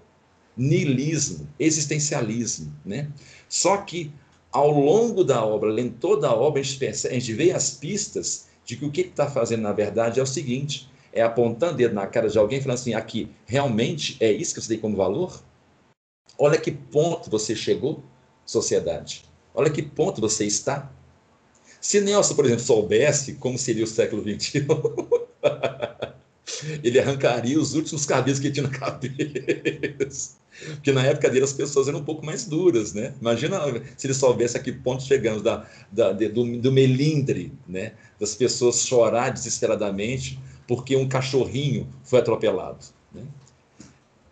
Nilismo, 0.56 1.48
existencialismo. 1.58 2.72
Né? 2.84 3.10
Só 3.48 3.78
que, 3.78 4.12
ao 4.52 4.70
longo 4.70 5.24
da 5.24 5.44
obra, 5.44 5.70
lendo 5.70 5.96
toda 5.98 6.28
a 6.28 6.34
obra, 6.34 6.60
a 6.60 6.62
gente, 6.62 6.78
percebe, 6.78 7.16
a 7.16 7.18
gente 7.18 7.32
vê 7.32 7.50
as 7.50 7.72
pistas 7.72 8.46
de 8.64 8.76
que 8.76 8.84
o 8.84 8.90
que 8.90 9.00
ele 9.02 9.08
está 9.10 9.28
fazendo, 9.28 9.62
na 9.62 9.72
verdade, 9.72 10.20
é 10.20 10.22
o 10.22 10.26
seguinte: 10.26 10.88
é 11.16 11.22
apontando 11.22 11.72
o 11.72 11.76
dedo 11.76 11.94
na 11.94 12.06
cara 12.06 12.28
de 12.28 12.38
alguém 12.38 12.60
falando 12.60 12.78
assim, 12.78 12.92
aqui, 12.92 13.30
realmente 13.46 14.18
é 14.20 14.30
isso 14.30 14.54
que 14.54 14.60
você 14.60 14.68
tem 14.68 14.78
como 14.78 14.96
valor? 14.96 15.42
Olha 16.38 16.58
que 16.58 16.70
ponto 16.70 17.30
você 17.30 17.56
chegou, 17.56 18.04
sociedade. 18.44 19.24
Olha 19.54 19.70
que 19.70 19.82
ponto 19.82 20.20
você 20.20 20.44
está. 20.44 20.92
Se 21.80 22.02
Nelson, 22.02 22.34
por 22.34 22.44
exemplo, 22.44 22.62
soubesse 22.62 23.34
como 23.34 23.56
seria 23.56 23.84
o 23.84 23.86
século 23.86 24.22
XXI, 24.22 24.66
ele 26.84 26.98
arrancaria 26.98 27.58
os 27.58 27.74
últimos 27.74 28.04
cabelos 28.04 28.38
que 28.38 28.50
tinha 28.50 28.68
na 28.68 28.72
cabeça. 28.78 30.36
Porque 30.74 30.92
na 30.92 31.04
época 31.04 31.30
dele 31.30 31.44
as 31.44 31.52
pessoas 31.52 31.88
eram 31.88 32.00
um 32.00 32.04
pouco 32.04 32.24
mais 32.24 32.44
duras, 32.44 32.92
né? 32.92 33.14
Imagina 33.20 33.60
se 33.96 34.06
ele 34.06 34.14
soubesse 34.14 34.56
a 34.56 34.60
que 34.60 34.72
ponto 34.72 35.02
chegamos 35.02 35.42
da, 35.42 35.66
da 35.90 36.12
do, 36.12 36.58
do 36.58 36.72
melindre, 36.72 37.52
né? 37.66 37.92
Das 38.20 38.34
pessoas 38.34 38.86
chorar 38.86 39.30
desesperadamente 39.30 40.38
porque 40.66 40.96
um 40.96 41.08
cachorrinho 41.08 41.88
foi 42.02 42.18
atropelado. 42.18 42.84
Né? 43.12 43.22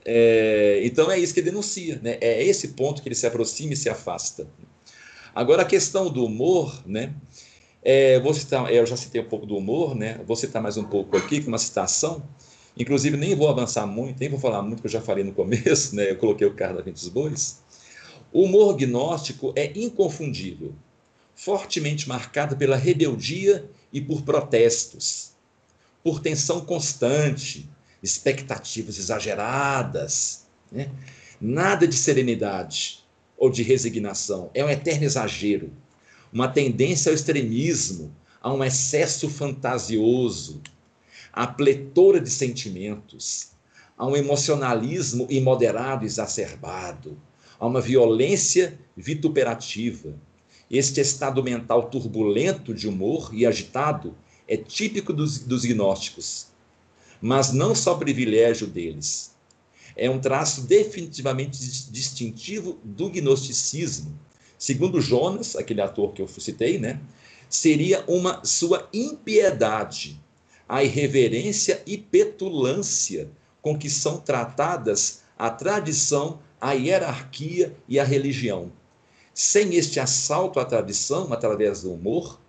É, 0.05 0.81
então 0.85 1.11
é 1.11 1.19
isso 1.19 1.33
que 1.33 1.41
denuncia, 1.41 1.99
né? 2.03 2.19
é 2.21 2.43
esse 2.43 2.69
ponto 2.69 3.03
que 3.03 3.09
ele 3.09 3.15
se 3.15 3.27
aproxima 3.27 3.73
e 3.73 3.77
se 3.77 3.89
afasta. 3.89 4.47
Agora 5.35 5.63
a 5.63 5.65
questão 5.65 6.11
do 6.11 6.25
humor, 6.25 6.83
né? 6.87 7.13
É, 7.83 8.19
vou 8.21 8.33
citar, 8.33 8.73
eu 8.73 8.87
já 8.87 8.97
citei 8.97 9.21
um 9.21 9.29
pouco 9.29 9.45
do 9.45 9.57
humor, 9.57 9.95
né? 9.95 10.21
Vou 10.27 10.37
citar 10.37 10.63
mais 10.63 10.77
um 10.77 10.85
pouco 10.85 11.17
aqui, 11.17 11.43
com 11.43 11.49
uma 11.49 11.59
citação. 11.59 12.23
Inclusive, 12.77 13.17
nem 13.17 13.35
vou 13.35 13.49
avançar 13.49 13.87
muito, 13.87 14.19
nem 14.21 14.29
vou 14.29 14.39
falar 14.39 14.63
muito, 14.63 14.81
que 14.81 14.87
eu 14.87 14.91
já 14.91 15.01
falei 15.01 15.25
no 15.25 15.33
começo, 15.33 15.95
né? 15.95 16.11
Eu 16.11 16.17
coloquei 16.17 16.47
o 16.47 16.55
carro 16.55 16.77
da 16.77 16.83
frente 16.83 16.95
dos 16.95 17.09
bois. 17.09 17.63
O 18.33 18.45
humor 18.45 18.77
gnóstico 18.77 19.53
é 19.57 19.71
inconfundível, 19.77 20.73
fortemente 21.35 22.09
marcado 22.09 22.57
pela 22.57 22.77
rebeldia 22.77 23.69
e 23.93 24.01
por 24.01 24.23
protestos 24.23 25.34
por 26.05 26.21
tensão 26.21 26.61
constante, 26.61 27.67
expectativas 28.03 28.99
exageradas, 28.99 30.45
né? 30.71 30.91
nada 31.41 31.89
de 31.89 31.95
serenidade 31.95 33.03
ou 33.39 33.51
de 33.51 33.63
resignação, 33.63 34.51
é 34.53 34.63
um 34.63 34.69
eterno 34.69 35.05
exagero, 35.05 35.73
uma 36.31 36.47
tendência 36.47 37.09
ao 37.09 37.15
extremismo, 37.15 38.15
a 38.43 38.53
um 38.53 38.63
excesso 38.63 39.31
fantasioso, 39.31 40.61
a 41.33 41.47
pletora 41.47 42.21
de 42.21 42.29
sentimentos, 42.29 43.53
a 43.97 44.07
um 44.07 44.15
emocionalismo 44.15 45.27
imoderado 45.31 46.05
exacerbado, 46.05 47.19
a 47.59 47.67
uma 47.67 47.81
violência 47.81 48.79
vituperativa. 48.95 50.15
Este 50.71 51.01
estado 51.01 51.43
mental 51.43 51.89
turbulento 51.89 52.75
de 52.75 52.87
humor 52.87 53.31
e 53.33 53.47
agitado 53.47 54.15
é 54.47 54.57
típico 54.57 55.13
dos, 55.13 55.39
dos 55.39 55.65
gnósticos, 55.65 56.47
mas 57.21 57.53
não 57.53 57.75
só 57.75 57.95
privilégio 57.95 58.67
deles. 58.67 59.33
É 59.97 60.11
um 60.11 60.21
traço 60.21 60.63
definitivamente 60.63 61.59
distintivo 61.91 62.79
do 62.83 63.09
gnosticismo. 63.09 64.19
Segundo 64.59 65.01
Jonas, 65.01 65.57
aquele 65.57 65.81
ator 65.81 66.13
que 66.13 66.21
eu 66.21 66.29
citei, 66.29 66.79
né, 66.79 67.01
seria 67.49 68.05
uma 68.09 68.45
sua 68.45 68.89
impiedade, 68.93 70.21
a 70.69 70.83
irreverência 70.83 71.83
e 71.87 71.97
petulância 71.97 73.31
com 73.63 73.79
que 73.79 73.89
são 73.89 74.19
tratadas 74.19 75.23
a 75.39 75.51
tradição, 75.51 76.41
a 76.61 76.73
hierarquia 76.73 77.75
e 77.89 77.99
a 77.99 78.05
religião. 78.05 78.73
Sem 79.33 79.75
este 79.75 79.99
assalto 79.99 80.61
à 80.61 80.65
tradição 80.65 81.33
através 81.33 81.83
do 81.83 81.93
humor, 81.93 82.41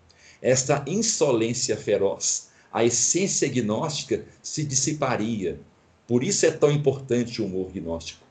esta 0.41 0.83
insolência 0.87 1.77
feroz, 1.77 2.49
a 2.71 2.83
essência 2.83 3.47
gnóstica 3.47 4.25
se 4.41 4.63
dissiparia. 4.63 5.59
Por 6.07 6.23
isso 6.23 6.45
é 6.45 6.51
tão 6.51 6.71
importante 6.71 7.41
o 7.41 7.45
humor 7.45 7.71
gnóstico. 7.71 8.23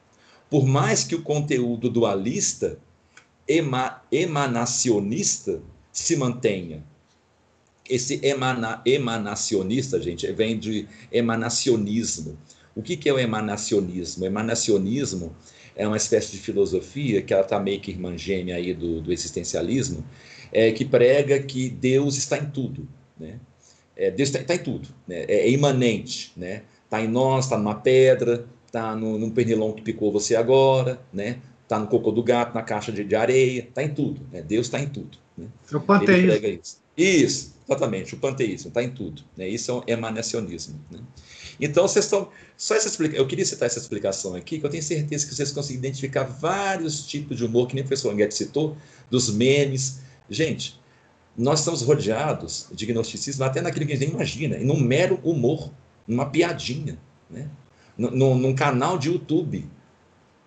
Por 0.50 0.66
mais 0.66 1.02
que 1.02 1.14
o 1.14 1.22
conteúdo 1.22 1.88
dualista, 1.88 2.78
ema, 3.48 4.02
emanacionista, 4.12 5.60
se 5.92 6.16
mantenha. 6.16 6.84
Esse 7.88 8.18
emana, 8.22 8.82
emanacionista, 8.84 10.00
gente, 10.00 10.30
vem 10.32 10.58
de 10.58 10.88
emanacionismo. 11.12 12.38
O 12.74 12.82
que, 12.82 12.96
que 12.96 13.08
é 13.08 13.12
o 13.12 13.18
emanacionismo? 13.18 14.24
O 14.24 14.26
emanacionismo 14.26 15.34
é 15.76 15.86
uma 15.86 15.96
espécie 15.96 16.32
de 16.32 16.38
filosofia 16.38 17.22
que 17.22 17.32
ela 17.32 17.42
está 17.42 17.60
meio 17.60 17.80
que 17.80 17.90
irmã 17.90 18.16
gêmea 18.16 18.56
aí 18.56 18.74
do, 18.74 19.00
do 19.00 19.12
existencialismo, 19.12 20.04
é, 20.54 20.70
que 20.70 20.84
prega 20.84 21.38
que 21.40 21.68
Deus 21.68 22.16
está 22.16 22.38
em 22.38 22.46
tudo, 22.46 22.88
né? 23.18 23.40
É, 23.96 24.10
Deus 24.10 24.28
está, 24.28 24.42
tá 24.42 24.54
em 24.54 24.58
tudo, 24.58 24.88
né? 25.06 25.24
é, 25.28 25.40
é 25.40 25.50
imanente, 25.50 26.32
né? 26.36 26.62
Está 26.84 27.02
em 27.02 27.08
nós, 27.08 27.44
está 27.44 27.58
numa 27.58 27.74
pedra, 27.74 28.46
está 28.66 28.94
num 28.94 29.30
pernilão 29.30 29.72
que 29.72 29.82
picou 29.82 30.12
você 30.12 30.36
agora, 30.36 31.00
né? 31.12 31.38
Está 31.62 31.78
no 31.78 31.86
cocô 31.86 32.10
do 32.10 32.22
gato, 32.22 32.54
na 32.54 32.62
caixa 32.62 32.92
de, 32.92 33.04
de 33.04 33.16
areia, 33.16 33.60
está 33.60 33.82
em 33.82 33.88
tudo, 33.88 34.20
né? 34.32 34.42
Deus 34.42 34.66
está 34.66 34.80
em 34.80 34.88
tudo. 34.88 35.18
Né? 35.36 35.46
O 35.72 35.80
panteísmo. 35.80 36.46
Isso. 36.46 36.78
isso, 36.96 37.54
exatamente, 37.68 38.14
o 38.14 38.18
panteísmo 38.18 38.68
está 38.68 38.82
em 38.82 38.90
tudo, 38.90 39.22
né? 39.36 39.48
Isso 39.48 39.70
é 39.70 39.74
um 39.74 39.82
emanacionismo, 39.86 40.80
né? 40.90 41.00
Então, 41.60 41.86
vocês 41.86 42.04
estão. 42.04 42.28
Só 42.56 42.74
essa 42.74 42.88
explicação. 42.88 43.20
Eu 43.20 43.26
queria 43.26 43.44
citar 43.44 43.66
essa 43.66 43.78
explicação 43.78 44.34
aqui, 44.34 44.58
que 44.58 44.66
eu 44.66 44.70
tenho 44.70 44.82
certeza 44.82 45.26
que 45.26 45.34
vocês 45.34 45.50
conseguem 45.50 45.78
identificar 45.78 46.24
vários 46.24 47.06
tipos 47.06 47.36
de 47.36 47.44
humor, 47.44 47.68
que 47.68 47.74
nem 47.74 47.84
o 47.84 47.86
professor 47.86 48.12
Anguete 48.12 48.34
citou, 48.34 48.76
dos 49.10 49.30
memes. 49.32 50.00
Gente, 50.28 50.80
nós 51.36 51.60
estamos 51.60 51.82
rodeados 51.82 52.68
de 52.72 52.86
gnosticismo 52.86 53.44
até 53.44 53.60
naquilo 53.60 53.86
que 53.86 53.92
a 53.92 53.96
gente 53.96 54.06
nem 54.06 54.14
imagina, 54.14 54.56
e 54.56 54.64
num 54.64 54.80
mero 54.80 55.20
humor, 55.22 55.70
numa 56.06 56.26
piadinha, 56.26 56.98
né? 57.28 57.50
num, 57.96 58.36
num 58.36 58.54
canal 58.54 58.98
de 58.98 59.08
YouTube, 59.08 59.68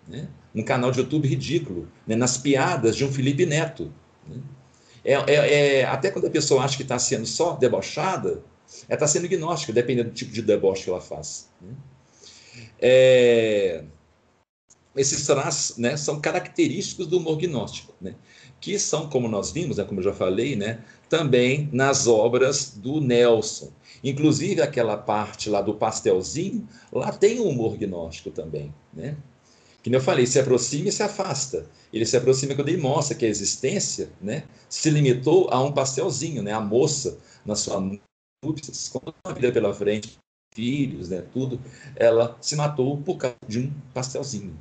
né? 0.06 0.28
num 0.54 0.62
canal 0.62 0.90
de 0.90 1.00
YouTube 1.00 1.28
ridículo, 1.28 1.88
né? 2.06 2.16
nas 2.16 2.38
piadas 2.38 2.96
de 2.96 3.04
um 3.04 3.12
Felipe 3.12 3.44
Neto. 3.46 3.92
Né? 4.26 4.36
É, 5.04 5.14
é, 5.14 5.78
é, 5.80 5.84
até 5.84 6.10
quando 6.10 6.26
a 6.26 6.30
pessoa 6.30 6.64
acha 6.64 6.76
que 6.76 6.82
está 6.82 6.98
sendo 6.98 7.26
só 7.26 7.54
debochada, 7.54 8.42
ela 8.88 8.94
está 8.94 9.06
sendo 9.06 9.28
gnóstica, 9.28 9.72
dependendo 9.72 10.10
do 10.10 10.14
tipo 10.14 10.32
de 10.32 10.42
deboche 10.42 10.84
que 10.84 10.90
ela 10.90 11.00
faz. 11.00 11.48
Né? 11.60 11.74
É, 12.80 13.84
esses 14.96 15.26
traços 15.26 15.76
né, 15.78 15.96
são 15.96 16.20
característicos 16.20 17.06
do 17.06 17.18
humor 17.18 17.38
gnóstico, 17.38 17.94
né, 18.00 18.14
que 18.60 18.78
são, 18.78 19.08
como 19.08 19.28
nós 19.28 19.50
vimos, 19.50 19.76
né, 19.76 19.84
como 19.84 20.00
eu 20.00 20.04
já 20.04 20.12
falei, 20.12 20.56
né, 20.56 20.82
também 21.08 21.68
nas 21.72 22.06
obras 22.06 22.72
do 22.76 23.00
Nelson. 23.00 23.70
Inclusive 24.02 24.60
aquela 24.60 24.96
parte 24.96 25.48
lá 25.48 25.60
do 25.60 25.74
pastelzinho, 25.74 26.68
lá 26.92 27.12
tem 27.12 27.40
um 27.40 27.48
humor 27.48 27.76
gnóstico 27.76 28.30
também. 28.30 28.74
Né? 28.92 29.16
Que 29.82 29.94
eu 29.94 30.00
falei, 30.00 30.26
se 30.26 30.38
aproxima 30.38 30.88
e 30.88 30.92
se 30.92 31.02
afasta. 31.02 31.66
Ele 31.92 32.04
se 32.04 32.16
aproxima 32.16 32.54
quando 32.54 32.68
ele 32.68 32.82
mostra 32.82 33.16
que 33.16 33.24
a 33.24 33.28
existência 33.28 34.10
né, 34.20 34.44
se 34.68 34.90
limitou 34.90 35.48
a 35.50 35.62
um 35.62 35.72
pastelzinho, 35.72 36.42
né? 36.42 36.52
a 36.52 36.60
moça 36.60 37.18
na 37.44 37.54
sua 37.54 37.80
núpcias, 38.44 38.88
com 38.88 39.00
a 39.24 39.32
vida 39.32 39.50
pela 39.50 39.74
frente, 39.74 40.18
filhos, 40.54 41.08
né, 41.08 41.24
tudo, 41.32 41.60
ela 41.94 42.36
se 42.40 42.56
matou 42.56 42.96
por 42.98 43.16
causa 43.16 43.36
de 43.46 43.60
um 43.60 43.72
pastelzinho. 43.94 44.58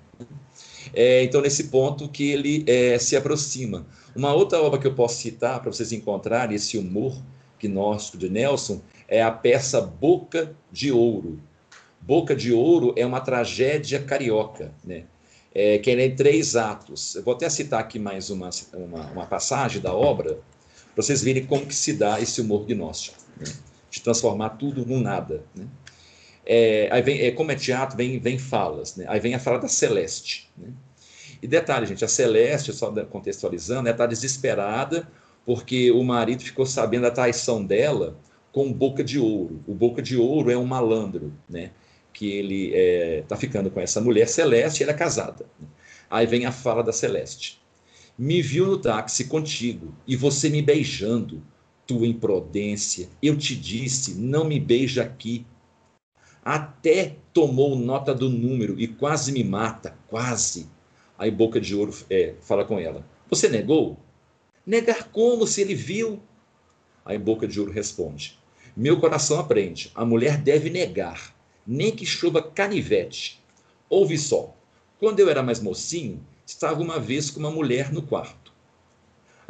É, 0.93 1.23
então, 1.23 1.41
nesse 1.41 1.65
ponto 1.65 2.07
que 2.07 2.31
ele 2.31 2.63
é, 2.67 2.97
se 2.99 3.15
aproxima. 3.15 3.85
Uma 4.15 4.33
outra 4.33 4.61
obra 4.61 4.79
que 4.79 4.87
eu 4.87 4.95
posso 4.95 5.21
citar 5.21 5.61
para 5.61 5.71
vocês 5.71 5.91
encontrarem 5.91 6.55
esse 6.55 6.77
humor 6.77 7.15
gnóstico 7.59 8.17
de 8.17 8.29
Nelson 8.29 8.81
é 9.07 9.21
a 9.21 9.31
peça 9.31 9.81
Boca 9.81 10.55
de 10.71 10.91
Ouro. 10.91 11.39
Boca 12.01 12.35
de 12.35 12.53
Ouro 12.53 12.93
é 12.95 13.05
uma 13.05 13.19
tragédia 13.19 14.01
carioca, 14.01 14.73
né? 14.83 15.03
É, 15.53 15.79
que 15.79 15.89
é 15.89 16.05
em 16.05 16.15
três 16.15 16.55
atos. 16.55 17.15
Eu 17.15 17.23
vou 17.23 17.33
até 17.33 17.49
citar 17.49 17.79
aqui 17.79 17.97
mais 17.97 18.29
uma, 18.29 18.49
uma, 18.73 19.07
uma 19.07 19.25
passagem 19.25 19.81
da 19.81 19.93
obra, 19.93 20.39
para 20.93 21.03
vocês 21.03 21.23
verem 21.23 21.45
como 21.45 21.65
que 21.65 21.73
se 21.73 21.93
dá 21.93 22.21
esse 22.21 22.39
humor 22.41 22.65
gnóstico. 22.65 23.17
Né? 23.39 23.45
de 23.89 24.01
transformar 24.01 24.51
tudo 24.51 24.85
num 24.85 24.99
nada. 24.99 25.43
Né? 25.55 25.65
É, 26.49 26.87
aí 26.91 27.01
vem, 27.01 27.19
é, 27.19 27.31
como 27.31 27.51
é 27.51 27.55
teatro, 27.55 27.97
vem, 27.97 28.19
vem 28.19 28.39
falas. 28.39 28.95
Né? 28.95 29.05
Aí 29.07 29.19
vem 29.19 29.35
a 29.35 29.39
fala 29.39 29.59
da 29.59 29.67
Celeste. 29.67 30.49
Né? 30.57 30.69
E 31.41 31.47
detalhe, 31.47 31.85
gente, 31.85 32.05
a 32.05 32.07
Celeste, 32.07 32.71
só 32.73 32.91
contextualizando, 33.05 33.89
está 33.89 34.05
desesperada 34.05 35.07
porque 35.45 35.91
o 35.91 36.03
marido 36.03 36.43
ficou 36.43 36.65
sabendo 36.65 37.03
da 37.03 37.11
traição 37.11 37.63
dela 37.63 38.19
com 38.51 38.71
boca 38.71 39.01
de 39.03 39.17
ouro. 39.17 39.61
O 39.65 39.73
boca 39.73 40.01
de 40.01 40.17
ouro 40.17 40.51
é 40.51 40.57
um 40.57 40.65
malandro, 40.65 41.33
né? 41.49 41.71
Que 42.11 42.31
ele 42.31 42.65
está 42.65 42.77
é, 42.77 43.21
tá 43.27 43.37
ficando 43.37 43.69
com 43.69 43.79
essa 43.79 44.01
mulher 44.01 44.27
Celeste, 44.27 44.83
ela 44.83 44.91
é 44.91 44.95
casada. 44.95 45.45
Né? 45.59 45.67
Aí 46.09 46.25
vem 46.25 46.45
a 46.45 46.51
fala 46.51 46.83
da 46.83 46.91
Celeste. 46.91 47.61
Me 48.17 48.41
viu 48.41 48.65
no 48.65 48.77
táxi 48.77 49.25
contigo 49.25 49.93
e 50.07 50.15
você 50.15 50.49
me 50.49 50.61
beijando 50.61 51.41
tua 51.85 52.05
imprudência. 52.05 53.07
Eu 53.21 53.37
te 53.37 53.55
disse, 53.55 54.15
não 54.15 54.43
me 54.43 54.59
beija 54.59 55.03
aqui. 55.03 55.45
Até 56.47 57.17
tomou 57.33 57.75
nota 57.75 58.15
do 58.15 58.29
número 58.29 58.79
e 58.79 58.87
quase 58.87 59.33
me 59.33 59.43
mata, 59.43 59.97
quase. 60.07 60.65
Aí 61.19 61.29
Boca 61.29 61.59
de 61.59 61.75
Ouro 61.75 61.93
é, 62.09 62.35
fala 62.39 62.63
com 62.63 62.79
ela: 62.79 63.05
Você 63.29 63.49
negou? 63.49 63.97
Negar 64.65 65.09
como 65.11 65.45
se 65.45 65.59
ele 65.59 65.75
viu? 65.75 66.21
Aí 67.03 67.17
Boca 67.17 67.45
de 67.45 67.59
Ouro 67.59 67.73
responde: 67.73 68.39
Meu 68.77 68.97
coração 68.97 69.37
aprende, 69.37 69.91
a 69.93 70.05
mulher 70.05 70.37
deve 70.37 70.69
negar, 70.69 71.35
nem 71.67 71.93
que 71.93 72.05
chova 72.05 72.41
canivete. 72.41 73.43
Ouve 73.89 74.17
só, 74.17 74.55
quando 75.01 75.19
eu 75.19 75.29
era 75.29 75.43
mais 75.43 75.59
mocinho, 75.59 76.25
estava 76.45 76.81
uma 76.81 76.97
vez 76.97 77.29
com 77.29 77.41
uma 77.41 77.51
mulher 77.51 77.91
no 77.91 78.01
quarto. 78.01 78.53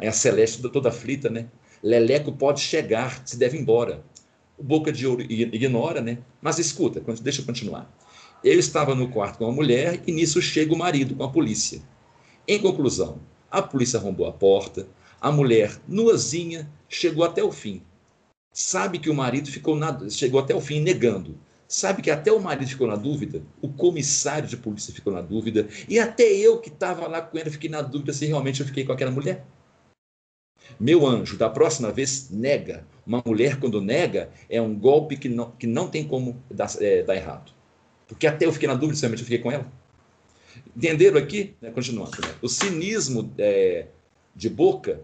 Aí 0.00 0.08
a 0.08 0.12
Celeste, 0.12 0.60
toda 0.68 0.88
aflita, 0.88 1.30
né? 1.30 1.46
Leleco 1.80 2.32
pode 2.32 2.58
chegar, 2.58 3.22
se 3.24 3.36
deve 3.36 3.56
embora. 3.56 4.02
O 4.58 4.62
Boca 4.62 4.90
de 4.90 5.06
Ouro 5.06 5.22
ignora, 5.22 6.00
né? 6.00 6.18
Mas 6.42 6.58
escuta, 6.58 7.00
deixa 7.22 7.40
eu 7.40 7.46
continuar. 7.46 7.88
Eu 8.42 8.58
estava 8.58 8.94
no 8.94 9.08
quarto 9.08 9.38
com 9.38 9.46
a 9.46 9.52
mulher 9.52 10.02
e 10.06 10.12
nisso 10.12 10.42
chega 10.42 10.74
o 10.74 10.78
marido 10.78 11.14
com 11.14 11.22
a 11.22 11.30
polícia. 11.30 11.80
Em 12.46 12.58
conclusão, 12.58 13.20
a 13.50 13.62
polícia 13.62 13.98
arrombou 13.98 14.26
a 14.26 14.32
porta, 14.32 14.88
a 15.20 15.30
mulher, 15.30 15.76
nuazinha, 15.86 16.68
chegou 16.88 17.24
até 17.24 17.42
o 17.42 17.52
fim. 17.52 17.82
Sabe 18.52 18.98
que 18.98 19.10
o 19.10 19.14
marido 19.14 19.48
ficou 19.50 19.76
na, 19.76 20.08
chegou 20.10 20.40
até 20.40 20.54
o 20.54 20.60
fim 20.60 20.80
negando. 20.80 21.38
Sabe 21.68 22.00
que 22.00 22.10
até 22.10 22.32
o 22.32 22.40
marido 22.40 22.68
ficou 22.68 22.86
na 22.86 22.96
dúvida, 22.96 23.42
o 23.60 23.68
comissário 23.68 24.48
de 24.48 24.56
polícia 24.56 24.92
ficou 24.92 25.12
na 25.12 25.20
dúvida, 25.20 25.68
e 25.86 25.98
até 25.98 26.24
eu 26.24 26.58
que 26.58 26.70
estava 26.70 27.06
lá 27.06 27.20
com 27.20 27.36
ele 27.36 27.50
fiquei 27.50 27.68
na 27.68 27.82
dúvida 27.82 28.12
se 28.12 28.24
realmente 28.24 28.60
eu 28.60 28.66
fiquei 28.66 28.84
com 28.84 28.92
aquela 28.92 29.10
mulher. 29.10 29.44
Meu 30.80 31.06
anjo, 31.06 31.36
da 31.36 31.50
próxima 31.50 31.92
vez, 31.92 32.30
nega. 32.30 32.86
Uma 33.08 33.22
mulher, 33.24 33.58
quando 33.58 33.80
nega, 33.80 34.28
é 34.50 34.60
um 34.60 34.78
golpe 34.78 35.16
que 35.16 35.30
não, 35.30 35.50
que 35.52 35.66
não 35.66 35.88
tem 35.88 36.06
como 36.06 36.36
dar, 36.50 36.70
é, 36.78 37.02
dar 37.02 37.16
errado. 37.16 37.52
Porque 38.06 38.26
até 38.26 38.44
eu 38.44 38.52
fiquei 38.52 38.68
na 38.68 38.74
dúvida 38.74 38.96
se 38.96 39.00
realmente 39.00 39.20
eu 39.20 39.24
fiquei 39.24 39.38
com 39.38 39.50
ela. 39.50 39.66
Entenderam 40.76 41.16
aqui? 41.16 41.54
Né? 41.58 41.70
Continuando. 41.70 42.10
Né? 42.20 42.34
O 42.42 42.48
cinismo 42.50 43.32
é, 43.38 43.86
de 44.36 44.50
boca, 44.50 45.00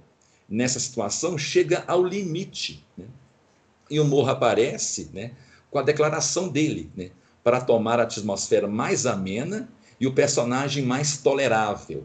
nessa 0.47 0.79
situação, 0.79 1.39
chega 1.39 1.83
ao 1.87 2.05
limite. 2.05 2.85
Né? 2.95 3.07
E 3.91 3.99
o 3.99 4.05
morro 4.05 4.29
aparece 4.29 5.09
né, 5.15 5.31
com 5.71 5.79
a 5.79 5.83
declaração 5.83 6.51
dele, 6.51 6.91
né, 6.95 7.11
para 7.43 7.59
tomar 7.59 7.99
a 8.01 8.03
atmosfera 8.03 8.69
mais 8.69 9.07
amena 9.07 9.67
e 9.99 10.07
o 10.07 10.13
personagem 10.13 10.85
mais 10.85 11.17
tolerável. 11.17 12.05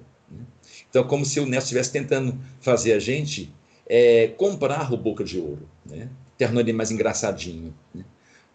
Então, 0.90 1.04
como 1.04 1.26
se 1.26 1.42
o 1.42 1.46
Nelson 1.46 1.66
estivesse 1.66 1.92
tentando 1.92 2.40
fazer 2.62 2.94
a 2.94 3.00
gente 3.00 3.54
é, 3.90 4.28
comprar 4.38 4.94
o 4.94 4.98
Boca 4.98 5.24
de 5.24 5.40
Ouro, 5.40 5.68
né? 5.90 6.10
tornando 6.38 6.62
ele 6.62 6.74
mais 6.74 6.92
engraçadinho. 6.92 7.74
Né? 7.94 8.06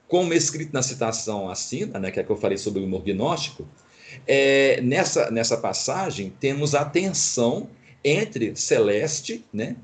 Como 0.09 0.33
escrito 0.33 0.73
na 0.73 0.83
citação 0.83 1.49
assina, 1.49 1.99
né, 1.99 2.11
que 2.11 2.21
é 2.21 2.23
que 2.23 2.31
eu 2.31 2.37
falei 2.37 2.57
sobre 2.57 2.81
o 2.81 2.85
humor 2.85 3.03
gnóstico, 3.03 3.67
é, 4.27 4.81
nessa, 4.81 5.31
nessa 5.31 5.57
passagem 5.57 6.33
temos 6.39 6.75
a 6.75 6.85
tensão 6.85 7.69
entre 8.03 8.55
Celeste, 8.55 9.45
né, 9.53 9.77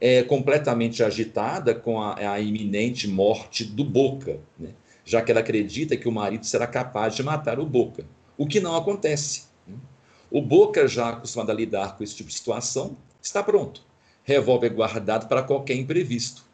é 0.00 0.22
completamente 0.22 1.02
agitada 1.02 1.74
com 1.74 2.00
a, 2.00 2.32
a 2.32 2.40
iminente 2.40 3.08
morte 3.08 3.64
do 3.64 3.84
Boca, 3.84 4.40
né? 4.58 4.70
já 5.04 5.22
que 5.22 5.30
ela 5.30 5.40
acredita 5.40 5.96
que 5.96 6.08
o 6.08 6.12
marido 6.12 6.44
será 6.44 6.66
capaz 6.66 7.14
de 7.14 7.22
matar 7.22 7.58
o 7.58 7.66
Boca, 7.66 8.04
o 8.36 8.46
que 8.46 8.60
não 8.60 8.76
acontece. 8.76 9.44
Né? 9.66 9.74
O 10.30 10.42
Boca, 10.42 10.86
já 10.86 11.10
acostumado 11.10 11.50
a 11.50 11.54
lidar 11.54 11.96
com 11.96 12.04
esse 12.04 12.14
tipo 12.14 12.28
de 12.28 12.34
situação, 12.34 12.96
está 13.22 13.42
pronto. 13.42 13.82
Revólver 14.24 14.70
guardado 14.70 15.28
para 15.28 15.42
qualquer 15.42 15.74
imprevisto. 15.74 16.45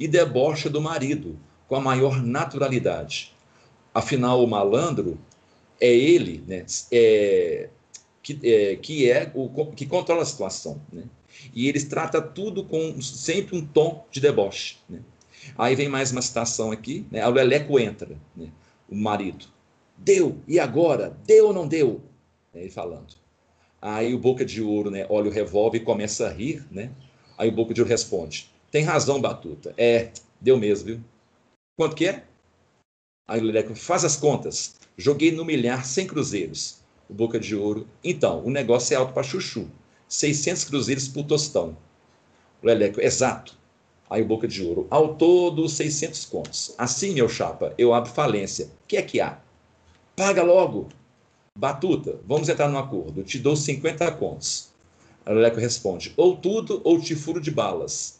E 0.00 0.08
debocha 0.08 0.68
do 0.68 0.80
marido 0.80 1.38
com 1.68 1.76
a 1.76 1.80
maior 1.80 2.20
naturalidade. 2.20 3.32
Afinal, 3.94 4.42
o 4.42 4.46
malandro 4.48 5.18
é 5.80 5.94
ele 5.94 6.42
né, 6.46 6.64
é, 6.90 7.68
que, 8.22 8.38
é, 8.42 8.76
que 8.76 9.10
é 9.10 9.30
o 9.34 9.66
que 9.66 9.86
controla 9.86 10.22
a 10.22 10.26
situação. 10.26 10.80
Né? 10.92 11.04
E 11.54 11.68
eles 11.68 11.84
tratam 11.84 12.20
tudo 12.22 12.64
com 12.64 13.00
sempre 13.00 13.56
um 13.56 13.64
tom 13.64 14.06
de 14.10 14.20
deboche. 14.20 14.78
Né? 14.88 15.00
Aí 15.56 15.76
vem 15.76 15.88
mais 15.88 16.10
uma 16.10 16.22
citação 16.22 16.72
aqui, 16.72 17.06
né? 17.10 17.26
o 17.26 17.30
Leleco 17.30 17.78
entra, 17.78 18.16
né? 18.34 18.48
o 18.88 18.96
marido. 18.96 19.46
Deu, 19.96 20.38
e 20.48 20.58
agora? 20.58 21.16
Deu 21.26 21.48
ou 21.48 21.52
não 21.52 21.68
deu? 21.68 22.00
Ele 22.54 22.70
falando. 22.70 23.14
Aí 23.80 24.14
o 24.14 24.18
Boca 24.18 24.44
de 24.44 24.60
Ouro 24.60 24.90
né, 24.90 25.06
olha 25.08 25.30
o 25.30 25.32
revólver 25.32 25.78
e 25.78 25.84
começa 25.84 26.26
a 26.26 26.32
rir, 26.32 26.66
né? 26.70 26.90
Aí 27.38 27.48
o 27.48 27.52
Boca 27.52 27.72
de 27.72 27.80
Ouro 27.80 27.88
responde: 27.88 28.50
Tem 28.70 28.84
razão, 28.84 29.20
Batuta. 29.20 29.74
É, 29.76 30.10
deu 30.40 30.56
mesmo, 30.56 30.86
viu? 30.86 31.00
Quanto 31.76 31.96
que 31.96 32.06
é? 32.06 32.24
Aí 33.26 33.40
o 33.40 33.44
Leleco 33.44 33.74
faz 33.74 34.04
as 34.04 34.16
contas. 34.16 34.76
Joguei 34.96 35.32
no 35.32 35.44
milhar 35.44 35.84
100 35.84 36.06
cruzeiros. 36.06 36.78
O 37.08 37.14
Boca 37.14 37.40
de 37.40 37.56
Ouro. 37.56 37.88
Então, 38.04 38.44
o 38.44 38.50
negócio 38.50 38.94
é 38.94 38.96
alto 38.96 39.12
para 39.12 39.24
chuchu. 39.24 39.68
600 40.08 40.64
cruzeiros 40.64 41.08
por 41.08 41.24
tostão. 41.24 41.76
O 42.62 42.66
Leleco, 42.66 43.00
exato. 43.00 43.58
Aí 44.08 44.22
o 44.22 44.26
Boca 44.26 44.46
de 44.46 44.62
Ouro. 44.62 44.86
Ao 44.88 45.14
todo, 45.14 45.68
600 45.68 46.24
contos. 46.26 46.74
Assim, 46.78 47.12
meu 47.12 47.28
chapa, 47.28 47.74
eu 47.76 47.92
abro 47.92 48.12
falência. 48.12 48.66
O 48.66 48.86
que 48.86 48.96
é 48.96 49.02
que 49.02 49.20
há? 49.20 49.40
Paga 50.14 50.42
logo. 50.42 50.88
Batuta, 51.58 52.20
vamos 52.24 52.48
entrar 52.48 52.68
num 52.68 52.78
acordo. 52.78 53.24
Te 53.24 53.38
dou 53.38 53.56
50 53.56 54.12
contos. 54.12 54.70
A 55.26 55.32
Leleco 55.32 55.58
responde: 55.58 56.12
ou 56.16 56.36
tudo 56.36 56.80
ou 56.84 57.00
te 57.00 57.16
furo 57.16 57.40
de 57.40 57.50
balas. 57.50 58.19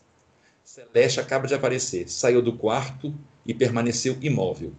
Celeste 0.70 1.18
acaba 1.18 1.48
de 1.48 1.54
aparecer, 1.54 2.08
saiu 2.08 2.40
do 2.40 2.56
quarto 2.56 3.12
e 3.44 3.52
permaneceu 3.52 4.16
imóvel. 4.20 4.72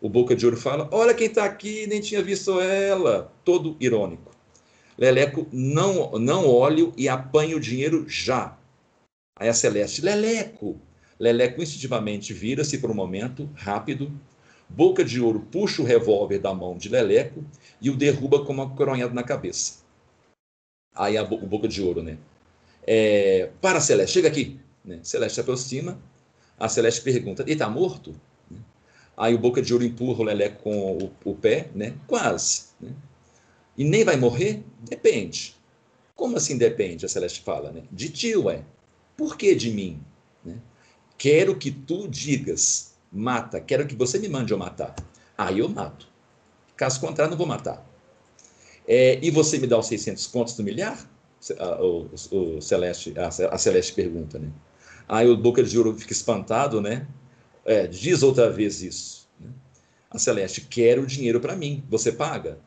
O 0.00 0.08
Boca 0.08 0.34
de 0.34 0.44
Ouro 0.44 0.56
fala: 0.56 0.88
Olha 0.90 1.14
quem 1.14 1.28
está 1.28 1.44
aqui, 1.44 1.86
nem 1.86 2.00
tinha 2.00 2.20
visto 2.20 2.60
ela. 2.60 3.32
Todo 3.44 3.76
irônico. 3.78 4.32
Leleco, 4.98 5.46
não, 5.52 6.10
não 6.18 6.48
olho 6.48 6.92
e 6.96 7.08
apanho 7.08 7.58
o 7.58 7.60
dinheiro 7.60 8.04
já. 8.08 8.58
Aí 9.36 9.48
a 9.48 9.54
Celeste: 9.54 10.02
Leleco. 10.02 10.80
Leleco 11.20 11.62
instintivamente 11.62 12.32
vira-se 12.32 12.78
por 12.78 12.90
um 12.90 12.94
momento, 12.94 13.48
rápido, 13.54 14.10
Boca 14.68 15.04
de 15.04 15.20
Ouro 15.20 15.46
puxa 15.52 15.82
o 15.82 15.84
revólver 15.84 16.40
da 16.40 16.52
mão 16.52 16.76
de 16.76 16.88
Leleco 16.88 17.44
e 17.80 17.90
o 17.90 17.96
derruba 17.96 18.44
com 18.44 18.52
uma 18.52 18.70
coronhada 18.70 19.14
na 19.14 19.22
cabeça. 19.22 19.84
Aí 20.96 21.16
a, 21.16 21.22
o 21.22 21.46
Boca 21.46 21.68
de 21.68 21.80
Ouro, 21.80 22.02
né? 22.02 22.18
É, 22.84 23.50
para, 23.60 23.80
Celeste, 23.80 24.14
chega 24.14 24.26
aqui. 24.26 24.58
Né? 24.88 25.00
Celeste 25.02 25.34
se 25.34 25.40
aproxima. 25.42 26.00
A 26.58 26.68
Celeste 26.68 27.02
pergunta: 27.02 27.42
ele 27.42 27.52
está 27.52 27.68
morto? 27.68 28.18
Né? 28.50 28.58
Aí 29.16 29.34
o 29.34 29.38
Boca 29.38 29.60
de 29.60 29.72
Ouro 29.72 29.84
empurra 29.84 30.20
o 30.20 30.24
Leleco 30.24 30.62
com 30.62 30.96
o, 30.96 31.12
o 31.24 31.34
pé, 31.34 31.68
né? 31.74 31.94
Quase. 32.06 32.68
Né? 32.80 32.92
E 33.76 33.84
nem 33.84 34.02
vai 34.02 34.16
morrer? 34.16 34.64
Depende. 34.80 35.54
Como 36.16 36.36
assim 36.36 36.56
depende? 36.56 37.04
A 37.04 37.08
Celeste 37.08 37.42
fala, 37.42 37.70
né? 37.70 37.82
De 37.92 38.08
ti, 38.08 38.34
ué. 38.34 38.64
Por 39.16 39.36
que 39.36 39.54
de 39.54 39.70
mim? 39.70 40.00
Né? 40.42 40.56
Quero 41.18 41.54
que 41.56 41.70
tu 41.70 42.08
digas 42.08 42.94
mata, 43.12 43.60
quero 43.60 43.86
que 43.86 43.94
você 43.94 44.18
me 44.18 44.28
mande 44.28 44.52
eu 44.52 44.58
matar. 44.58 44.94
Aí 45.36 45.58
eu 45.58 45.68
mato. 45.68 46.08
Caso 46.76 47.00
contrário, 47.00 47.30
não 47.30 47.38
vou 47.38 47.46
matar. 47.46 47.84
É, 48.86 49.18
e 49.22 49.30
você 49.30 49.58
me 49.58 49.66
dá 49.66 49.78
os 49.78 49.86
600 49.86 50.26
contos 50.28 50.54
do 50.56 50.62
milhar? 50.62 51.08
O, 51.80 52.06
o, 52.32 52.56
o 52.56 52.62
Celeste, 52.62 53.14
a, 53.16 53.28
a, 53.28 53.58
Celeste 53.58 53.92
pergunta, 53.92 54.38
né? 54.38 54.50
Aí 55.08 55.28
o 55.28 55.36
Boca 55.36 55.62
de 55.62 55.78
Ouro 55.78 55.96
fica 55.98 56.12
espantado, 56.12 56.80
né? 56.80 57.06
É, 57.64 57.86
diz 57.86 58.22
outra 58.22 58.50
vez 58.50 58.82
isso. 58.82 59.28
Né? 59.40 59.50
A 60.10 60.18
Celeste, 60.18 60.60
quero 60.62 61.02
o 61.02 61.06
dinheiro 61.06 61.40
para 61.40 61.56
mim. 61.56 61.82
Você 61.88 62.12
paga? 62.12 62.58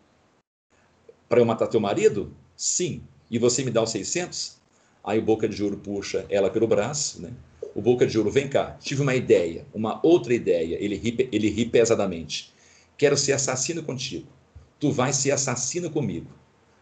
Para 1.29 1.39
eu 1.39 1.45
matar 1.45 1.67
teu 1.67 1.79
marido? 1.79 2.33
Sim. 2.55 3.03
E 3.29 3.37
você 3.37 3.63
me 3.63 3.71
dá 3.71 3.81
os 3.83 3.91
600? 3.91 4.57
Aí 5.03 5.19
o 5.19 5.21
Boca 5.21 5.47
de 5.47 5.63
Ouro 5.63 5.77
puxa 5.77 6.25
ela 6.29 6.49
pelo 6.49 6.67
braço, 6.67 7.21
né? 7.21 7.31
o 7.73 7.81
Boca 7.81 8.05
de 8.05 8.17
Ouro, 8.17 8.29
vem 8.29 8.47
cá, 8.47 8.77
tive 8.79 9.01
uma 9.01 9.15
ideia, 9.15 9.65
uma 9.73 9.99
outra 10.03 10.33
ideia. 10.33 10.77
Ele 10.79 10.95
ri, 10.95 11.29
ele 11.31 11.49
ri 11.49 11.65
pesadamente. 11.65 12.53
Quero 12.97 13.17
ser 13.17 13.33
assassino 13.33 13.83
contigo. 13.83 14.27
Tu 14.79 14.91
vais 14.91 15.15
ser 15.15 15.31
assassino 15.31 15.89
comigo. 15.89 16.27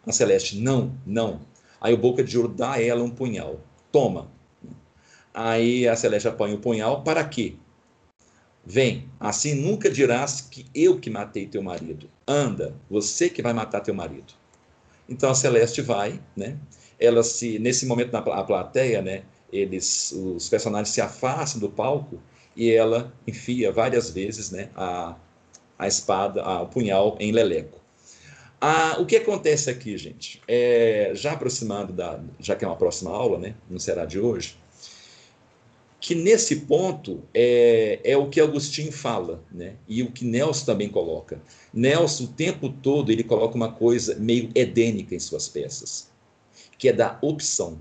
A 0.05 0.12
Celeste, 0.12 0.57
não, 0.57 0.95
não. 1.05 1.41
Aí 1.80 1.93
o 1.93 1.97
Boca 1.97 2.24
de 2.24 2.38
Ouro 2.38 2.49
dá 2.49 2.74
a 2.74 2.82
ela 2.82 3.03
um 3.03 3.10
punhal. 3.10 3.62
Toma. 3.91 4.32
Aí 5.34 5.88
a 5.88 5.96
Celeste 5.96 6.28
apanha 6.28 6.56
o 6.56 6.60
punhal, 6.60 7.04
para 7.04 7.24
quê? 7.24 7.56
Vem, 8.66 9.10
assim 9.20 9.56
nunca 9.56 9.90
dirás 9.90 10.42
que 10.42 10.66
eu 10.76 11.00
que 11.00 11.10
matei 11.10 11.48
teu 11.48 11.62
marido. 11.62 12.10
Anda, 12.28 12.76
você 12.90 13.30
que 13.30 13.42
vai 13.42 13.54
matar 13.54 13.82
teu 13.82 13.94
marido. 13.94 14.34
Então 15.08 15.32
a 15.32 15.36
Celeste 15.36 15.82
vai, 15.82 16.20
né? 16.36 16.58
Ela 17.00 17.24
se, 17.24 17.58
nesse 17.60 17.86
momento 17.86 18.12
na 18.12 18.22
plateia, 18.22 19.02
né? 19.02 19.24
eles, 19.52 20.12
os 20.12 20.48
personagens 20.50 20.90
se 20.90 21.02
afastam 21.02 21.60
do 21.60 21.70
palco 21.70 22.22
e 22.56 22.72
ela 22.72 23.14
enfia 23.28 23.72
várias 23.72 24.10
vezes 24.10 24.52
né, 24.52 24.70
a, 24.76 25.16
a 25.78 25.88
espada, 25.88 26.42
a, 26.42 26.62
o 26.62 26.68
punhal 26.68 27.18
em 27.20 27.32
Leleco. 27.32 27.80
O 29.00 29.06
que 29.06 29.16
acontece 29.16 29.70
aqui, 29.70 29.98
gente? 29.98 30.42
É, 30.46 31.12
já 31.16 31.32
aproximando 31.32 31.94
da, 31.94 32.20
já 32.40 32.56
que 32.56 32.66
é 32.66 32.68
uma 32.68 32.76
próxima 32.76 33.10
aula, 33.10 33.40
né, 33.40 33.56
não 33.70 33.80
será 33.80 34.06
de 34.06 34.20
hoje, 34.20 34.58
que 36.10 36.16
nesse 36.16 36.62
ponto 36.62 37.22
é, 37.36 37.99
é 38.03 38.18
o 38.18 38.28
que 38.32 38.41
Agostinho 38.41 38.91
fala, 38.91 39.43
né, 39.51 39.76
e 39.88 40.01
o 40.01 40.12
que 40.12 40.26
Nelson 40.26 40.66
também 40.66 40.89
coloca. 40.89 41.39
Nelson, 41.72 42.24
o 42.24 42.28
tempo 42.30 42.68
todo, 42.68 43.12
ele 43.12 43.24
coloca 43.24 43.53
uma 43.55 43.72
coisa 43.72 44.16
meio 44.16 44.49
edênica 44.55 45.14
em 45.14 45.20
suas 45.20 45.47
peças, 45.47 46.10
que 46.80 46.89
é 46.89 46.93
da 46.93 47.20
opção 47.22 47.80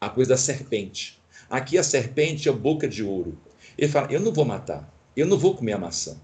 a 0.00 0.08
coisa 0.08 0.30
da 0.30 0.38
serpente. 0.38 1.20
Aqui 1.50 1.76
a 1.76 1.82
serpente 1.82 2.48
é 2.48 2.52
boca 2.52 2.88
de 2.88 3.04
ouro. 3.04 3.38
Ele 3.76 3.92
fala: 3.92 4.10
Eu 4.10 4.20
não 4.20 4.32
vou 4.32 4.46
matar, 4.46 4.90
eu 5.14 5.26
não 5.26 5.36
vou 5.36 5.54
comer 5.54 5.74
a 5.74 5.78
maçã. 5.78 6.18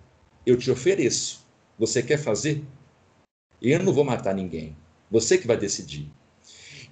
Eu 0.47 0.57
te 0.57 0.71
ofereço. 0.71 1.47
Você 1.79 2.03
quer 2.03 2.17
fazer? 2.17 2.65
Eu 3.61 3.83
não 3.83 3.93
vou 3.93 4.03
matar 4.03 4.35
ninguém. 4.35 4.75
Você 5.11 5.37
que 5.37 5.47
vai 5.47 5.59
decidir. 5.59 6.11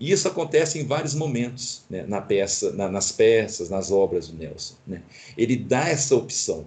E 0.00 0.10
isso 0.10 0.26
acontece 0.26 0.78
em 0.78 0.86
vários 0.86 1.14
momentos 1.14 1.82
né, 1.90 2.06
na 2.08 2.22
peça, 2.22 2.72
na, 2.72 2.88
nas 2.88 3.12
peças, 3.12 3.68
nas 3.68 3.90
obras 3.90 4.28
do 4.28 4.36
Nelson. 4.38 4.74
Né? 4.86 5.02
Ele 5.36 5.56
dá 5.56 5.90
essa 5.90 6.16
opção. 6.16 6.64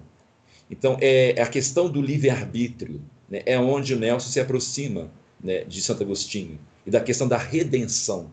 Então, 0.69 0.99
é, 1.01 1.31
é 1.31 1.41
a 1.41 1.47
questão 1.47 1.89
do 1.89 1.99
livre-arbítrio 1.99 3.01
né, 3.27 3.41
é 3.47 3.59
onde 3.59 3.95
o 3.95 3.99
Nelson 3.99 4.29
se 4.29 4.39
aproxima 4.39 5.09
né, 5.43 5.63
de 5.63 5.81
Santo 5.81 6.03
Agostinho 6.03 6.59
e 6.86 6.91
da 6.91 7.01
questão 7.01 7.27
da 7.27 7.38
redenção. 7.38 8.29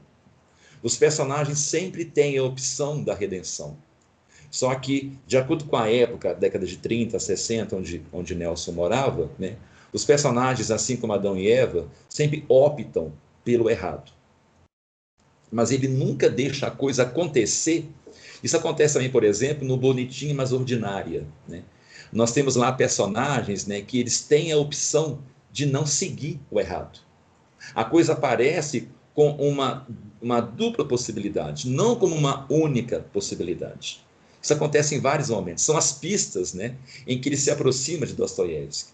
Os 0.83 0.99
personagens 0.99 1.59
sempre 1.61 2.05
têm 2.05 2.37
a 2.37 2.45
opção 2.45 3.03
da 3.03 3.15
redenção. 3.15 3.79
Só 4.51 4.75
que, 4.75 5.17
de 5.27 5.39
acordo 5.39 5.65
com 5.65 5.77
a 5.77 5.91
época, 5.91 6.35
década 6.35 6.67
de 6.67 6.77
30, 6.77 7.19
60, 7.19 7.75
onde, 7.75 8.03
onde 8.13 8.35
Nelson 8.35 8.73
morava, 8.73 9.31
né, 9.39 9.57
os 9.95 10.05
personagens, 10.05 10.71
assim 10.71 10.99
como 10.99 11.15
Adão 11.15 11.39
e 11.39 11.51
Eva, 11.51 11.89
sempre 12.07 12.45
optam 12.49 13.15
pelo 13.43 13.71
errado. 13.71 14.20
Mas 15.51 15.71
ele 15.71 15.89
nunca 15.89 16.29
deixa 16.29 16.67
a 16.67 16.71
coisa 16.71 17.03
acontecer. 17.03 17.89
Isso 18.43 18.57
acontece 18.57 18.95
também, 18.95 19.11
por 19.11 19.25
exemplo, 19.25 19.67
no 19.67 19.77
Bonitinho 19.77 20.35
Mas 20.35 20.53
Ordinária. 20.53 21.27
Né? 21.49 21.65
Nós 22.13 22.33
temos 22.33 22.57
lá 22.57 22.73
personagens 22.73 23.67
né, 23.67 23.81
que 23.81 23.99
eles 23.99 24.21
têm 24.23 24.53
a 24.53 24.57
opção 24.57 25.21
de 25.53 25.67
não 25.67 25.85
seguir 25.87 26.41
o 26.51 26.61
errado. 26.61 27.01
A 27.75 27.85
coisa 27.85 28.13
aparece 28.13 28.89
com 29.15 29.33
uma, 29.33 29.87
uma 30.21 30.41
dupla 30.41 30.85
possibilidade, 30.85 31.69
não 31.69 31.97
como 31.97 32.15
uma 32.15 32.47
única 32.51 33.01
possibilidade. 33.13 34.05
Isso 34.43 34.53
acontece 34.53 34.95
em 34.95 35.01
vários 35.01 35.29
momentos. 35.29 35.65
São 35.65 35.77
as 35.77 35.93
pistas 35.93 36.55
né, 36.55 36.77
em 37.07 37.21
que 37.21 37.29
ele 37.29 37.37
se 37.37 37.51
aproxima 37.51 38.07
de 38.07 38.15
Dostoiévski. 38.15 38.93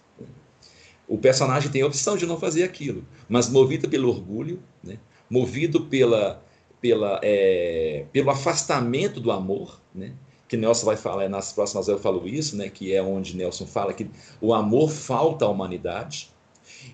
O 1.08 1.16
personagem 1.16 1.70
tem 1.70 1.82
a 1.82 1.86
opção 1.86 2.16
de 2.16 2.26
não 2.26 2.38
fazer 2.38 2.64
aquilo, 2.64 3.06
mas 3.28 3.48
movido 3.48 3.88
pelo 3.88 4.08
orgulho, 4.08 4.60
né, 4.82 4.98
movido 5.30 5.82
pela, 5.86 6.42
pela, 6.80 7.20
é, 7.22 8.04
pelo 8.12 8.30
afastamento 8.30 9.20
do 9.20 9.30
amor, 9.30 9.80
né, 9.94 10.12
que 10.48 10.56
Nelson 10.56 10.86
vai 10.86 10.96
falar, 10.96 11.28
nas 11.28 11.52
próximas 11.52 11.88
eu 11.88 11.98
falo 11.98 12.26
isso, 12.26 12.56
né, 12.56 12.68
que 12.68 12.94
é 12.94 13.02
onde 13.02 13.36
Nelson 13.36 13.66
fala 13.66 13.92
que 13.92 14.08
o 14.40 14.54
amor 14.54 14.90
falta 14.90 15.44
à 15.44 15.48
humanidade, 15.48 16.30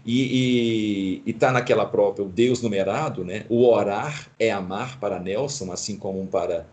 e 0.04 1.22
está 1.26 1.52
naquela 1.52 1.86
própria, 1.86 2.24
o 2.24 2.28
Deus 2.28 2.62
numerado, 2.62 3.24
né? 3.24 3.44
o 3.48 3.66
orar 3.66 4.28
é 4.38 4.50
amar 4.50 4.98
para 4.98 5.20
Nelson, 5.20 5.72
assim 5.72 5.96
como 5.96 6.26
para, 6.26 6.66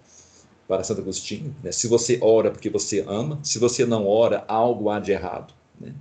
para 0.68 0.84
Santo 0.84 1.02
Agostinho. 1.02 1.56
Né? 1.64 1.72
Se 1.72 1.88
você 1.88 2.18
ora 2.22 2.52
porque 2.52 2.70
você 2.70 3.04
ama, 3.08 3.40
se 3.44 3.60
você 3.60 3.86
não 3.86 4.08
ora, 4.08 4.44
algo 4.48 4.90
há 4.90 5.00
de 5.00 5.12
errado. 5.12 5.54
Né? 5.80 5.94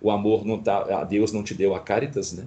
O 0.00 0.10
amor 0.10 0.44
não 0.44 0.58
tá, 0.58 1.00
a 1.00 1.04
Deus 1.04 1.32
não 1.32 1.42
te 1.42 1.54
deu 1.54 1.74
a 1.74 1.80
caritas, 1.80 2.32
né? 2.32 2.46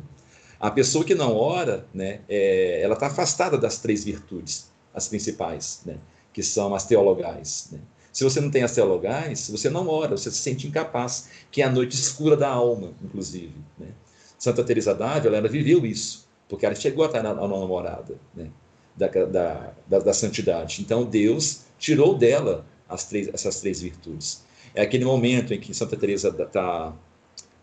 A 0.64 0.72
pessoa 0.72 1.04
que 1.04 1.14
não 1.14 1.36
ora, 1.36 1.86
né, 1.94 2.22
é, 2.30 2.80
ela 2.82 2.94
está 2.94 3.08
afastada 3.08 3.58
das 3.58 3.80
três 3.80 4.06
virtudes, 4.06 4.72
as 4.94 5.10
principais, 5.10 5.82
né, 5.86 5.98
que 6.32 6.42
são 6.42 6.74
as 6.74 6.86
teologais. 6.86 7.68
Né? 7.70 7.80
Se 8.14 8.24
você 8.24 8.40
não 8.40 8.50
tem 8.50 8.64
as 8.64 8.74
teologais, 8.74 9.50
você 9.50 9.70
não 9.70 9.90
ora, 9.90 10.16
você 10.16 10.32
se 10.32 10.38
sente 10.38 10.66
incapaz, 10.66 11.28
que 11.52 11.62
é 11.62 11.66
a 11.66 11.70
noite 11.70 11.96
escura 11.96 12.38
da 12.38 12.48
alma, 12.48 12.94
inclusive. 13.04 13.54
Né? 13.78 13.88
Santa 14.40 14.64
Teresa 14.64 14.96
d'Ávila, 14.96 15.36
ela 15.36 15.50
viveu 15.50 15.86
isso, 15.86 16.26
porque 16.48 16.66
ela 16.66 16.76
chegou 16.76 17.04
a 17.04 17.08
estar 17.08 17.22
na, 17.22 17.34
na 17.34 17.46
namorada 17.46 18.18
né? 18.34 18.50
da, 18.96 19.08
da, 19.10 19.74
da, 19.86 20.00
da, 20.00 20.14
santidade. 20.14 20.82
Então 20.82 21.04
Deus 21.04 21.64
tirou 21.78 22.18
dela 22.18 22.66
as 22.88 23.04
três, 23.04 23.28
essas 23.34 23.60
três 23.60 23.82
virtudes. 23.82 24.46
É 24.74 24.84
aquele 24.84 25.04
momento 25.04 25.54
em 25.54 25.60
que 25.60 25.74
Santa 25.74 25.98
Teresa 25.98 26.30
está 26.30 26.96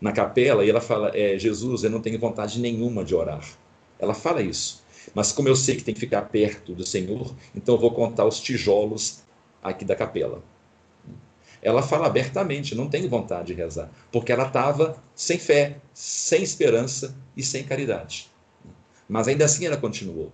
na 0.01 0.13
capela 0.13 0.65
e 0.65 0.71
ela 0.71 0.81
fala: 0.81 1.11
é, 1.15 1.39
Jesus, 1.39 1.85
eu 1.85 1.91
não 1.91 2.01
tenho 2.01 2.19
vontade 2.19 2.61
nenhuma 2.61 3.05
de 3.05 3.15
orar. 3.15 3.47
Ela 3.99 4.15
fala 4.15 4.41
isso. 4.41 4.83
Mas 5.15 5.33
como 5.33 5.49
eu 5.49 5.57
sei 5.57 5.77
que 5.77 5.85
tem 5.85 5.95
que 5.95 6.01
ficar 6.01 6.23
perto 6.23 6.75
do 6.75 6.87
Senhor, 6.87 7.35
então 7.55 7.75
eu 7.75 7.81
vou 7.81 7.93
contar 7.93 8.25
os 8.25 8.41
tijolos 8.41 9.23
aqui 9.63 9.85
da 9.85 9.97
capela. 9.97 10.43
Ela 11.63 11.83
fala 11.83 12.07
abertamente, 12.07 12.75
não 12.75 12.89
tenho 12.89 13.09
vontade 13.09 13.49
de 13.49 13.55
rezar, 13.55 13.91
porque 14.11 14.33
ela 14.33 14.47
estava 14.47 15.03
sem 15.15 15.39
fé, 15.39 15.77
sem 15.93 16.43
esperança 16.43 17.15
e 17.37 17.43
sem 17.43 17.65
caridade. 17.65 18.31
Mas 19.07 19.29
ainda 19.29 19.45
assim 19.45 19.67
ela 19.67 19.77
continuou. 19.77 20.33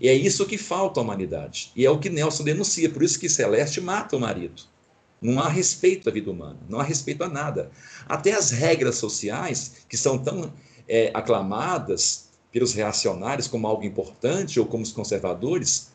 E 0.00 0.08
é 0.08 0.14
isso 0.14 0.46
que 0.46 0.58
falta 0.58 0.98
à 0.98 1.02
humanidade. 1.02 1.70
E 1.76 1.86
é 1.86 1.90
o 1.90 1.98
que 1.98 2.10
Nelson 2.10 2.44
denuncia, 2.44 2.90
por 2.90 3.02
isso 3.02 3.18
que 3.18 3.28
Celeste 3.28 3.80
mata 3.80 4.16
o 4.16 4.20
marido. 4.20 4.62
Não 5.20 5.40
há 5.40 5.48
respeito 5.48 6.08
à 6.08 6.12
vida 6.12 6.30
humana, 6.30 6.58
não 6.68 6.80
há 6.80 6.82
respeito 6.82 7.22
a 7.22 7.28
nada. 7.28 7.70
Até 8.08 8.32
as 8.32 8.50
regras 8.50 8.96
sociais, 8.96 9.84
que 9.88 9.96
são 9.96 10.18
tão 10.18 10.52
é, 10.88 11.10
aclamadas 11.12 12.30
pelos 12.50 12.72
reacionários 12.72 13.46
como 13.46 13.66
algo 13.66 13.84
importante 13.84 14.58
ou 14.58 14.66
como 14.66 14.82
os 14.82 14.92
conservadores, 14.92 15.90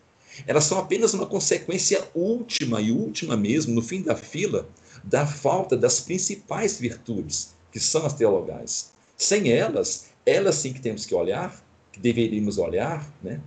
elas 0.45 0.65
são 0.65 0.77
apenas 0.77 1.13
uma 1.13 1.25
consequência 1.25 2.07
última 2.13 2.81
e 2.81 2.91
última 2.91 3.35
mesmo, 3.35 3.73
no 3.73 3.81
fim 3.81 4.01
da 4.01 4.15
fila, 4.15 4.67
da 5.03 5.25
falta 5.25 5.77
das 5.77 5.99
principais 5.99 6.79
virtudes, 6.79 7.55
que 7.71 7.79
são 7.79 8.05
as 8.05 8.13
teologais. 8.13 8.91
Sem 9.17 9.51
elas, 9.51 10.07
elas 10.25 10.55
sim 10.55 10.73
que 10.73 10.81
temos 10.81 11.05
que 11.05 11.15
olhar, 11.15 11.63
que 11.91 11.99
deveríamos 11.99 12.57
olhar, 12.57 13.07
né? 13.23 13.39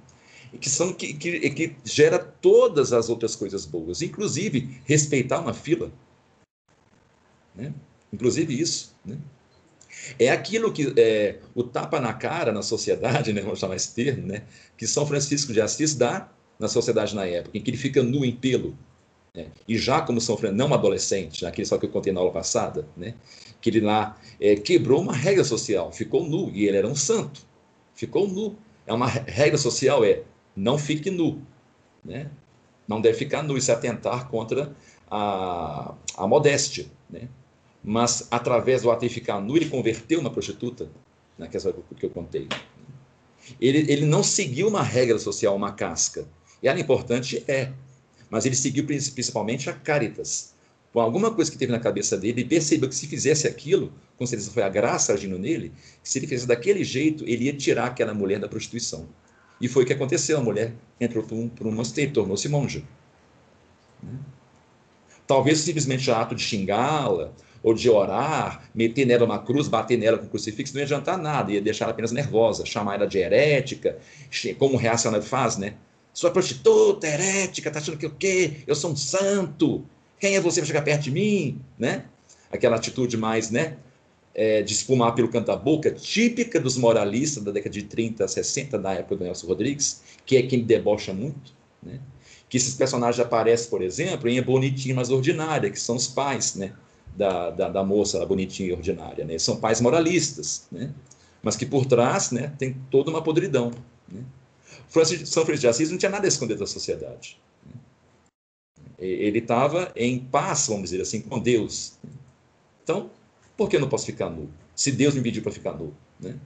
Que 0.61 0.71
são 0.71 0.93
que, 0.93 1.15
que, 1.15 1.51
que 1.51 1.77
gera 1.85 2.19
todas 2.19 2.93
as 2.93 3.09
outras 3.09 3.37
coisas 3.37 3.67
boas, 3.67 4.03
inclusive 4.03 4.81
respeitar 4.85 5.41
uma 5.41 5.53
fila, 5.53 5.93
né? 7.55 7.73
inclusive 8.13 8.59
isso, 8.59 8.95
né? 9.05 9.19
É 10.19 10.31
aquilo 10.31 10.73
que 10.73 10.93
é, 10.97 11.39
o 11.55 11.63
tapa 11.63 12.01
na 12.01 12.13
cara 12.13 12.53
na 12.53 12.63
sociedade, 12.63 13.33
né, 13.35 13.41
vamos 13.41 13.59
chamar 13.59 13.77
esse 13.77 13.95
termo, 13.95 14.27
né, 14.27 14.43
que 14.77 14.87
São 14.87 15.07
Francisco 15.07 15.53
de 15.53 15.61
Assis 15.61 15.95
dá 15.95 16.31
na 16.59 16.69
sociedade 16.69 17.15
na 17.15 17.25
época, 17.25 17.57
em 17.57 17.61
que 17.61 17.71
ele 17.71 17.77
fica 17.77 18.03
nu 18.03 18.25
em 18.25 18.35
pelo. 18.35 18.77
Né, 19.35 19.49
e 19.67 19.77
já 19.77 20.01
como 20.01 20.21
São 20.21 20.37
Francisco, 20.37 20.57
não 20.57 20.73
adolescente, 20.73 21.43
naquele 21.43 21.67
só 21.67 21.79
que 21.79 21.87
eu 21.87 21.91
contei 21.91 22.13
na 22.13 22.21
aula 22.21 22.33
passada, 22.33 22.87
né, 22.97 23.15
que 23.61 23.71
ele 23.71 23.81
lá 23.81 24.19
é, 24.41 24.55
quebrou 24.55 25.01
uma 25.01 25.13
regra 25.13 25.45
social, 25.45 25.93
ficou 25.93 26.25
nu, 26.25 26.51
e 26.55 26.67
ele 26.67 26.77
era 26.77 26.87
um 26.87 26.95
santo, 26.95 27.47
ficou 27.95 28.29
nu. 28.29 28.57
É 28.87 28.93
uma 28.93 29.07
regra 29.07 29.59
social, 29.59 30.03
é 30.03 30.23
não 30.59 30.77
fique 30.79 31.11
nu. 31.11 31.41
Né? 32.05 32.31
Não 32.87 33.01
deve 33.01 33.17
ficar 33.17 33.43
nu 33.43 33.57
e 33.57 33.63
se 33.63 33.71
atentar 33.71 34.29
contra 34.29 34.75
a, 35.11 35.95
a 36.17 36.27
modéstia. 36.27 36.87
Né? 37.09 37.29
Mas, 37.83 38.27
através 38.31 38.83
do 38.83 38.91
ato 38.91 39.07
de 39.07 39.13
ficar 39.13 39.41
nu, 39.41 39.57
ele 39.57 39.69
converteu 39.69 40.21
uma 40.21 40.31
prostituta, 40.31 40.91
né? 41.39 41.47
que 41.47 41.57
é 41.57 41.61
que 41.61 42.07
eu 42.07 42.11
contei. 42.11 42.49
Ele, 43.61 43.91
ele 43.91 44.05
não 44.05 44.23
seguiu 44.23 44.69
uma 44.69 44.83
regra 44.83 45.19
social, 45.19 45.55
uma 45.55 45.73
casca. 45.73 46.27
E 46.63 46.69
era 46.69 46.79
importante? 46.79 47.45
É. 47.47 47.73
Mas 48.29 48.45
ele 48.45 48.57
seguiu 48.57 48.85
principalmente 48.85 49.71
a 49.71 49.73
caritas. 49.73 50.55
Com 50.93 51.01
alguma 51.01 51.31
coisa 51.33 51.51
que 51.51 51.57
teve 51.57 51.71
na 51.71 51.79
cabeça 51.79 52.17
dele, 52.17 52.41
ele 52.41 52.49
percebeu 52.49 52.89
que 52.89 52.95
se 52.95 53.07
fizesse 53.07 53.47
aquilo, 53.47 53.93
com 54.17 54.27
certeza 54.27 54.51
foi 54.51 54.63
a 54.63 54.69
graça 54.69 55.13
agindo 55.13 55.39
nele, 55.39 55.73
se 56.03 56.19
ele 56.19 56.27
fizesse 56.27 56.49
daquele 56.49 56.83
jeito, 56.83 57.25
ele 57.27 57.45
ia 57.45 57.53
tirar 57.53 57.87
aquela 57.87 58.13
mulher 58.13 58.41
da 58.41 58.49
prostituição. 58.49 59.07
E 59.61 59.69
foi 59.69 59.85
o 59.85 59.87
que 59.87 59.93
aconteceu. 59.93 60.39
A 60.39 60.43
mulher 60.43 60.73
entrou 61.01 61.25
por 61.25 61.67
um, 61.67 61.73
mosteiro, 61.73 62.13
tornou-se 62.13 62.49
monja. 62.49 62.83
Né? 64.03 64.19
Talvez 65.27 65.59
simplesmente 65.59 66.09
o 66.11 66.15
ato 66.15 66.35
de 66.35 66.43
xingá-la, 66.43 67.33
ou 67.63 67.75
de 67.75 67.91
orar, 67.91 68.69
meter 68.75 69.05
nela 69.05 69.25
uma 69.25 69.39
cruz, 69.39 69.69
bater 69.69 69.99
nela 69.99 70.17
com 70.17 70.27
um 70.27 70.29
crucifixo, 70.29 70.73
não 70.75 70.81
ia 70.81 70.85
adiantar 70.85 71.19
nada, 71.19 71.53
ia 71.53 71.61
deixar 71.61 71.85
ela 71.85 71.93
apenas 71.93 72.13
nervosa, 72.13 72.65
chamar 72.65 72.95
ela 72.95 73.07
de 73.07 73.19
herética, 73.19 73.99
como 74.59 74.75
o 74.75 74.79
reacionário 74.79 75.27
faz, 75.27 75.59
né? 75.59 75.75
Sua 76.15 76.31
prostituta, 76.31 77.07
herética, 77.07 77.71
tá 77.71 77.79
achando 77.79 77.99
que 77.99 78.07
o 78.07 78.11
quê? 78.11 78.63
Eu 78.67 78.75
sou 78.75 78.93
um 78.93 78.97
santo. 78.97 79.85
Quem 80.19 80.35
é 80.35 80.41
você 80.41 80.61
para 80.61 80.67
chegar 80.67 80.83
perto 80.83 81.03
de 81.03 81.11
mim? 81.11 81.61
Né? 81.79 82.05
Aquela 82.51 82.77
atitude 82.77 83.17
mais, 83.17 83.51
né? 83.51 83.77
É, 84.39 84.63
de 84.63 84.73
espumar 84.73 85.17
pelo 85.17 85.27
canto-boca, 85.27 85.91
típica 85.91 86.61
dos 86.61 86.77
moralistas 86.77 87.43
da 87.43 87.51
década 87.51 87.73
de 87.73 87.83
30, 87.83 88.29
60, 88.29 88.79
da 88.79 88.93
época 88.93 89.17
do 89.17 89.25
Nelson 89.25 89.49
Rodrigues, 89.49 90.01
que 90.25 90.37
é 90.37 90.43
quem 90.45 90.63
debocha 90.63 91.13
muito, 91.13 91.53
né? 91.83 91.99
que 92.49 92.57
esses 92.57 92.77
personagens 92.77 93.19
aparecem, 93.19 93.69
por 93.69 93.83
exemplo, 93.83 94.29
em 94.29 94.39
A 94.39 94.43
Bonitinha 94.43 94.95
Mas 94.95 95.11
Ordinária, 95.11 95.69
que 95.69 95.81
são 95.81 95.97
os 95.97 96.07
pais 96.07 96.55
né? 96.55 96.73
da, 97.17 97.51
da, 97.51 97.69
da 97.69 97.83
moça 97.83 98.25
bonitinha 98.25 98.69
e 98.69 98.73
ordinária. 98.73 99.25
Né? 99.25 99.37
São 99.41 99.57
pais 99.57 99.81
moralistas, 99.81 100.69
né? 100.71 100.95
mas 101.43 101.57
que 101.57 101.67
por 101.67 101.85
trás 101.85 102.31
né, 102.31 102.53
tem 102.57 102.77
toda 102.93 103.11
uma 103.11 103.21
podridão. 103.21 103.73
Né? 104.09 104.23
São 105.27 105.45
Francisco 105.45 105.59
de 105.59 105.67
Assis 105.67 105.91
não 105.91 105.99
tinha 105.99 106.13
nada 106.13 106.27
a 106.27 106.29
esconder 106.29 106.57
da 106.57 106.67
sociedade. 106.67 107.41
Né? 107.67 107.73
Ele 109.01 109.41
estava 109.41 109.91
em 109.97 110.21
paz, 110.21 110.69
vamos 110.69 110.91
dizer 110.91 111.03
assim, 111.03 111.23
com 111.23 111.41
Deus. 111.41 111.99
Então, 112.85 113.11
por 113.59 113.69
que 113.69 113.75
eu 113.75 113.81
não 113.81 113.89
posso 113.89 114.07
ficar 114.07 114.31
nu? 114.31 114.49
Se 114.75 114.93
Deus 114.93 115.15
me 115.15 115.21
pediu 115.21 115.43
para 115.43 115.51
ficar 115.51 115.73
nu. 115.73 115.93
Né? 116.21 116.37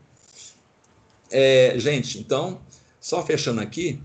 É, 1.30 1.74
gente, 1.76 2.18
então, 2.18 2.58
só 2.98 3.24
fechando 3.24 3.60
aqui, 3.60 4.00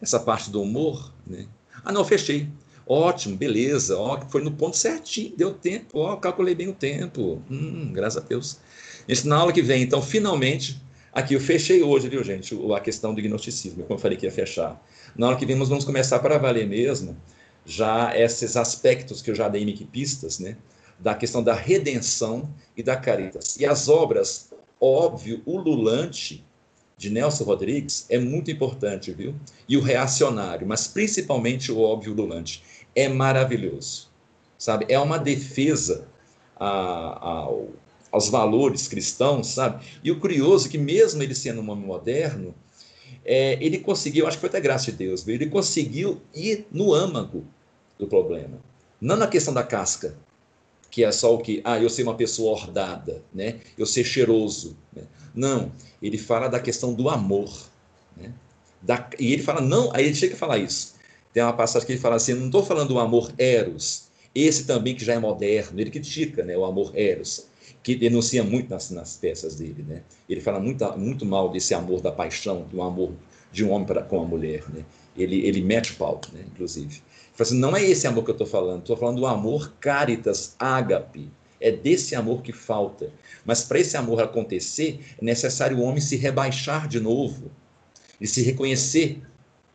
essa 0.00 0.20
parte 0.20 0.48
do 0.48 0.62
humor. 0.62 1.12
Né? 1.26 1.48
Ah, 1.84 1.90
não, 1.90 2.04
fechei. 2.04 2.48
Ótimo, 2.86 3.36
beleza. 3.36 3.98
Ó, 3.98 4.20
foi 4.28 4.42
no 4.42 4.52
ponto 4.52 4.76
certinho, 4.76 5.34
deu 5.36 5.52
tempo. 5.52 5.98
Ó, 5.98 6.16
calculei 6.16 6.54
bem 6.54 6.68
o 6.68 6.72
tempo. 6.72 7.42
Hum, 7.50 7.92
graças 7.92 8.22
a 8.22 8.26
Deus. 8.26 8.58
Gente, 9.08 9.26
na 9.26 9.38
aula 9.38 9.52
que 9.52 9.60
vem, 9.60 9.82
então, 9.82 10.00
finalmente, 10.00 10.80
aqui 11.12 11.34
eu 11.34 11.40
fechei 11.40 11.82
hoje, 11.82 12.08
viu, 12.08 12.22
gente, 12.22 12.56
a 12.72 12.80
questão 12.80 13.12
do 13.12 13.20
gnosticismo, 13.20 13.82
como 13.82 13.98
eu 13.98 14.00
falei 14.00 14.16
que 14.16 14.24
ia 14.24 14.32
fechar. 14.32 14.80
Na 15.16 15.26
aula 15.26 15.36
que 15.36 15.44
vem, 15.44 15.56
nós 15.56 15.68
vamos 15.68 15.84
começar 15.84 16.20
para 16.20 16.38
valer 16.38 16.68
mesmo 16.68 17.16
já 17.66 18.16
esses 18.16 18.56
aspectos 18.56 19.20
que 19.20 19.32
eu 19.32 19.34
já 19.34 19.48
dei 19.48 19.62
em 19.64 19.86
pistas, 19.86 20.38
né? 20.38 20.56
Da 21.02 21.14
questão 21.16 21.42
da 21.42 21.52
redenção 21.52 22.48
e 22.76 22.82
da 22.82 22.96
caritas. 22.96 23.56
E 23.56 23.66
as 23.66 23.88
obras, 23.88 24.50
óbvio, 24.80 25.42
o 25.44 25.58
Lulante, 25.58 26.44
de 26.96 27.10
Nelson 27.10 27.42
Rodrigues, 27.42 28.06
é 28.08 28.18
muito 28.18 28.50
importante, 28.52 29.10
viu? 29.10 29.34
E 29.68 29.76
o 29.76 29.80
Reacionário, 29.80 30.66
mas 30.66 30.86
principalmente 30.86 31.72
o 31.72 31.80
óbvio 31.80 32.14
Lulante, 32.14 32.62
é 32.94 33.08
maravilhoso, 33.08 34.08
sabe? 34.56 34.86
É 34.88 34.98
uma 34.98 35.18
defesa 35.18 36.06
a, 36.56 37.48
aos 38.12 38.28
valores 38.28 38.86
cristãos, 38.86 39.48
sabe? 39.48 39.84
E 40.04 40.12
o 40.12 40.20
curioso 40.20 40.68
é 40.68 40.70
que 40.70 40.78
mesmo 40.78 41.20
ele 41.20 41.34
sendo 41.34 41.60
um 41.60 41.68
homem 41.68 41.84
moderno, 41.84 42.54
é, 43.24 43.58
ele 43.60 43.78
conseguiu, 43.78 44.28
acho 44.28 44.36
que 44.36 44.40
foi 44.42 44.48
até 44.48 44.60
graça 44.60 44.92
de 44.92 44.98
Deus, 44.98 45.24
viu? 45.24 45.34
ele 45.34 45.46
conseguiu 45.46 46.22
ir 46.32 46.64
no 46.70 46.94
âmago 46.94 47.44
do 47.98 48.06
problema, 48.06 48.58
não 49.00 49.16
na 49.16 49.26
questão 49.26 49.52
da 49.52 49.64
casca, 49.64 50.16
que 50.92 51.02
é 51.02 51.10
só 51.10 51.34
o 51.34 51.38
que, 51.38 51.62
ah, 51.64 51.80
eu 51.80 51.88
ser 51.88 52.02
uma 52.02 52.14
pessoa 52.14 52.52
ordada, 52.52 53.22
né? 53.32 53.56
Eu 53.78 53.86
ser 53.86 54.04
cheiroso. 54.04 54.76
Né? 54.94 55.04
Não, 55.34 55.72
ele 56.02 56.18
fala 56.18 56.48
da 56.48 56.60
questão 56.60 56.92
do 56.92 57.08
amor, 57.08 57.50
né? 58.14 58.30
Da, 58.82 59.08
e 59.18 59.32
ele 59.32 59.42
fala, 59.42 59.62
não, 59.62 59.90
aí 59.94 60.04
ele 60.04 60.14
chega 60.14 60.34
a 60.34 60.36
falar 60.36 60.58
isso. 60.58 60.94
Tem 61.32 61.42
uma 61.42 61.54
passagem 61.54 61.86
que 61.86 61.92
ele 61.94 62.00
fala 62.00 62.16
assim, 62.16 62.34
não 62.34 62.46
estou 62.46 62.62
falando 62.62 62.88
do 62.88 62.98
amor 62.98 63.32
eros, 63.38 64.10
esse 64.34 64.66
também 64.66 64.94
que 64.94 65.02
já 65.02 65.14
é 65.14 65.18
moderno, 65.18 65.80
ele 65.80 65.90
critica 65.90 66.44
né, 66.44 66.54
o 66.58 66.64
amor 66.64 66.92
eros, 66.94 67.46
que 67.82 67.94
denuncia 67.94 68.44
muito 68.44 68.68
nas, 68.68 68.90
nas 68.90 69.16
peças 69.16 69.56
dele, 69.56 69.82
né? 69.88 70.02
Ele 70.28 70.42
fala 70.42 70.60
muito, 70.60 70.86
muito 70.98 71.24
mal 71.24 71.48
desse 71.48 71.72
amor 71.72 72.02
da 72.02 72.12
paixão, 72.12 72.66
do 72.70 72.82
amor 72.82 73.12
de 73.50 73.64
um 73.64 73.70
homem 73.70 73.86
para 73.86 74.02
com 74.02 74.20
a 74.20 74.24
mulher, 74.26 74.62
né? 74.68 74.84
Ele, 75.16 75.46
ele 75.46 75.62
mete 75.62 75.92
o 75.92 75.96
pau, 75.96 76.20
né, 76.32 76.44
inclusive. 76.46 77.02
Assim, 77.38 77.58
não 77.58 77.76
é 77.76 77.82
esse 77.82 78.06
amor 78.06 78.24
que 78.24 78.30
eu 78.30 78.34
estou 78.34 78.46
falando, 78.46 78.80
estou 78.80 78.96
falando 78.96 79.16
do 79.16 79.26
amor 79.26 79.72
caritas, 79.80 80.54
ágape. 80.58 81.30
É 81.60 81.70
desse 81.70 82.14
amor 82.14 82.42
que 82.42 82.52
falta. 82.52 83.12
Mas 83.44 83.62
para 83.64 83.78
esse 83.78 83.96
amor 83.96 84.20
acontecer, 84.20 85.00
é 85.20 85.24
necessário 85.24 85.78
o 85.78 85.82
homem 85.82 86.00
se 86.00 86.16
rebaixar 86.16 86.88
de 86.88 86.98
novo, 87.00 87.50
ele 88.20 88.28
se 88.28 88.42
reconhecer, 88.42 89.20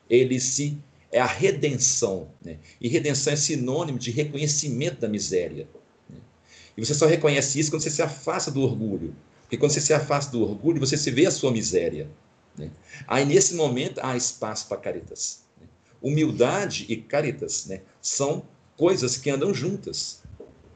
ele 0.09 0.39
se 0.39 0.77
é 1.11 1.19
a 1.19 1.25
redenção. 1.25 2.29
Né? 2.43 2.57
E 2.79 2.87
redenção 2.87 3.33
é 3.33 3.35
sinônimo 3.35 3.97
de 3.97 4.11
reconhecimento 4.11 4.99
da 5.01 5.07
miséria. 5.07 5.67
Né? 6.09 6.17
E 6.77 6.85
você 6.85 6.93
só 6.93 7.05
reconhece 7.05 7.59
isso 7.59 7.71
quando 7.71 7.83
você 7.83 7.89
se 7.89 8.01
afasta 8.01 8.51
do 8.51 8.61
orgulho. 8.61 9.15
Porque 9.41 9.57
quando 9.57 9.71
você 9.71 9.81
se 9.81 9.93
afasta 9.93 10.31
do 10.31 10.41
orgulho, 10.43 10.79
você 10.79 10.97
se 10.97 11.09
vê 11.09 11.25
a 11.25 11.31
sua 11.31 11.51
miséria. 11.51 12.09
Né? 12.57 12.71
Aí, 13.07 13.25
nesse 13.25 13.55
momento, 13.55 13.99
há 14.03 14.15
espaço 14.15 14.67
para 14.67 14.77
caritas. 14.77 15.43
Né? 15.59 15.67
Humildade 16.01 16.85
e 16.89 16.97
caritas 16.97 17.67
né? 17.67 17.81
são 18.01 18.45
coisas 18.75 19.17
que 19.17 19.29
andam 19.29 19.53
juntas. 19.53 20.23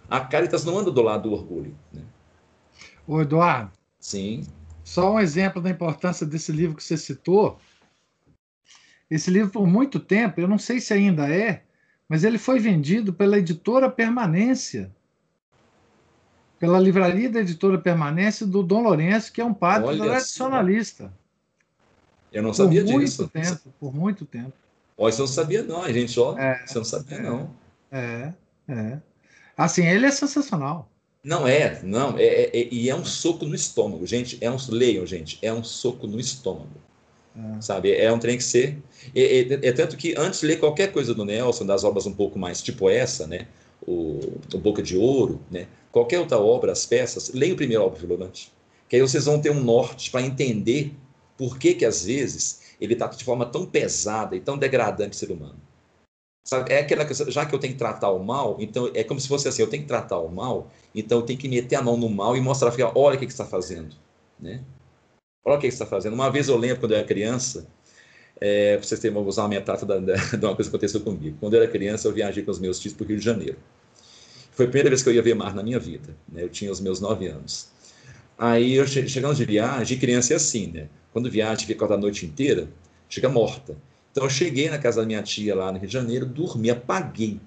A 0.10 0.20
caritas 0.20 0.66
não 0.66 0.78
anda 0.78 0.92
do 0.92 1.02
lado 1.02 1.30
do 1.30 1.36
orgulho. 1.36 1.76
Né? 1.94 2.02
Ô, 3.08 3.22
Eduardo. 3.22 3.72
Sim. 4.00 4.44
Só 4.84 5.14
um 5.14 5.20
exemplo 5.20 5.62
da 5.62 5.70
importância 5.70 6.26
desse 6.26 6.52
livro 6.52 6.76
que 6.76 6.84
você 6.84 6.98
citou. 6.98 7.58
Esse 9.10 9.30
livro, 9.30 9.52
por 9.52 9.68
muito 9.68 10.00
tempo, 10.00 10.40
eu 10.40 10.48
não 10.48 10.58
sei 10.58 10.80
se 10.80 10.94
ainda 10.94 11.30
é, 11.30 11.64
mas 12.08 12.24
ele 12.24 12.38
foi 12.38 12.60
vendido 12.60 13.14
pela 13.14 13.38
editora 13.38 13.90
Permanência. 13.90 14.94
Pela 16.60 16.80
livraria 16.80 17.30
da 17.30 17.40
editora 17.40 17.78
Permanência 17.78 18.46
do 18.46 18.62
Dom 18.62 18.84
Lourenço, 18.84 19.32
que 19.32 19.42
é 19.42 19.46
um 19.46 19.54
padre 19.54 19.88
Olha 19.88 20.04
tradicionalista. 20.04 21.14
Eu 22.32 22.42
não 22.42 22.54
sabia 22.54 22.84
por 22.84 23.00
disso. 23.00 23.22
Muito 23.22 23.32
tempo, 23.32 23.74
por 23.80 23.94
muito 23.94 24.26
tempo. 24.26 24.54
Olha, 24.98 25.12
você 25.12 25.22
não 25.22 25.28
sabia, 25.28 25.64
não, 25.64 25.82
a 25.82 25.92
gente, 25.92 26.20
ó. 26.20 26.38
É, 26.38 26.66
você 26.66 26.78
não 26.78 26.86
sabia, 26.86 27.18
é, 27.18 27.22
não. 27.22 27.56
É, 27.92 28.34
é. 28.68 29.00
Assim, 29.58 29.86
ele 29.86 30.06
é 30.06 30.12
sensacional. 30.12 30.90
Não 31.24 31.48
é, 31.48 31.82
não, 31.84 32.18
é, 32.18 32.24
é, 32.24 32.58
é, 32.62 32.68
e 32.72 32.90
é 32.90 32.96
um 32.96 33.06
soco 33.06 33.46
no 33.46 33.54
estômago, 33.54 34.06
gente. 34.08 34.38
É 34.42 34.50
um, 34.50 34.58
leiam, 34.70 35.06
gente, 35.06 35.38
é 35.42 35.54
um 35.54 35.64
soco 35.64 36.08
no 36.08 36.20
estômago. 36.20 36.82
É. 37.36 37.62
Sabe? 37.62 37.94
É 37.94 38.12
um 38.12 38.18
trem 38.18 38.38
que 38.38 38.44
ser. 38.44 38.78
É, 39.16 39.40
é, 39.40 39.68
é, 39.68 39.72
tanto 39.72 39.96
que 39.98 40.16
antes 40.18 40.40
de 40.42 40.48
ler 40.48 40.60
qualquer 40.60 40.92
coisa 40.92 41.14
do 41.14 41.24
Nelson, 41.24 41.66
das 41.66 41.84
obras 41.84 42.06
um 42.06 42.14
pouco 42.14 42.40
mais 42.40 42.62
tipo 42.62 42.90
essa, 42.90 43.28
né? 43.28 43.48
O, 43.86 44.40
o 44.54 44.58
Boca 44.58 44.82
de 44.82 44.98
Ouro, 44.98 45.42
né? 45.50 45.68
Qualquer 45.92 46.20
outra 46.20 46.40
obra, 46.40 46.72
as 46.72 46.86
peças, 46.86 47.32
leiam 47.34 47.54
o 47.54 47.58
primeiro 47.58 47.84
obra 47.84 48.00
Vilolante. 48.00 48.52
Que 48.90 48.96
aí 48.96 49.02
vocês 49.02 49.26
vão 49.26 49.40
ter 49.40 49.52
um 49.52 49.64
norte 49.64 50.10
para 50.10 50.22
entender 50.22 50.94
por 51.42 51.58
que, 51.58 51.74
que 51.74 51.86
às 51.86 52.06
vezes 52.06 52.76
ele 52.80 52.94
está 52.94 53.08
de 53.08 53.24
forma 53.24 53.48
tão 53.48 53.66
pesada 53.66 54.36
e 54.36 54.40
tão 54.40 54.60
degradante 54.60 55.16
o 55.16 55.20
ser 55.20 55.32
humano. 55.32 55.60
Sabe? 56.46 56.72
É 56.72 56.82
aquela 56.82 57.04
questão, 57.04 57.32
já 57.32 57.48
que 57.48 57.56
eu 57.56 57.58
tenho 57.58 57.74
que 57.74 57.80
tratar 57.80 58.12
o 58.12 58.24
mal, 58.24 58.58
então 58.60 58.92
é 58.94 59.04
como 59.04 59.20
se 59.20 59.28
fosse 59.28 59.48
assim, 59.48 59.64
eu 59.64 59.68
tenho 59.68 59.82
que 59.82 59.88
tratar 59.88 60.20
o 60.20 60.30
mal, 60.30 60.70
então 60.94 61.18
eu 61.18 61.26
tenho 61.26 61.40
que 61.40 61.50
meter 61.50 61.78
a 61.78 61.82
mão 61.82 61.98
no 61.98 62.08
mal 62.08 62.38
e 62.38 62.42
mostrar, 62.42 62.72
olha 62.94 63.16
o 63.16 63.20
que, 63.20 63.26
que 63.26 63.32
está 63.32 63.44
fazendo, 63.44 63.96
né? 64.40 64.62
Olha 65.44 65.58
o 65.58 65.60
que, 65.60 65.68
que 65.68 65.74
está 65.74 65.88
fazendo. 65.88 66.14
Uma 66.14 66.30
vez 66.30 66.48
eu 66.48 66.58
lembro, 66.58 66.80
quando 66.80 66.92
eu 66.92 67.00
era 67.00 67.08
criança, 67.08 67.66
é, 68.40 68.78
vocês 68.78 69.00
terem, 69.00 69.16
vou 69.16 69.26
usar 69.26 69.42
uma 69.42 69.50
metáfora 69.50 70.00
da, 70.00 70.14
da, 70.14 70.38
de 70.38 70.46
uma 70.46 70.56
coisa 70.56 70.70
que 70.70 70.76
aconteceu 70.76 71.02
comigo. 71.02 71.38
Quando 71.40 71.56
eu 71.56 71.64
era 71.64 71.72
criança, 71.72 72.08
eu 72.08 72.14
viajei 72.14 72.44
com 72.44 72.52
os 72.52 72.60
meus 72.60 72.80
tios 72.80 72.94
para 72.94 73.04
o 73.04 73.08
Rio 73.08 73.18
de 73.18 73.26
Janeiro. 73.26 73.58
Foi 74.52 74.66
a 74.66 74.70
primeira 74.70 74.90
vez 74.90 75.02
que 75.02 75.10
eu 75.10 75.14
ia 75.16 75.24
ver 75.24 75.34
mar 75.34 75.56
na 75.56 75.64
minha 75.64 75.80
vida, 75.80 76.16
né? 76.32 76.44
Eu 76.44 76.50
tinha 76.50 76.72
os 76.72 76.80
meus 76.80 77.00
nove 77.00 77.26
anos. 77.26 77.70
Aí, 78.38 78.74
eu 78.74 78.86
che 78.86 79.08
chegando 79.08 79.36
de 79.36 79.46
viagem, 79.46 79.98
criança 79.98 80.34
é 80.34 80.36
assim, 80.36 80.68
né? 80.68 80.88
Quando 81.12 81.30
viaja, 81.30 81.66
fica 81.66 81.86
a 81.86 81.98
noite 81.98 82.26
inteira, 82.26 82.70
chega 83.10 83.30
morta. 83.30 83.78
Então 84.12 84.24
eu 84.24 84.30
cheguei 84.30 84.70
na 84.70 84.78
casa 84.78 85.02
da 85.02 85.08
minha 85.08 85.22
tia 85.22 85.56
lá 85.56 85.72
no 85.72 85.78
Rio 85.78 85.88
de 85.88 85.94
Janeiro, 85.94 86.26
dormi, 86.26 86.70
apaguei. 86.70 87.40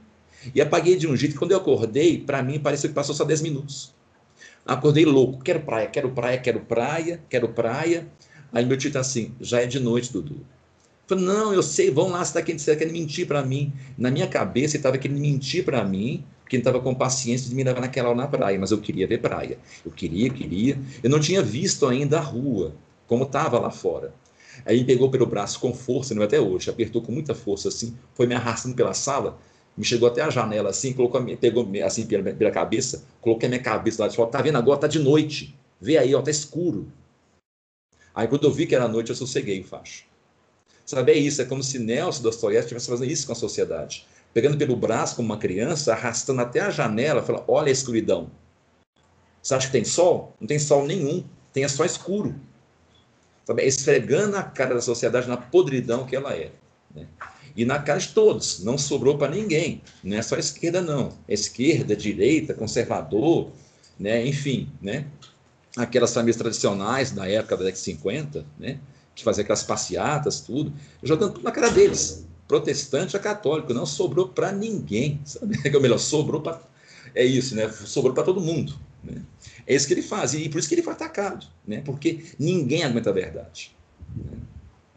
E 0.55 0.61
apaguei 0.61 0.97
de 0.97 1.07
um 1.07 1.17
jeito 1.17 1.33
que 1.33 1.39
quando 1.39 1.53
eu 1.53 1.59
acordei, 1.59 2.19
para 2.19 2.43
mim 2.43 2.59
pareceu 2.59 2.89
que 2.91 2.95
passou 2.95 3.15
só 3.15 3.25
10 3.25 3.43
minutos. 3.43 3.95
Acordei 4.67 5.05
louco, 5.05 5.43
quero 5.43 5.61
praia, 5.61 5.87
quero 5.89 6.11
praia, 6.11 6.39
quero 6.39 6.61
praia, 6.61 7.21
quero 7.29 7.49
praia. 7.49 8.07
Aí 8.53 8.65
meu 8.65 8.77
tio 8.77 8.91
tá 8.91 9.01
assim, 9.01 9.33
já 9.41 9.61
é 9.61 9.67
de 9.67 9.79
noite, 9.79 10.13
Dudu. 10.13 10.41
Falei, 11.07 11.25
não, 11.25 11.53
eu 11.53 11.63
sei, 11.63 11.91
vão 11.91 12.09
lá, 12.09 12.25
você 12.25 12.41
está 12.41 12.73
tá 12.73 12.79
querendo 12.79 12.95
mentir 12.95 13.27
para 13.27 13.43
mim. 13.43 13.73
Na 13.97 14.11
minha 14.11 14.27
cabeça, 14.27 14.77
ele 14.77 14.81
estava 14.81 14.97
querendo 14.97 15.21
mentir 15.21 15.65
para 15.65 15.85
mim, 15.85 16.25
porque 16.41 16.57
ele 16.57 16.61
estava 16.63 16.81
com 16.81 16.95
paciência 16.95 17.49
de 17.49 17.55
me 17.55 17.63
levar 17.63 17.81
naquela 17.81 18.09
hora 18.09 18.17
na 18.17 18.27
praia, 18.27 18.59
mas 18.59 18.71
eu 18.71 18.79
queria 18.79 19.07
ver 19.07 19.19
praia. 19.19 19.59
Eu 19.85 19.93
queria, 19.93 20.31
queria. 20.31 20.79
Eu 21.03 21.11
não 21.11 21.21
tinha 21.21 21.43
visto 21.43 21.87
ainda 21.87 22.19
a 22.19 22.23
rua, 22.23 22.75
como 23.07 23.25
estava 23.25 23.59
lá 23.59 23.71
fora. 23.71 24.13
Aí 24.65 24.79
me 24.79 24.85
pegou 24.85 25.11
pelo 25.11 25.27
braço 25.27 25.59
com 25.59 25.75
força, 25.75 26.15
não 26.15 26.23
é 26.23 26.27
até 26.27 26.41
hoje, 26.41 26.71
apertou 26.71 27.03
com 27.03 27.11
muita 27.11 27.35
força 27.35 27.69
assim, 27.69 27.97
foi 28.15 28.27
me 28.27 28.35
arrastando 28.35 28.75
pela 28.75 28.95
sala, 28.95 29.39
me 29.77 29.85
chegou 29.85 30.09
até 30.09 30.23
a 30.23 30.31
janela 30.31 30.71
assim, 30.71 30.93
colocou 30.93 31.25
pegou 31.37 31.69
assim 31.85 32.07
pela, 32.07 32.33
pela 32.33 32.51
cabeça, 32.51 33.05
coloquei 33.21 33.47
a 33.47 33.51
minha 33.51 33.63
cabeça 33.63 34.03
lá 34.03 34.09
de 34.09 34.17
fora, 34.17 34.31
tá 34.31 34.41
vendo 34.41 34.57
agora? 34.57 34.79
Tá 34.79 34.87
de 34.87 34.99
noite, 34.99 35.59
vê 35.81 35.99
aí, 35.99 36.15
ó, 36.15 36.23
tá 36.23 36.31
escuro. 36.31 36.91
Aí 38.15 38.29
quando 38.29 38.45
eu 38.45 38.53
vi 38.53 38.67
que 38.67 38.75
era 38.75 38.87
noite, 38.87 39.11
eu 39.11 39.17
sosseguei 39.17 39.61
o 39.61 39.65
facho. 39.65 40.05
Sabe, 40.87 41.13
é 41.13 41.17
isso, 41.17 41.43
é 41.43 41.45
como 41.45 41.63
se 41.63 41.79
Nelson 41.79 42.23
Dostoiévski 42.23 42.67
estivesse 42.67 42.89
fazendo 42.89 43.11
isso 43.11 43.27
com 43.27 43.33
a 43.33 43.37
sociedade. 43.37 44.07
Pegando 44.33 44.57
pelo 44.57 44.77
braço 44.77 45.17
como 45.17 45.27
uma 45.27 45.39
criança, 45.39 45.93
arrastando 45.93 46.43
até 46.43 46.61
a 46.61 46.71
janela, 46.71 47.23
falando, 47.23 47.45
olha 47.49 47.69
a 47.69 47.73
escuridão. 47.73 48.31
Você 49.43 49.55
acha 49.55 49.67
que 49.67 49.73
tem 49.73 49.85
sol? 49.85 50.35
Não 50.41 50.47
tem 50.47 50.59
sol 50.59 50.87
nenhum, 50.87 51.25
tem 51.53 51.65
é 51.65 51.69
só 51.69 51.85
escuro 51.85 52.35
sabe? 53.45 53.63
esfregando 53.65 54.37
a 54.37 54.43
cara 54.43 54.75
da 54.75 54.81
sociedade 54.81 55.29
na 55.29 55.37
podridão 55.37 56.07
que 56.07 56.17
ela 56.17 56.35
é. 56.35 56.51
Né? 56.95 57.07
E 57.57 57.65
na 57.65 57.79
cara 57.79 58.01
de 58.01 58.09
todos, 58.09 58.65
não 58.65 58.77
sobrou 58.77 59.17
para 59.17 59.35
ninguém. 59.35 59.81
Não 60.03 60.17
é 60.17 60.23
só 60.23 60.35
a 60.35 60.41
esquerda, 60.41 60.83
não. 60.83 61.13
Esquerda, 61.29 61.95
direita, 61.95 62.53
conservador, 62.53 63.51
né? 63.99 64.27
enfim, 64.27 64.69
né? 64.83 65.07
aquelas 65.77 66.13
famílias 66.13 66.37
tradicionais 66.37 67.11
da 67.11 67.29
época 67.29 67.57
da 67.57 67.65
década 67.65 67.79
de 67.79 67.79
50, 67.79 68.47
né? 68.59 68.79
que 69.15 69.23
faziam 69.23 69.43
aquelas 69.45 69.63
passeatas, 69.63 70.41
tudo, 70.41 70.73
jogando 71.03 71.35
tudo 71.35 71.45
na 71.45 71.53
cara 71.53 71.71
deles. 71.71 72.27
Protestante 72.49 73.17
a 73.17 73.21
católico, 73.21 73.73
não 73.73 73.87
sobrou 73.87 74.29
para 74.29 74.53
ninguém. 74.53 75.21
Sabe? 75.25 75.57
Ou 75.73 75.81
melhor, 75.81 75.99
sobrou 75.99 76.41
para. 76.41 76.61
É 77.15 77.25
isso, 77.25 77.55
né? 77.55 77.71
Sobrou 77.71 78.13
para 78.13 78.25
todo 78.25 78.41
mundo. 78.41 78.75
Né? 79.03 79.23
É 79.67 79.75
isso 79.75 79.87
que 79.87 79.95
ele 79.95 80.03
faz, 80.03 80.35
e 80.35 80.49
por 80.49 80.59
isso 80.59 80.69
que 80.69 80.75
ele 80.75 80.83
foi 80.83 80.93
atacado, 80.93 81.47
né? 81.67 81.83
porque 81.85 82.25
ninguém 82.39 82.85
aguenta 82.85 83.11
a 83.11 83.13
verdade. 83.13 83.75
Né? 84.15 84.39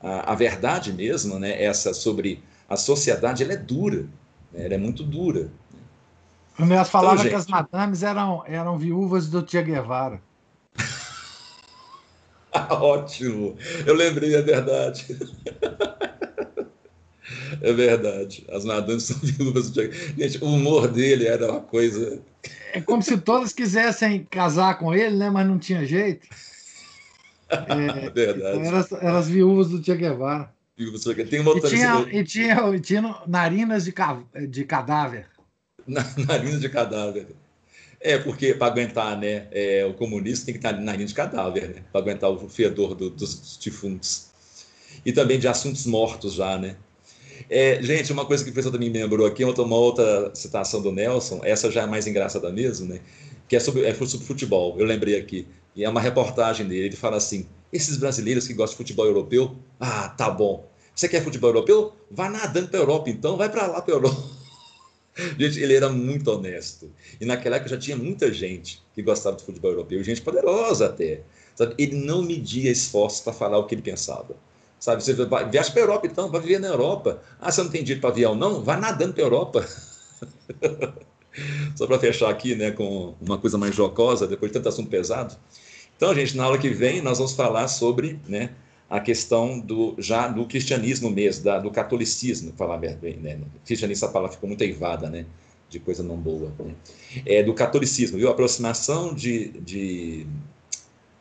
A, 0.01 0.33
a, 0.33 0.35
verdade 0.35 0.91
mesmo, 0.91 1.39
né, 1.39 1.61
essa 1.61 1.93
sobre 1.93 2.43
a 2.69 2.75
sociedade, 2.75 3.43
ela 3.43 3.53
é 3.53 3.57
dura, 3.57 4.05
né? 4.51 4.65
ela 4.65 4.73
é 4.73 4.77
muito 4.77 5.03
dura. 5.03 5.49
O 6.59 6.65
Nelson 6.65 6.91
falava 6.91 7.13
então, 7.15 7.23
gente... 7.23 7.31
que 7.31 7.37
as 7.37 7.47
madames 7.47 8.03
eram, 8.03 8.43
eram 8.45 8.77
viúvas 8.77 9.27
do 9.27 9.47
Che 9.47 9.61
Guevara. 9.61 10.21
Ótimo, 12.69 13.55
eu 13.85 13.93
lembrei, 13.93 14.35
é 14.35 14.41
verdade. 14.41 15.17
É 17.61 17.73
verdade. 17.73 18.45
As 18.49 18.65
madames 18.65 19.03
são 19.03 19.17
viúvas 19.21 19.69
do 19.69 19.81
Che 19.81 19.87
Guevara. 19.87 20.13
Gente, 20.17 20.43
o 20.43 20.47
humor 20.47 20.87
dele 20.87 21.27
era 21.27 21.51
uma 21.51 21.61
coisa 21.61 22.21
é 22.73 22.81
como 22.81 23.01
se 23.01 23.17
todas 23.17 23.53
quisessem 23.53 24.25
casar 24.29 24.77
com 24.77 24.93
ele, 24.93 25.15
né? 25.15 25.29
Mas 25.29 25.47
não 25.47 25.57
tinha 25.57 25.85
jeito. 25.85 26.27
É, 27.49 28.09
Verdade. 28.09 28.59
Então 28.59 28.61
eram, 28.61 28.87
eram 28.99 29.17
as 29.19 29.29
viúvas 29.29 29.69
do 29.69 29.81
Che 29.81 29.95
Guevara. 29.95 30.53
Tem 31.29 31.39
uma 31.39 31.51
outra 31.51 31.69
e, 31.69 31.71
tinha, 31.71 31.99
e, 32.11 32.23
tinha, 32.25 32.75
e 32.75 32.79
tinha 32.81 33.21
narinas 33.25 33.85
de, 33.85 33.93
de 34.49 34.65
cadáver. 34.65 35.27
narinas 35.87 36.59
de 36.59 36.67
cadáver. 36.67 37.27
É, 38.01 38.17
porque 38.17 38.53
para 38.53 38.67
aguentar 38.67 39.17
né, 39.17 39.47
é, 39.51 39.85
o 39.85 39.93
comunista 39.93 40.45
tem 40.45 40.55
que 40.55 40.59
estar 40.59 40.73
nariz 40.73 41.07
de 41.07 41.15
cadáver, 41.15 41.69
né? 41.69 41.83
Para 41.89 42.01
aguentar 42.01 42.29
o 42.29 42.49
fedor 42.49 42.93
do, 42.93 43.09
dos 43.09 43.57
defuntos. 43.63 44.27
E 45.05 45.13
também 45.13 45.39
de 45.39 45.47
assuntos 45.47 45.85
mortos 45.85 46.33
já, 46.33 46.57
né? 46.57 46.75
É, 47.49 47.81
gente, 47.81 48.11
uma 48.11 48.25
coisa 48.25 48.43
que 48.43 48.49
o 48.49 48.53
pessoal 48.53 48.71
também 48.71 48.89
me 48.89 48.99
lembrou 48.99 49.25
aqui, 49.25 49.43
uma 49.43 49.75
outra 49.75 50.31
citação 50.33 50.81
do 50.81 50.91
Nelson, 50.91 51.41
essa 51.43 51.71
já 51.71 51.83
é 51.83 51.85
mais 51.85 52.07
engraçada 52.07 52.51
mesmo, 52.51 52.87
né? 52.87 52.99
Que 53.47 53.55
é 53.55 53.59
sobre, 53.59 53.85
é 53.85 53.93
sobre 53.93 54.25
futebol, 54.25 54.75
eu 54.77 54.85
lembrei 54.85 55.17
aqui. 55.17 55.47
E 55.75 55.83
é 55.83 55.89
uma 55.89 56.01
reportagem 56.01 56.67
dele, 56.67 56.87
ele 56.87 56.95
fala 56.95 57.17
assim: 57.17 57.47
esses 57.71 57.97
brasileiros 57.97 58.47
que 58.47 58.53
gostam 58.53 58.73
de 58.73 58.77
futebol 58.77 59.05
europeu, 59.05 59.55
ah, 59.79 60.09
tá 60.09 60.29
bom. 60.29 60.67
Você 60.95 61.07
quer 61.07 61.23
futebol 61.23 61.51
europeu? 61.51 61.93
Vá 62.09 62.29
nadando 62.29 62.69
para 62.69 62.79
a 62.79 62.81
Europa, 62.81 63.09
então, 63.09 63.37
vai 63.37 63.49
para 63.49 63.67
lá 63.67 63.81
para 63.81 63.93
a 63.93 63.97
Europa. 63.97 64.23
Gente, 65.37 65.59
ele 65.59 65.75
era 65.75 65.89
muito 65.89 66.31
honesto. 66.31 66.91
E 67.19 67.25
naquela 67.25 67.57
época 67.57 67.69
já 67.69 67.77
tinha 67.77 67.97
muita 67.97 68.31
gente 68.31 68.83
que 68.93 69.01
gostava 69.01 69.35
de 69.35 69.43
futebol 69.43 69.71
europeu, 69.71 70.03
gente 70.03 70.21
poderosa 70.21 70.85
até. 70.85 71.23
Sabe? 71.55 71.73
Ele 71.77 71.95
não 71.95 72.21
media 72.21 72.71
esforços 72.71 73.21
para 73.21 73.33
falar 73.33 73.57
o 73.57 73.65
que 73.65 73.73
ele 73.73 73.81
pensava. 73.81 74.35
Sabe, 74.79 75.03
você 75.03 75.13
vai, 75.13 75.49
viaja 75.49 75.71
para 75.71 75.81
a 75.81 75.83
Europa, 75.83 76.07
então, 76.07 76.29
vai 76.29 76.41
viver 76.41 76.59
na 76.59 76.67
Europa. 76.67 77.21
Ah, 77.39 77.51
você 77.51 77.63
não 77.63 77.69
tem 77.69 77.83
dinheiro 77.83 78.01
para 78.01 78.11
avião, 78.11 78.35
não? 78.35 78.63
Vai 78.63 78.79
nadando 78.79 79.13
para 79.13 79.23
a 79.23 79.25
Europa. 79.25 79.67
Só 81.75 81.87
para 81.87 81.99
fechar 81.99 82.29
aqui, 82.29 82.55
né, 82.55 82.71
com 82.71 83.15
uma 83.21 83.37
coisa 83.37 83.57
mais 83.57 83.75
jocosa, 83.75 84.27
depois 84.27 84.51
de 84.51 84.57
tanto 84.57 84.69
assunto 84.69 84.89
pesado. 84.89 85.35
Então, 85.95 86.13
gente, 86.13 86.37
na 86.37 86.43
aula 86.43 86.57
que 86.57 86.69
vem, 86.69 87.01
nós 87.01 87.17
vamos 87.17 87.33
falar 87.33 87.67
sobre 87.67 88.19
né, 88.27 88.51
a 88.89 88.99
questão 88.99 89.59
do 89.59 89.95
já 89.97 90.27
do 90.27 90.45
cristianismo 90.45 91.09
mesmo, 91.09 91.43
da, 91.43 91.59
do 91.59 91.71
catolicismo, 91.71 92.53
falar 92.55 92.77
bem, 92.77 93.17
né? 93.17 93.39
Cristianismo, 93.65 94.05
essa 94.05 94.13
palavra 94.13 94.35
ficou 94.35 94.47
muito 94.47 94.61
eivada, 94.61 95.09
né? 95.09 95.25
De 95.69 95.79
coisa 95.79 96.01
não 96.01 96.15
boa. 96.15 96.51
Né? 96.59 96.73
É, 97.25 97.43
do 97.43 97.53
catolicismo, 97.53 98.17
viu? 98.17 98.29
A 98.29 98.31
aproximação 98.31 99.13
de, 99.13 99.49
de, 99.59 100.25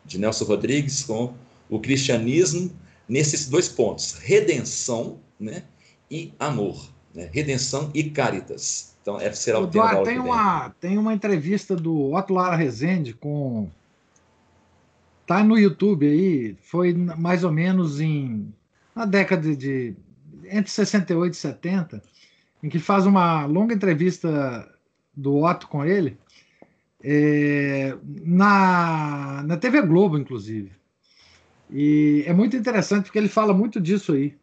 de 0.04 0.18
Nelson 0.18 0.44
Rodrigues 0.44 1.02
com 1.02 1.34
o 1.68 1.80
cristianismo 1.80 2.70
nesses 3.08 3.48
dois 3.48 3.68
pontos, 3.68 4.14
redenção 4.14 5.20
né, 5.38 5.62
e 6.10 6.32
amor, 6.38 6.90
né? 7.14 7.28
redenção 7.32 7.90
e 7.94 8.04
caritas. 8.10 8.96
Então, 9.02 9.20
esse 9.20 9.42
será 9.42 9.60
o, 9.60 9.64
o 9.64 9.66
tema 9.68 9.94
da 9.94 10.02
tem 10.02 10.18
uma 10.18 10.70
Tem 10.80 10.98
uma 10.98 11.14
entrevista 11.14 11.76
do 11.76 12.12
Otto 12.12 12.34
Lara 12.34 12.56
Rezende 12.56 13.14
com... 13.14 13.70
Tá 15.26 15.42
no 15.42 15.58
YouTube 15.58 16.06
aí, 16.06 16.56
foi 16.60 16.92
mais 16.92 17.44
ou 17.44 17.52
menos 17.52 18.00
em... 18.00 18.52
Na 18.94 19.04
década 19.04 19.54
de... 19.54 19.94
Entre 20.44 20.70
68 20.70 21.32
e 21.32 21.36
70, 21.36 22.02
em 22.62 22.68
que 22.68 22.78
faz 22.78 23.06
uma 23.06 23.46
longa 23.46 23.74
entrevista 23.74 24.68
do 25.16 25.42
Otto 25.42 25.66
com 25.66 25.84
ele, 25.84 26.16
é, 27.02 27.96
na, 28.04 29.42
na 29.44 29.56
TV 29.56 29.82
Globo, 29.82 30.18
inclusive. 30.18 30.70
E 31.70 32.24
é 32.26 32.32
muito 32.32 32.56
interessante 32.56 33.04
porque 33.04 33.18
ele 33.18 33.28
fala 33.28 33.52
muito 33.52 33.80
disso 33.80 34.12
aí. 34.12 34.36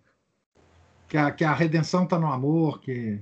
Que 1.07 1.17
a, 1.17 1.31
que 1.31 1.43
a 1.43 1.53
redenção 1.53 2.03
está 2.03 2.17
no 2.17 2.27
amor, 2.27 2.79
que 2.81 3.19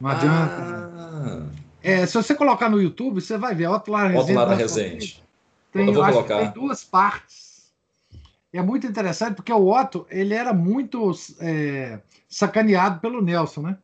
não 0.00 0.10
adianta. 0.10 0.90
Ah. 0.94 1.46
É, 1.82 2.06
se 2.06 2.14
você 2.14 2.34
colocar 2.34 2.68
no 2.68 2.80
YouTube, 2.80 3.20
você 3.20 3.36
vai 3.36 3.54
ver 3.54 3.68
Otto 3.68 3.90
Lara 3.90 4.08
Resende. 4.08 4.30
Otto 4.32 4.34
Lara 4.34 4.54
Resende. 4.54 5.24
Tem, 5.72 5.86
eu 5.86 5.94
vou 5.94 6.04
colocar. 6.04 6.38
tem 6.38 6.50
duas 6.50 6.84
partes. 6.84 7.72
É 8.52 8.60
muito 8.60 8.86
interessante 8.86 9.36
porque 9.36 9.52
o 9.52 9.68
Otto 9.68 10.06
ele 10.10 10.34
era 10.34 10.52
muito 10.52 11.10
é, 11.40 11.98
sacaneado 12.28 13.00
pelo 13.00 13.22
Nelson, 13.22 13.62
né? 13.62 13.78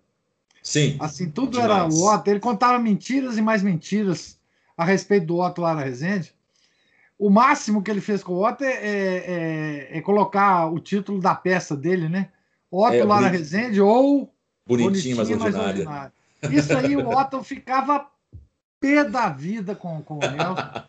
Sim. 0.62 0.96
Assim, 1.00 1.30
tudo 1.30 1.52
demais. 1.52 1.70
era 1.70 1.88
o 1.88 2.14
Otto. 2.14 2.28
Ele 2.28 2.40
contava 2.40 2.78
mentiras 2.78 3.38
e 3.38 3.42
mais 3.42 3.62
mentiras 3.62 4.38
a 4.76 4.84
respeito 4.84 5.26
do 5.26 5.38
Otto 5.38 5.62
Lara 5.62 5.80
Resende. 5.80 6.34
O 7.18 7.30
máximo 7.30 7.82
que 7.82 7.90
ele 7.90 8.00
fez 8.00 8.22
com 8.22 8.34
o 8.34 8.46
Otto 8.46 8.62
é, 8.62 8.72
é, 8.72 9.88
é, 9.92 9.98
é 9.98 10.00
colocar 10.00 10.66
o 10.66 10.78
título 10.78 11.20
da 11.20 11.34
peça 11.34 11.76
dele, 11.76 12.08
né? 12.08 12.28
Otto 12.70 12.94
é, 12.94 13.04
Lara 13.04 13.26
bonito. 13.26 13.38
Resende 13.38 13.80
ou 13.80 14.32
Bonitinho, 14.68 15.16
mas 15.16 15.30
ordinário. 15.30 15.68
ordinário. 15.68 16.12
Isso 16.50 16.76
aí 16.76 16.94
o 16.96 17.08
Otto 17.08 17.42
ficava 17.42 18.06
pé 18.78 19.02
da 19.02 19.28
vida 19.30 19.74
com, 19.74 20.02
com 20.02 20.16
o 20.16 20.18
Nelson. 20.18 20.82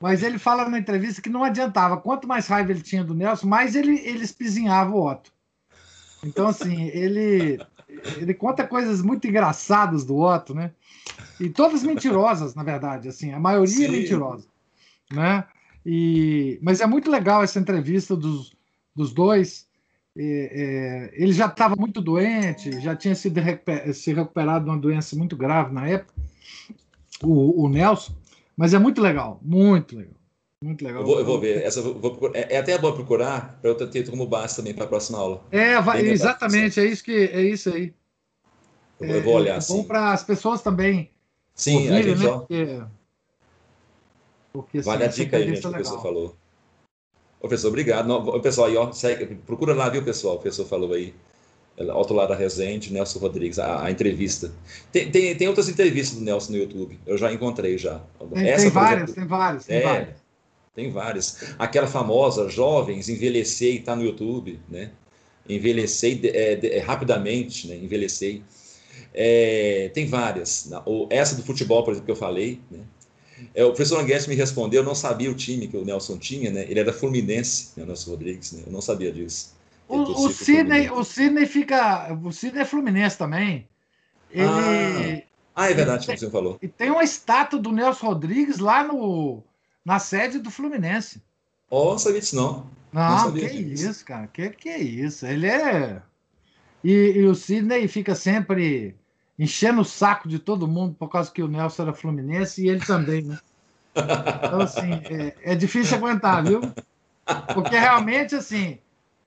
Mas 0.00 0.22
ele 0.22 0.38
fala 0.38 0.66
na 0.68 0.78
entrevista 0.78 1.20
que 1.20 1.28
não 1.28 1.44
adiantava. 1.44 1.98
Quanto 1.98 2.26
mais 2.26 2.46
raiva 2.46 2.72
ele 2.72 2.80
tinha 2.80 3.04
do 3.04 3.14
Nelson, 3.14 3.46
mais 3.46 3.76
ele, 3.76 4.00
ele 4.00 4.24
espizinhava 4.24 4.90
o 4.90 5.06
Otto. 5.06 5.30
Então, 6.24 6.48
assim, 6.48 6.84
ele, 6.88 7.60
ele 8.16 8.32
conta 8.32 8.66
coisas 8.66 9.02
muito 9.02 9.26
engraçadas 9.26 10.04
do 10.04 10.18
Otto, 10.18 10.54
né? 10.54 10.70
E 11.38 11.50
todas 11.50 11.82
mentirosas, 11.82 12.54
na 12.54 12.62
verdade, 12.62 13.08
assim, 13.08 13.32
a 13.32 13.38
maioria 13.38 13.86
é 13.86 13.88
Sim. 13.88 13.94
é 13.94 14.00
mentirosa, 14.00 14.46
né? 15.10 15.44
E, 15.84 16.58
mas 16.62 16.80
é 16.80 16.86
muito 16.86 17.10
legal 17.10 17.42
essa 17.42 17.58
entrevista 17.58 18.16
dos, 18.16 18.52
dos 18.94 19.12
dois. 19.12 19.68
É, 20.16 20.22
é, 20.22 21.22
ele 21.22 21.32
já 21.32 21.46
estava 21.46 21.76
muito 21.76 22.00
doente, 22.00 22.80
já 22.80 22.96
tinha 22.96 23.14
sido 23.14 23.40
recuper, 23.40 23.94
se 23.94 24.12
recuperado 24.12 24.64
de 24.64 24.70
uma 24.70 24.78
doença 24.78 25.16
muito 25.16 25.36
grave 25.36 25.72
na 25.72 25.88
época, 25.88 26.12
o, 27.22 27.64
o 27.64 27.68
Nelson. 27.68 28.14
Mas 28.56 28.74
é 28.74 28.78
muito 28.78 29.00
legal, 29.00 29.40
muito 29.42 29.96
legal. 29.96 30.14
Muito 30.62 30.84
legal. 30.84 31.00
Eu 31.00 31.06
vou, 31.06 31.18
eu 31.18 31.24
vou 31.24 31.40
ver. 31.40 31.62
Essa, 31.62 31.80
vou, 31.80 32.30
é, 32.34 32.56
é, 32.56 32.58
até 32.58 32.76
bom 32.76 32.92
procurar 32.92 33.58
para 33.62 33.70
eu 33.70 33.90
ter 33.90 34.10
como 34.10 34.26
base 34.26 34.56
também 34.56 34.74
para 34.74 34.84
a 34.84 34.88
próxima 34.88 35.16
aula. 35.16 35.42
É, 35.50 35.80
vai, 35.80 36.02
exatamente, 36.02 36.78
é 36.78 36.84
isso 36.84 37.02
que 37.02 37.12
é 37.12 37.40
isso 37.40 37.72
aí. 37.72 37.94
Eu, 39.00 39.08
eu 39.08 39.22
vou 39.22 39.36
olhar. 39.36 39.56
É, 39.56 39.66
bom 39.66 39.82
para 39.84 40.12
as 40.12 40.22
pessoas 40.22 40.60
também. 40.60 41.10
Sim, 41.54 41.76
ouvirem, 41.76 41.98
a 41.98 42.02
gente 42.02 42.18
né? 42.18 42.24
já... 42.24 42.38
Porque, 42.38 42.82
porque, 44.52 44.80
vale 44.80 45.04
assim, 45.04 45.22
a 45.22 45.24
dica 45.24 45.36
aí, 45.36 45.48
gente, 45.48 45.60
que 45.60 45.66
o 45.66 45.70
professor 45.70 46.02
falou. 46.02 46.36
Ô, 47.38 47.48
professor, 47.48 47.68
obrigado. 47.68 48.06
Não, 48.06 48.40
pessoal, 48.40 48.68
aí, 48.68 48.76
ó, 48.76 48.92
segue, 48.92 49.34
procura 49.46 49.74
lá, 49.74 49.88
viu, 49.88 50.02
pessoal? 50.02 50.34
O 50.34 50.38
professor 50.38 50.66
falou 50.66 50.92
aí. 50.92 51.14
Alto 51.88 52.12
Lara 52.12 52.34
Rezende, 52.34 52.92
Nelson 52.92 53.18
Rodrigues, 53.18 53.58
a, 53.58 53.84
a 53.84 53.90
entrevista. 53.90 54.52
Tem, 54.92 55.10
tem, 55.10 55.34
tem, 55.34 55.48
outras 55.48 55.68
entrevistas 55.68 56.18
do 56.18 56.24
Nelson 56.24 56.52
no 56.52 56.58
YouTube, 56.58 57.00
eu 57.06 57.16
já 57.16 57.32
encontrei 57.32 57.78
já. 57.78 58.02
Tem, 58.34 58.48
Essa, 58.48 58.64
tem 58.64 58.70
várias, 58.70 59.02
exemplo, 59.04 59.14
tem 59.14 59.26
várias, 59.26 59.64
tem 59.64 59.76
é, 59.78 59.82
várias. 59.82 60.08
Tem 60.74 60.90
várias. 60.90 61.54
Aquela 61.58 61.86
famosa 61.86 62.48
Jovens, 62.48 63.08
Envelhecer, 63.08 63.76
está 63.76 63.96
no 63.96 64.04
YouTube, 64.04 64.60
né? 64.68 64.90
Envelhecer 65.48 66.20
é, 66.24 66.76
é, 66.76 66.78
rapidamente, 66.80 67.66
né? 67.66 67.76
Envelhecer. 67.76 68.42
É, 69.14 69.90
tem 69.94 70.06
várias. 70.06 70.70
Essa 71.08 71.34
do 71.34 71.42
futebol, 71.42 71.82
por 71.82 71.92
exemplo, 71.92 72.06
que 72.06 72.12
eu 72.12 72.16
falei, 72.16 72.60
né? 72.70 72.80
É, 73.54 73.64
o 73.64 73.68
professor 73.68 74.00
Anguete 74.00 74.28
me 74.28 74.34
respondeu, 74.34 74.82
eu 74.82 74.86
não 74.86 74.94
sabia 74.94 75.30
o 75.30 75.34
time 75.34 75.68
que 75.68 75.76
o 75.76 75.84
Nelson 75.84 76.18
tinha, 76.18 76.50
né? 76.50 76.64
Ele 76.68 76.80
era 76.80 76.92
Fluminense, 76.92 77.72
né? 77.76 77.84
o 77.84 77.86
Nelson 77.86 78.10
Rodrigues, 78.10 78.52
né? 78.52 78.62
Eu 78.66 78.72
não 78.72 78.80
sabia 78.80 79.12
disso. 79.12 79.54
O, 79.88 80.26
o, 80.26 80.32
Sidney, 80.32 80.88
o 80.90 81.02
Sidney 81.02 81.46
fica. 81.46 82.12
O 82.22 82.30
Sidney 82.30 82.62
é 82.62 82.64
Fluminense 82.64 83.18
também. 83.18 83.68
Ele. 84.30 84.46
Ah, 84.46 85.64
ah 85.64 85.70
é 85.70 85.74
verdade, 85.74 86.06
como 86.06 86.16
você 86.16 86.30
falou. 86.30 86.58
E 86.62 86.68
tem 86.68 86.90
uma 86.90 87.02
estátua 87.02 87.58
do 87.58 87.72
Nelson 87.72 88.06
Rodrigues 88.06 88.58
lá 88.58 88.84
no, 88.84 89.42
na 89.84 89.98
sede 89.98 90.38
do 90.38 90.50
Fluminense. 90.50 91.20
Ó, 91.68 91.94
oh, 91.94 91.98
sabia 91.98 92.20
disso 92.20 92.36
não. 92.36 92.66
Não, 92.92 93.26
não 93.26 93.32
que 93.32 93.48
disso. 93.48 93.90
isso, 93.90 94.04
cara. 94.04 94.26
Que 94.28 94.50
que 94.50 94.68
é 94.68 94.78
isso? 94.78 95.26
Ele 95.26 95.46
é. 95.46 96.02
E, 96.82 96.90
e, 96.90 97.26
o 97.26 97.34
Sidney 97.34 97.86
fica 97.88 98.14
sempre 98.14 98.94
enchendo 99.40 99.80
o 99.80 99.84
saco 99.86 100.28
de 100.28 100.38
todo 100.38 100.68
mundo 100.68 100.94
por 100.98 101.08
causa 101.08 101.32
que 101.32 101.42
o 101.42 101.48
Nelson 101.48 101.84
era 101.84 101.94
Fluminense 101.94 102.62
e 102.62 102.68
ele 102.68 102.84
também, 102.84 103.22
né? 103.22 103.38
Então, 103.96 104.60
assim, 104.60 104.92
é, 104.92 105.52
é 105.52 105.54
difícil 105.54 105.96
aguentar, 105.96 106.44
viu? 106.44 106.60
Porque 107.54 107.78
realmente, 107.78 108.34
assim, 108.34 108.78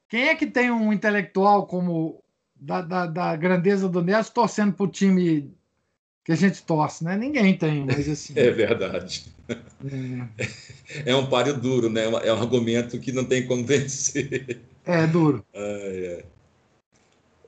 quem 0.07 0.29
é 0.29 0.35
que 0.35 0.45
tem 0.45 0.69
um 0.69 0.93
intelectual 0.93 1.65
como 1.65 2.21
da, 2.55 2.81
da, 2.81 3.07
da 3.07 3.35
grandeza 3.35 3.89
do 3.89 4.03
Nelson 4.03 4.31
torcendo 4.31 4.73
para 4.73 4.85
o 4.85 4.87
time 4.87 5.51
que 6.23 6.31
a 6.31 6.35
gente 6.35 6.61
torce, 6.61 7.03
né? 7.03 7.17
Ninguém 7.17 7.57
tem, 7.57 7.83
mas 7.83 8.07
assim. 8.07 8.33
É 8.37 8.51
verdade. 8.51 9.25
É, 11.05 11.11
é 11.11 11.15
um 11.15 11.25
páreo 11.25 11.59
duro, 11.59 11.89
né? 11.89 12.03
É 12.23 12.31
um 12.31 12.39
argumento 12.39 12.99
que 12.99 13.11
não 13.11 13.25
tem 13.25 13.47
como 13.47 13.65
vencer. 13.65 14.61
É 14.85 15.07
duro. 15.07 15.43
é. 15.53 16.23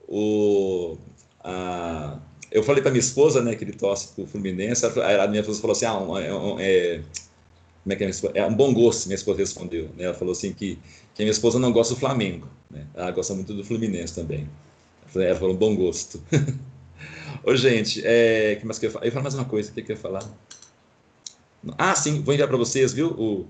O, 0.07 0.97
a, 1.43 2.19
eu 2.55 2.63
falei 2.63 2.81
para 2.81 2.89
minha 2.89 3.01
esposa, 3.01 3.41
né, 3.41 3.53
que 3.53 3.65
ele 3.65 3.73
torce 3.73 4.07
para 4.15 4.23
o 4.23 4.27
Fluminense. 4.27 4.85
A 4.85 5.27
minha 5.27 5.41
esposa 5.41 5.59
falou 5.59 5.75
assim: 5.75 5.85
ah, 5.85 5.99
um, 5.99 6.17
é, 6.17 6.23
é, 6.61 7.01
como 7.83 7.93
é 7.93 7.95
que 7.97 8.03
é, 8.05 8.11
é 8.35 8.45
um 8.45 8.55
bom 8.55 8.73
gosto, 8.73 9.07
minha 9.07 9.15
esposa 9.15 9.39
respondeu. 9.39 9.89
Né? 9.97 10.05
Ela 10.05 10.13
falou 10.13 10.31
assim 10.31 10.53
que, 10.53 10.79
que 11.13 11.21
minha 11.21 11.31
esposa 11.31 11.59
não 11.59 11.73
gosta 11.73 11.93
do 11.93 11.99
Flamengo. 11.99 12.47
Né? 12.71 12.87
Ela 12.95 13.11
gosta 13.11 13.33
muito 13.33 13.53
do 13.53 13.61
Fluminense 13.61 14.15
também. 14.15 14.49
Ela 15.13 15.35
falou 15.35 15.53
bom 15.53 15.75
gosto. 15.75 16.23
Ô, 17.43 17.53
gente, 17.57 18.01
é, 18.05 18.55
que 18.55 18.65
mais 18.65 18.79
que 18.79 18.85
eu, 18.85 18.91
eu 19.01 19.11
falar 19.11 19.23
mais 19.23 19.35
uma 19.35 19.45
coisa, 19.45 19.69
o 19.69 19.73
que, 19.73 19.81
que 19.81 19.91
eu 19.91 19.95
ia 19.97 20.01
falar? 20.01 20.23
Ah, 21.77 21.93
sim, 21.93 22.21
vou 22.21 22.33
enviar 22.33 22.47
para 22.47 22.57
vocês, 22.57 22.93
viu? 22.93 23.09
O, 23.09 23.45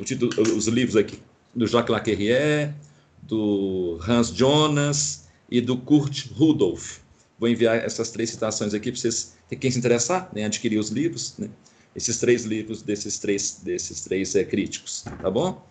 o 0.00 0.04
título, 0.04 0.30
os 0.56 0.66
livros 0.66 0.96
aqui 0.96 1.18
do 1.54 1.66
Jacques 1.66 1.92
Laquerrière, 1.92 2.74
do 3.22 3.98
Hans 4.08 4.28
Jonas 4.28 5.28
e 5.50 5.60
do 5.60 5.76
Kurt 5.76 6.30
Rudolph. 6.32 7.04
Vou 7.38 7.48
enviar 7.48 7.76
essas 7.76 8.10
três 8.10 8.30
citações 8.30 8.72
aqui 8.72 8.90
para 8.90 9.00
vocês, 9.00 9.36
quem 9.60 9.70
se 9.70 9.78
interessar, 9.78 10.30
né, 10.34 10.44
adquirir 10.44 10.78
os 10.78 10.88
livros, 10.88 11.36
né? 11.38 11.50
esses 11.94 12.18
três 12.18 12.44
livros 12.44 12.82
desses 12.82 13.18
três, 13.18 13.60
desses 13.62 14.02
três 14.02 14.34
é, 14.34 14.44
críticos, 14.44 15.04
tá 15.20 15.30
bom? 15.30 15.66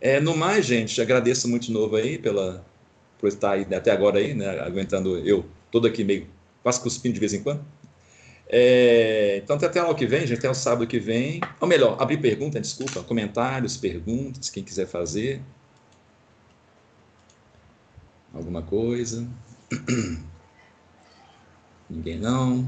É, 0.00 0.20
no 0.20 0.36
mais, 0.36 0.66
gente, 0.66 1.00
agradeço 1.00 1.48
muito 1.48 1.66
de 1.66 1.72
novo 1.72 1.96
aí 1.96 2.18
pela, 2.18 2.64
por 3.18 3.28
estar 3.28 3.52
aí, 3.52 3.66
até 3.74 3.90
agora 3.90 4.18
aí, 4.18 4.34
né, 4.34 4.60
aguentando 4.60 5.18
eu, 5.18 5.44
todo 5.70 5.86
aqui 5.86 6.04
meio 6.04 6.28
quase 6.62 6.80
cuspindo 6.80 7.14
de 7.14 7.20
vez 7.20 7.32
em 7.32 7.42
quando. 7.42 7.64
É, 8.48 9.40
então, 9.42 9.56
até 9.56 9.78
aula 9.80 9.94
que 9.94 10.06
vem, 10.06 10.26
gente, 10.26 10.38
até 10.38 10.48
o 10.48 10.54
sábado 10.54 10.86
que 10.86 10.98
vem. 10.98 11.40
Ou 11.60 11.66
melhor, 11.68 12.00
abrir 12.00 12.18
pergunta, 12.18 12.60
desculpa, 12.60 13.02
comentários, 13.02 13.76
perguntas, 13.76 14.50
quem 14.50 14.64
quiser 14.64 14.86
fazer. 14.86 15.42
Alguma 18.32 18.62
coisa. 18.62 19.28
Ninguém 21.88 22.18
não. 22.18 22.66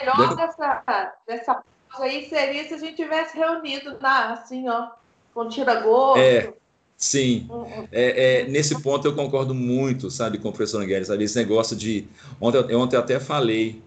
Melhor 0.00 0.36
dessa, 0.36 1.14
dessa 1.26 1.62
pausa 1.88 2.04
aí 2.04 2.28
seria 2.28 2.66
se 2.66 2.74
a 2.74 2.78
gente 2.78 2.96
tivesse 2.96 3.36
reunido 3.36 3.96
na, 4.00 4.32
assim, 4.32 4.68
ó, 4.68 4.88
com 5.32 5.48
tira-gosto. 5.48 6.18
É. 6.18 6.52
Sim, 6.96 7.46
é, 7.92 8.40
é, 8.40 8.48
nesse 8.48 8.80
ponto 8.80 9.06
eu 9.06 9.14
concordo 9.14 9.54
muito, 9.54 10.10
sabe, 10.10 10.38
com 10.38 10.48
o 10.48 10.52
professor 10.52 10.82
Angueles, 10.82 11.08
sabe, 11.08 11.24
esse 11.24 11.36
negócio 11.36 11.76
de, 11.76 12.08
ontem, 12.40 12.74
ontem 12.74 12.96
eu 12.96 13.00
até 13.00 13.20
falei, 13.20 13.82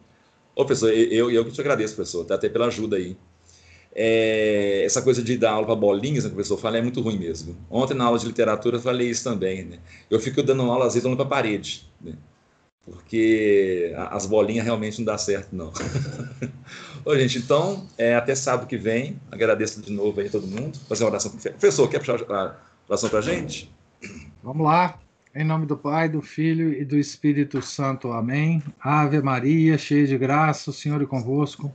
ô 0.56 0.64
professor, 0.64 0.94
eu, 0.94 1.32
eu 1.32 1.44
que 1.44 1.52
te 1.52 1.60
agradeço, 1.60 1.96
professor, 1.96 2.24
tá, 2.24 2.36
até 2.36 2.48
pela 2.48 2.68
ajuda 2.68 2.98
aí, 2.98 3.18
é, 3.96 4.84
essa 4.86 5.02
coisa 5.02 5.24
de 5.24 5.36
dar 5.40 5.54
aula 5.54 5.66
para 5.66 5.76
bolinhas, 5.76 6.24
né, 6.24 6.30
o 6.30 6.34
professor 6.34 6.60
fala, 6.60 6.78
é 6.78 6.84
muito 6.84 7.02
ruim 7.02 7.18
mesmo. 7.18 7.58
Ontem 7.68 7.96
na 7.96 8.06
aula 8.06 8.20
de 8.20 8.28
literatura 8.28 8.78
eu 8.78 8.82
falei 8.82 9.10
isso 9.10 9.24
também, 9.24 9.64
né, 9.64 9.80
eu 10.08 10.20
fico 10.20 10.44
dando 10.44 10.62
aula 10.62 10.86
às 10.86 10.94
vezes 10.94 11.04
olhando 11.04 11.18
para 11.18 11.26
a 11.26 11.30
parede, 11.30 11.89
porque 12.92 13.94
as 14.10 14.26
bolinhas 14.26 14.66
realmente 14.66 14.98
não 15.00 15.06
dá 15.06 15.18
certo, 15.18 15.56
não. 15.56 15.72
Ô, 17.06 17.16
gente, 17.18 17.38
então, 17.38 17.88
é, 17.98 18.16
até 18.16 18.36
sábado 18.36 18.68
que 18.68 18.78
vem, 18.78 19.20
agradeço 19.32 19.82
de 19.82 19.92
novo 19.92 20.20
aí 20.20 20.28
a 20.28 20.30
todo 20.32 20.48
mundo, 20.48 20.78
fazer 20.88 21.04
uma 21.04 21.12
oração. 21.12 21.32
Professor, 21.32 21.88
quer 21.88 22.00
puxar 22.00 22.22
oração 22.88 23.10
para 23.10 23.20
a 23.20 23.22
gente? 23.22 23.72
Vamos 24.44 24.66
lá. 24.66 25.00
Em 25.36 25.44
nome 25.44 25.66
do 25.66 25.78
Pai, 25.78 26.10
do 26.10 26.22
Filho 26.22 26.74
e 26.74 26.84
do 26.84 26.98
Espírito 26.98 27.62
Santo. 27.62 28.12
Amém. 28.12 28.64
Ave 28.80 29.22
Maria, 29.22 29.78
cheia 29.78 30.08
de 30.08 30.18
graça, 30.18 30.72
o 30.72 30.74
Senhor 30.74 31.02
é 31.02 31.06
convosco. 31.06 31.74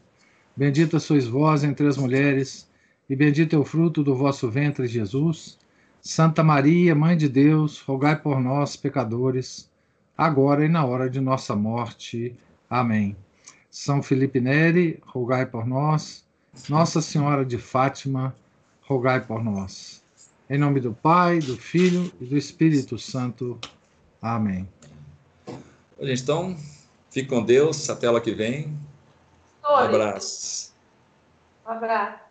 Bendita 0.56 0.98
sois 0.98 1.26
vós 1.26 1.64
entre 1.64 1.86
as 1.86 1.96
mulheres, 1.96 2.68
e 3.08 3.14
bendito 3.16 3.54
é 3.54 3.58
o 3.58 3.64
fruto 3.64 4.02
do 4.02 4.14
vosso 4.14 4.50
ventre, 4.50 4.86
Jesus. 4.86 5.58
Santa 6.00 6.42
Maria, 6.42 6.94
Mãe 6.94 7.16
de 7.16 7.28
Deus, 7.28 7.80
rogai 7.80 8.14
por 8.14 8.40
nós, 8.40 8.76
pecadores, 8.76 9.70
agora 10.16 10.64
e 10.64 10.68
na 10.68 10.84
hora 10.84 11.08
de 11.08 11.20
nossa 11.20 11.54
morte. 11.54 12.36
Amém. 12.68 13.16
São 13.70 14.02
Felipe 14.02 14.40
Neri, 14.40 15.02
rogai 15.06 15.46
por 15.46 15.66
nós. 15.66 16.24
Nossa 16.68 17.00
Senhora 17.00 17.44
de 17.44 17.58
Fátima, 17.58 18.34
rogai 18.82 19.20
por 19.20 19.42
nós. 19.42 20.02
Em 20.48 20.58
nome 20.58 20.80
do 20.80 20.92
Pai, 20.92 21.38
do 21.38 21.56
Filho 21.56 22.12
e 22.20 22.24
do 22.24 22.36
Espírito 22.36 22.98
Santo. 22.98 23.58
Amém. 24.22 24.68
Então, 25.98 26.56
fique 27.10 27.28
com 27.28 27.42
Deus. 27.44 27.88
Até 27.90 28.10
lá 28.10 28.20
que 28.20 28.32
vem. 28.32 28.76
Um 29.64 29.74
abraço. 29.74 30.74
Um 31.66 31.70
abraço. 31.70 32.23